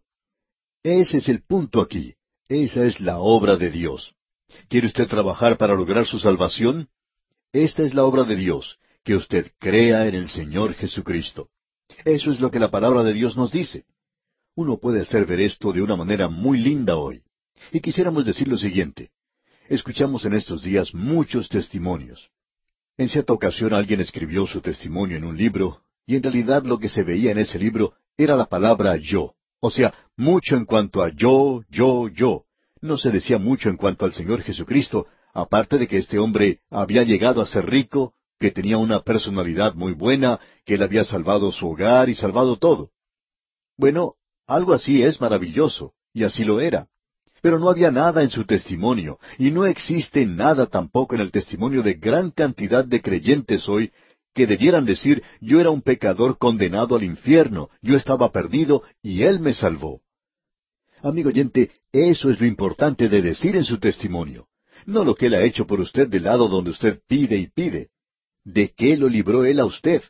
Ese 0.82 1.18
es 1.18 1.28
el 1.28 1.44
punto 1.44 1.82
aquí. 1.82 2.16
Esa 2.48 2.86
es 2.86 3.02
la 3.02 3.18
obra 3.18 3.58
de 3.58 3.70
Dios. 3.70 4.16
¿Quiere 4.70 4.88
usted 4.88 5.10
trabajar 5.10 5.58
para 5.58 5.76
lograr 5.76 6.06
su 6.06 6.20
salvación? 6.20 6.88
Esta 7.52 7.84
es 7.84 7.94
la 7.94 8.06
obra 8.06 8.24
de 8.24 8.38
Dios, 8.38 8.80
que 9.04 9.16
usted 9.18 9.52
crea 9.60 10.08
en 10.08 10.16
el 10.16 10.30
Señor 10.30 10.74
Jesucristo. 10.76 11.50
Eso 12.06 12.32
es 12.32 12.40
lo 12.40 12.50
que 12.50 12.60
la 12.60 12.72
palabra 12.72 13.04
de 13.04 13.12
Dios 13.12 13.36
nos 13.36 13.52
dice. 13.52 13.84
Uno 14.56 14.78
puede 14.78 15.02
hacer 15.02 15.26
ver 15.26 15.42
esto 15.42 15.74
de 15.74 15.82
una 15.82 15.98
manera 15.98 16.30
muy 16.30 16.60
linda 16.60 16.96
hoy. 16.96 17.24
Y 17.74 17.82
quisiéramos 17.82 18.24
decir 18.24 18.48
lo 18.48 18.58
siguiente. 18.58 19.12
Escuchamos 19.68 20.24
en 20.24 20.34
estos 20.34 20.64
días 20.64 20.94
muchos 20.94 21.50
testimonios. 21.50 22.32
En 22.98 23.10
cierta 23.10 23.34
ocasión 23.34 23.74
alguien 23.74 24.00
escribió 24.00 24.48
su 24.48 24.62
testimonio 24.62 25.18
en 25.18 25.26
un 25.26 25.36
libro, 25.36 25.82
y 26.06 26.16
en 26.16 26.24
realidad 26.24 26.64
lo 26.64 26.80
que 26.80 26.88
se 26.88 27.04
veía 27.04 27.32
en 27.32 27.40
ese 27.40 27.60
libro 27.60 27.94
era 28.18 28.36
la 28.36 28.46
palabra 28.46 28.96
yo. 28.96 29.34
O 29.60 29.70
sea, 29.70 29.94
mucho 30.16 30.56
en 30.56 30.66
cuanto 30.66 31.04
a 31.04 31.10
yo, 31.10 31.64
yo, 31.70 32.08
yo. 32.08 32.46
No 32.82 32.98
se 32.98 33.12
decía 33.12 33.38
mucho 33.38 33.70
en 33.70 33.78
cuanto 33.78 34.06
al 34.06 34.14
Señor 34.14 34.42
Jesucristo, 34.44 35.08
aparte 35.34 35.78
de 35.78 35.88
que 35.88 35.98
este 35.98 36.20
hombre 36.20 36.62
había 36.70 37.04
llegado 37.04 37.42
a 37.42 37.46
ser 37.46 37.70
rico, 37.70 38.14
que 38.40 38.52
tenía 38.52 38.78
una 38.78 39.02
personalidad 39.02 39.74
muy 39.74 39.94
buena, 39.94 40.40
que 40.66 40.76
él 40.76 40.84
había 40.84 41.04
salvado 41.04 41.52
su 41.52 41.68
hogar 41.68 42.10
y 42.10 42.16
salvado 42.16 42.58
todo. 42.58 42.92
Bueno, 43.78 44.14
algo 44.48 44.74
así 44.74 45.04
es 45.04 45.20
maravilloso, 45.20 45.94
y 46.14 46.24
así 46.24 46.46
lo 46.46 46.62
era. 46.62 46.88
Pero 47.46 47.60
no 47.60 47.70
había 47.70 47.92
nada 47.92 48.24
en 48.24 48.32
su 48.32 48.44
testimonio, 48.46 49.20
y 49.38 49.52
no 49.52 49.68
existe 49.68 50.26
nada 50.26 50.66
tampoco 50.66 51.14
en 51.14 51.22
el 51.22 51.30
testimonio 51.30 51.84
de 51.84 51.94
gran 51.94 52.32
cantidad 52.32 52.84
de 52.84 53.04
creyentes 53.04 53.70
hoy 53.70 53.92
que 54.34 54.48
debieran 54.48 54.84
decir, 54.84 55.22
yo 55.42 55.62
era 55.62 55.70
un 55.70 55.84
pecador 55.84 56.40
condenado 56.40 56.96
al 56.96 57.04
infierno, 57.04 57.70
yo 57.84 57.98
estaba 57.98 58.32
perdido 58.32 58.82
y 59.04 59.22
Él 59.22 59.42
me 59.42 59.54
salvó. 59.54 60.02
Amigo 61.04 61.30
oyente, 61.30 61.70
eso 61.92 62.32
es 62.32 62.40
lo 62.40 62.48
importante 62.48 63.10
de 63.10 63.22
decir 63.22 63.56
en 63.56 63.64
su 63.64 63.78
testimonio, 63.78 64.48
no 64.88 65.04
lo 65.04 65.14
que 65.14 65.28
Él 65.28 65.36
ha 65.36 65.44
hecho 65.44 65.68
por 65.68 65.80
usted 65.80 66.08
del 66.08 66.24
lado 66.24 66.48
donde 66.48 66.72
usted 66.72 67.00
pide 67.08 67.38
y 67.38 67.46
pide. 67.46 67.90
¿De 68.44 68.74
qué 68.76 68.98
lo 68.98 69.08
libró 69.08 69.46
Él 69.46 69.60
a 69.60 69.66
usted? 69.66 70.02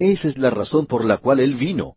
Esa 0.00 0.26
es 0.26 0.36
la 0.36 0.50
razón 0.50 0.86
por 0.86 1.04
la 1.04 1.18
cual 1.18 1.38
Él 1.38 1.54
vino. 1.54 1.94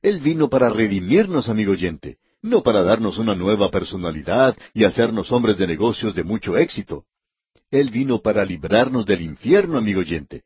Él 0.00 0.20
vino 0.20 0.48
para 0.48 0.70
redimirnos, 0.70 1.50
amigo 1.50 1.72
oyente, 1.72 2.16
no 2.42 2.62
para 2.62 2.82
darnos 2.82 3.18
una 3.18 3.34
nueva 3.34 3.70
personalidad 3.70 4.56
y 4.74 4.84
hacernos 4.84 5.32
hombres 5.32 5.56
de 5.58 5.66
negocios 5.66 6.14
de 6.14 6.24
mucho 6.24 6.56
éxito. 6.56 7.06
Él 7.70 7.90
vino 7.90 8.20
para 8.20 8.44
librarnos 8.44 9.06
del 9.06 9.22
infierno, 9.22 9.78
amigo 9.78 10.00
oyente, 10.00 10.44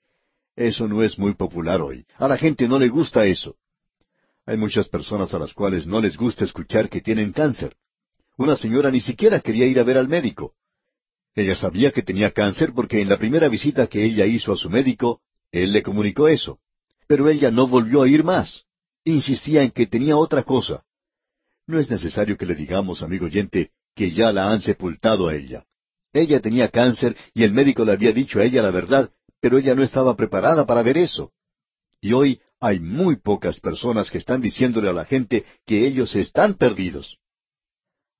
eso 0.57 0.89
no 0.89 1.03
es 1.03 1.19
muy 1.19 1.35
popular 1.35 1.83
hoy. 1.83 2.07
A 2.17 2.27
la 2.27 2.39
gente 2.39 2.67
no 2.67 2.79
le 2.79 2.89
gusta 2.89 3.27
eso. 3.27 3.57
Hay 4.47 4.57
muchas 4.57 4.89
personas 4.89 5.35
a 5.35 5.39
las 5.39 5.53
cuales 5.53 5.87
no 5.87 6.01
les 6.01 6.17
gusta 6.17 6.45
escuchar 6.45 6.89
que 6.89 7.03
tienen 7.03 7.33
cáncer. 7.33 7.77
Una 8.39 8.57
señora 8.57 8.91
ni 8.91 9.01
siquiera 9.01 9.41
quería 9.41 9.67
ir 9.67 9.79
a 9.79 9.83
ver 9.83 9.99
al 9.99 10.09
médico. 10.09 10.55
Ella 11.35 11.55
sabía 11.55 11.91
que 11.91 12.03
tenía 12.03 12.31
cáncer 12.31 12.73
porque 12.75 13.03
en 13.03 13.11
la 13.11 13.19
primera 13.19 13.49
visita 13.49 13.87
que 13.87 14.03
ella 14.03 14.25
hizo 14.25 14.53
a 14.53 14.57
su 14.57 14.71
médico, 14.71 15.21
él 15.53 15.73
le 15.73 15.83
comunicó 15.83 16.27
eso. 16.27 16.59
Pero 17.07 17.29
ella 17.29 17.51
no 17.51 17.69
volvió 17.69 18.03
a 18.03 18.09
ir 18.09 18.25
más. 18.25 18.65
Insistía 19.05 19.63
en 19.63 19.73
que 19.73 19.87
tenía 19.87 20.17
otra 20.17 20.43
cosa. 20.43 20.85
No 21.67 21.79
es 21.79 21.91
necesario 21.91 22.37
que 22.37 22.47
le 22.47 22.55
digamos, 22.55 23.03
amigo 23.03 23.27
oyente, 23.27 23.71
que 23.95 24.13
ya 24.13 24.33
la 24.33 24.51
han 24.51 24.61
sepultado 24.61 25.29
a 25.29 25.35
ella. 25.35 25.65
Ella 26.13 26.41
tenía 26.41 26.69
cáncer 26.71 27.17
y 27.35 27.45
el 27.45 27.53
médico 27.53 27.85
le 27.85 27.93
había 27.93 28.13
dicho 28.13 28.39
a 28.39 28.45
ella 28.45 28.63
la 28.63 28.71
verdad 28.71 29.11
pero 29.41 29.59
ella 29.59 29.75
no 29.75 29.83
estaba 29.83 30.17
preparada 30.17 30.67
para 30.67 30.83
ver 30.83 30.99
eso. 30.99 31.33
Y 32.01 32.13
hoy 32.13 32.41
hay 32.61 32.81
muy 32.81 33.17
pocas 33.17 33.61
personas 33.61 34.11
que 34.11 34.19
están 34.19 34.41
diciéndole 34.41 34.91
a 34.91 34.93
la 34.93 35.05
gente 35.05 35.45
que 35.65 35.87
ellos 35.87 36.15
están 36.17 36.55
perdidos. 36.55 37.19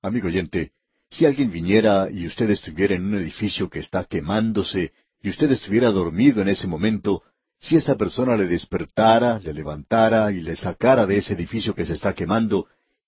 Amigo 0.01 0.27
oyente, 0.27 0.71
si 1.09 1.25
alguien 1.25 1.51
viniera 1.51 2.09
y 2.09 2.25
usted 2.25 2.49
estuviera 2.49 2.95
en 2.95 3.05
un 3.05 3.15
edificio 3.15 3.69
que 3.69 3.79
está 3.79 4.05
quemándose 4.05 4.93
y 5.21 5.29
usted 5.29 5.51
estuviera 5.51 5.89
dormido 5.89 6.41
en 6.41 6.49
ese 6.49 6.67
momento, 6.67 7.23
si 7.59 7.75
esa 7.75 7.97
persona 7.97 8.37
le 8.37 8.47
despertara, 8.47 9.39
le 9.39 9.53
levantara 9.53 10.31
y 10.31 10.41
le 10.41 10.55
sacara 10.55 11.05
de 11.05 11.17
ese 11.17 11.33
edificio 11.33 11.73
que 11.73 11.85
se 11.85 11.93
está 11.93 12.13
quemando 12.13 12.67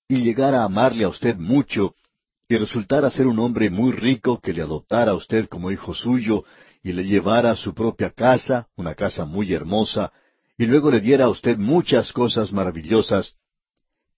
y 0.09 0.23
llegara 0.23 0.61
a 0.61 0.65
amarle 0.65 1.03
a 1.05 1.09
usted 1.09 1.37
mucho, 1.37 1.93
y 2.49 2.57
resultara 2.57 3.11
ser 3.11 3.27
un 3.27 3.37
hombre 3.37 3.69
muy 3.69 3.91
rico 3.91 4.41
que 4.41 4.51
le 4.51 4.63
adoptara 4.63 5.11
a 5.11 5.15
usted 5.15 5.47
como 5.47 5.69
hijo 5.69 5.93
suyo 5.93 6.43
y 6.81 6.93
le 6.93 7.03
llevara 7.03 7.51
a 7.51 7.55
su 7.55 7.75
propia 7.75 8.09
casa, 8.09 8.67
una 8.75 8.95
casa 8.95 9.23
muy 9.23 9.53
hermosa, 9.53 10.11
y 10.57 10.65
luego 10.65 10.89
le 10.89 10.99
diera 10.99 11.25
a 11.25 11.29
usted 11.29 11.59
muchas 11.59 12.11
cosas 12.11 12.51
maravillosas, 12.51 13.35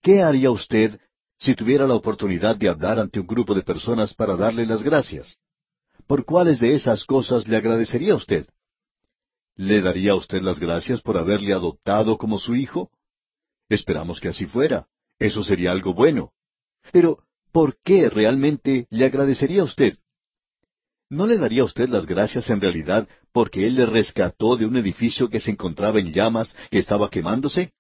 ¿qué 0.02 0.24
haría 0.24 0.50
usted 0.50 0.98
si 1.38 1.56
tuviera 1.56 1.86
la 1.86 1.96
oportunidad 1.96 2.56
de 2.56 2.70
hablar 2.70 2.98
ante 2.98 3.20
un 3.20 3.28
grupo 3.28 3.54
de 3.54 3.62
personas 3.62 4.14
para 4.14 4.38
darle 4.38 4.66
las 4.66 4.82
gracias? 4.82 5.36
¿Por 6.08 6.24
cuáles 6.24 6.62
de 6.62 6.74
esas 6.74 7.04
cosas 7.04 7.50
le 7.50 7.58
agradecería 7.58 8.16
usted? 8.16 8.48
¿Le 9.58 9.82
daría 9.82 10.14
a 10.14 10.16
usted 10.16 10.42
las 10.42 10.58
gracias 10.58 11.02
por 11.02 11.18
haberle 11.18 11.52
adoptado 11.52 12.18
como 12.18 12.40
su 12.40 12.56
hijo? 12.56 12.90
Esperamos 13.68 14.22
que 14.22 14.30
así 14.30 14.46
fuera. 14.46 14.88
Eso 15.22 15.44
sería 15.44 15.72
algo 15.72 15.94
bueno. 15.94 16.32
Pero, 16.92 17.20
¿por 17.52 17.78
qué 17.84 18.10
realmente 18.10 18.88
le 18.90 19.06
agradecería 19.06 19.62
a 19.62 19.66
usted? 19.66 20.00
¿No 21.12 21.28
le 21.28 21.38
daría 21.38 21.62
a 21.62 21.66
usted 21.66 21.90
las 21.90 22.08
gracias 22.08 22.50
en 22.50 22.60
realidad 22.60 23.08
porque 23.32 23.68
Él 23.68 23.76
le 23.76 23.86
rescató 23.86 24.58
de 24.58 24.66
un 24.66 24.78
edificio 24.78 25.30
que 25.30 25.40
se 25.40 25.52
encontraba 25.52 26.00
en 26.00 26.12
llamas, 26.12 26.58
que 26.72 26.80
estaba 26.80 27.08
quemándose? 27.12 27.72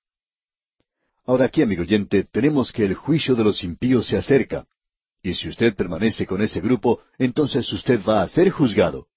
Ahora 1.25 1.45
aquí, 1.45 1.63
amigo 1.63 1.81
oyente, 1.81 2.25
tenemos 2.25 2.71
que 2.71 2.85
el 2.85 2.93
juicio 2.93 3.33
de 3.33 3.43
los 3.43 3.63
impíos 3.63 4.05
se 4.05 4.17
acerca. 4.17 4.67
Y 5.23 5.33
si 5.33 5.49
usted 5.49 5.75
permanece 5.75 6.27
con 6.27 6.43
ese 6.43 6.61
grupo, 6.61 7.01
entonces 7.17 7.73
usted 7.73 8.01
va 8.07 8.21
a 8.21 8.27
ser 8.27 8.51
juzgado. 8.51 9.07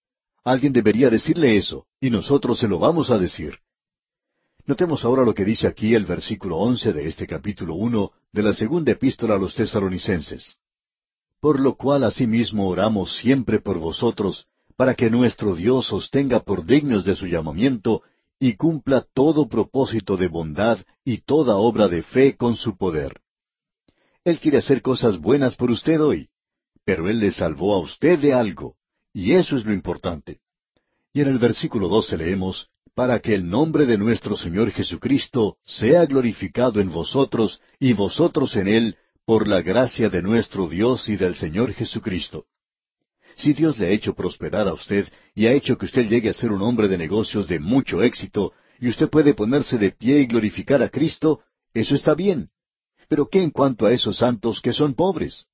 Alguien 0.44 0.72
debería 0.72 1.10
decirle 1.10 1.58
eso, 1.58 1.86
y 2.00 2.08
nosotros 2.08 2.58
se 2.58 2.68
lo 2.68 2.78
vamos 2.78 3.10
a 3.10 3.18
decir. 3.18 3.58
Notemos 4.66 5.04
ahora 5.04 5.24
lo 5.24 5.34
que 5.34 5.44
dice 5.44 5.66
aquí 5.66 5.94
el 5.94 6.06
versículo 6.06 6.56
once 6.56 6.92
de 6.94 7.06
este 7.06 7.26
capítulo 7.26 7.74
uno 7.74 8.12
de 8.32 8.42
la 8.42 8.54
segunda 8.54 8.92
epístola 8.92 9.34
a 9.34 9.38
los 9.38 9.54
tesaronicenses. 9.54 10.56
Por 11.38 11.60
lo 11.60 11.76
cual 11.76 12.04
asimismo 12.04 12.68
oramos 12.68 13.14
siempre 13.18 13.60
por 13.60 13.78
vosotros, 13.78 14.46
para 14.76 14.94
que 14.94 15.10
nuestro 15.10 15.54
Dios 15.54 15.92
os 15.92 16.10
tenga 16.10 16.40
por 16.40 16.64
dignos 16.64 17.04
de 17.04 17.14
su 17.14 17.26
llamamiento, 17.26 18.02
y 18.40 18.56
cumpla 18.56 19.06
todo 19.14 19.48
propósito 19.48 20.16
de 20.16 20.28
bondad 20.28 20.78
y 21.04 21.18
toda 21.18 21.56
obra 21.56 21.88
de 21.88 22.02
fe 22.02 22.36
con 22.36 22.56
su 22.56 22.76
poder. 22.76 23.20
Él 24.24 24.40
quiere 24.40 24.58
hacer 24.58 24.80
cosas 24.80 25.18
buenas 25.18 25.56
por 25.56 25.70
usted 25.70 26.00
hoy, 26.00 26.30
pero 26.84 27.10
Él 27.10 27.20
le 27.20 27.32
salvó 27.32 27.74
a 27.74 27.80
usted 27.80 28.18
de 28.18 28.32
algo, 28.32 28.76
y 29.12 29.32
eso 29.32 29.58
es 29.58 29.66
lo 29.66 29.74
importante. 29.74 30.40
Y 31.12 31.20
en 31.20 31.28
el 31.28 31.38
versículo 31.38 31.88
doce 31.88 32.16
leemos, 32.16 32.70
para 32.94 33.18
que 33.18 33.34
el 33.34 33.48
nombre 33.48 33.86
de 33.86 33.98
nuestro 33.98 34.36
Señor 34.36 34.70
Jesucristo 34.70 35.56
sea 35.64 36.06
glorificado 36.06 36.80
en 36.80 36.90
vosotros 36.90 37.60
y 37.80 37.92
vosotros 37.92 38.54
en 38.56 38.68
Él, 38.68 38.96
por 39.26 39.48
la 39.48 39.62
gracia 39.62 40.08
de 40.08 40.22
nuestro 40.22 40.68
Dios 40.68 41.08
y 41.08 41.16
del 41.16 41.34
Señor 41.34 41.72
Jesucristo. 41.72 42.44
Si 43.36 43.52
Dios 43.52 43.78
le 43.78 43.86
ha 43.86 43.90
hecho 43.90 44.14
prosperar 44.14 44.68
a 44.68 44.74
usted 44.74 45.08
y 45.34 45.46
ha 45.46 45.52
hecho 45.52 45.76
que 45.76 45.86
usted 45.86 46.06
llegue 46.08 46.28
a 46.28 46.34
ser 46.34 46.52
un 46.52 46.62
hombre 46.62 46.86
de 46.88 46.98
negocios 46.98 47.48
de 47.48 47.58
mucho 47.58 48.02
éxito, 48.02 48.52
y 48.78 48.88
usted 48.88 49.08
puede 49.08 49.34
ponerse 49.34 49.78
de 49.78 49.90
pie 49.90 50.20
y 50.20 50.26
glorificar 50.26 50.82
a 50.82 50.88
Cristo, 50.88 51.40
eso 51.72 51.94
está 51.94 52.14
bien. 52.14 52.50
Pero 53.08 53.28
¿qué 53.28 53.42
en 53.42 53.50
cuanto 53.50 53.86
a 53.86 53.92
esos 53.92 54.18
santos 54.18 54.60
que 54.60 54.72
son 54.72 54.94
pobres? 54.94 55.46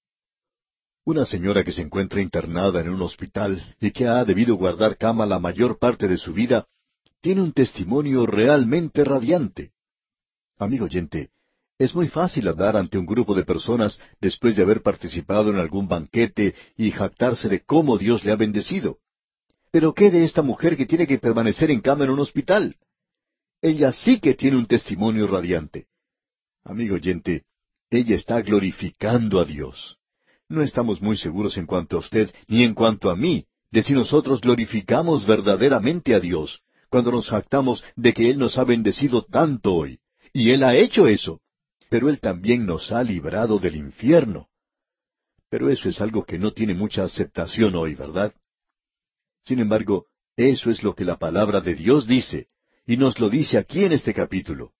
Una 1.04 1.24
señora 1.24 1.64
que 1.64 1.72
se 1.72 1.82
encuentra 1.82 2.20
internada 2.20 2.80
en 2.80 2.90
un 2.90 3.00
hospital 3.00 3.62
y 3.80 3.90
que 3.92 4.06
ha 4.06 4.24
debido 4.24 4.56
guardar 4.56 4.98
cama 4.98 5.24
la 5.24 5.38
mayor 5.38 5.78
parte 5.78 6.06
de 6.06 6.18
su 6.18 6.34
vida, 6.34 6.66
tiene 7.20 7.42
un 7.42 7.52
testimonio 7.52 8.26
realmente 8.26 9.04
radiante. 9.04 9.72
Amigo 10.58 10.86
oyente, 10.86 11.30
es 11.78 11.94
muy 11.94 12.08
fácil 12.08 12.48
hablar 12.48 12.76
ante 12.76 12.98
un 12.98 13.06
grupo 13.06 13.34
de 13.34 13.44
personas 13.44 14.00
después 14.20 14.56
de 14.56 14.62
haber 14.62 14.82
participado 14.82 15.50
en 15.50 15.56
algún 15.56 15.88
banquete 15.88 16.54
y 16.76 16.90
jactarse 16.90 17.48
de 17.48 17.60
cómo 17.60 17.98
Dios 17.98 18.24
le 18.24 18.32
ha 18.32 18.36
bendecido. 18.36 18.98
Pero 19.70 19.94
¿qué 19.94 20.10
de 20.10 20.24
esta 20.24 20.42
mujer 20.42 20.76
que 20.76 20.86
tiene 20.86 21.06
que 21.06 21.18
permanecer 21.18 21.70
en 21.70 21.80
cama 21.80 22.04
en 22.04 22.10
un 22.10 22.20
hospital? 22.20 22.76
Ella 23.62 23.92
sí 23.92 24.20
que 24.20 24.34
tiene 24.34 24.56
un 24.56 24.66
testimonio 24.66 25.26
radiante. 25.26 25.86
Amigo 26.64 26.96
oyente, 26.96 27.44
ella 27.88 28.14
está 28.14 28.40
glorificando 28.42 29.40
a 29.40 29.44
Dios. 29.44 29.98
No 30.48 30.62
estamos 30.62 31.00
muy 31.00 31.16
seguros 31.16 31.56
en 31.56 31.66
cuanto 31.66 31.96
a 31.96 32.00
usted 32.00 32.30
ni 32.48 32.64
en 32.64 32.74
cuanto 32.74 33.10
a 33.10 33.16
mí 33.16 33.46
de 33.70 33.82
si 33.82 33.92
nosotros 33.92 34.40
glorificamos 34.40 35.26
verdaderamente 35.26 36.14
a 36.14 36.20
Dios, 36.20 36.60
cuando 36.90 37.12
nos 37.12 37.30
jactamos 37.30 37.82
de 37.96 38.12
que 38.12 38.28
Él 38.30 38.38
nos 38.38 38.58
ha 38.58 38.64
bendecido 38.64 39.24
tanto 39.24 39.74
hoy. 39.74 40.00
Y 40.32 40.50
Él 40.50 40.62
ha 40.64 40.76
hecho 40.76 41.06
eso. 41.06 41.40
Pero 41.88 42.08
Él 42.08 42.20
también 42.20 42.66
nos 42.66 42.92
ha 42.92 43.02
librado 43.02 43.58
del 43.58 43.76
infierno. 43.76 44.48
Pero 45.48 45.70
eso 45.70 45.88
es 45.88 46.00
algo 46.00 46.24
que 46.24 46.38
no 46.38 46.52
tiene 46.52 46.74
mucha 46.74 47.04
aceptación 47.04 47.74
hoy, 47.74 47.94
¿verdad? 47.94 48.32
Sin 49.44 49.58
embargo, 49.58 50.06
eso 50.36 50.70
es 50.70 50.82
lo 50.82 50.94
que 50.94 51.04
la 51.04 51.18
palabra 51.18 51.60
de 51.60 51.74
Dios 51.74 52.06
dice, 52.06 52.48
y 52.86 52.96
nos 52.96 53.18
lo 53.18 53.28
dice 53.28 53.58
aquí 53.58 53.84
en 53.84 53.92
este 53.92 54.14
capítulo. 54.14 54.72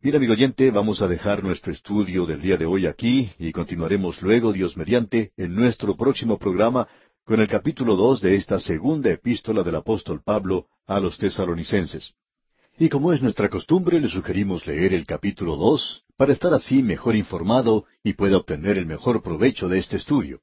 Bien, 0.00 0.16
amigo 0.16 0.32
oyente, 0.32 0.70
vamos 0.70 1.00
a 1.02 1.08
dejar 1.08 1.44
nuestro 1.44 1.72
estudio 1.72 2.26
del 2.26 2.40
día 2.40 2.56
de 2.56 2.64
hoy 2.64 2.86
aquí 2.86 3.30
y 3.38 3.52
continuaremos 3.52 4.20
luego, 4.22 4.52
Dios 4.52 4.76
mediante, 4.76 5.32
en 5.36 5.54
nuestro 5.54 5.96
próximo 5.96 6.38
programa 6.38 6.88
con 7.24 7.40
el 7.40 7.46
capítulo 7.46 7.94
dos 7.94 8.20
de 8.20 8.34
esta 8.34 8.58
segunda 8.58 9.10
epístola 9.10 9.62
del 9.62 9.76
apóstol 9.76 10.22
Pablo 10.24 10.66
a 10.86 10.98
los 10.98 11.18
tesalonicenses. 11.18 12.14
Y 12.78 12.88
como 12.88 13.12
es 13.12 13.22
nuestra 13.22 13.48
costumbre, 13.48 14.00
le 14.00 14.08
sugerimos 14.08 14.66
leer 14.66 14.92
el 14.92 15.06
capítulo 15.06 15.56
dos 15.56 16.02
para 16.16 16.32
estar 16.32 16.52
así 16.52 16.82
mejor 16.82 17.14
informado 17.14 17.84
y 18.02 18.14
pueda 18.14 18.38
obtener 18.38 18.76
el 18.76 18.86
mejor 18.86 19.22
provecho 19.22 19.68
de 19.68 19.78
este 19.78 19.98
estudio. 19.98 20.40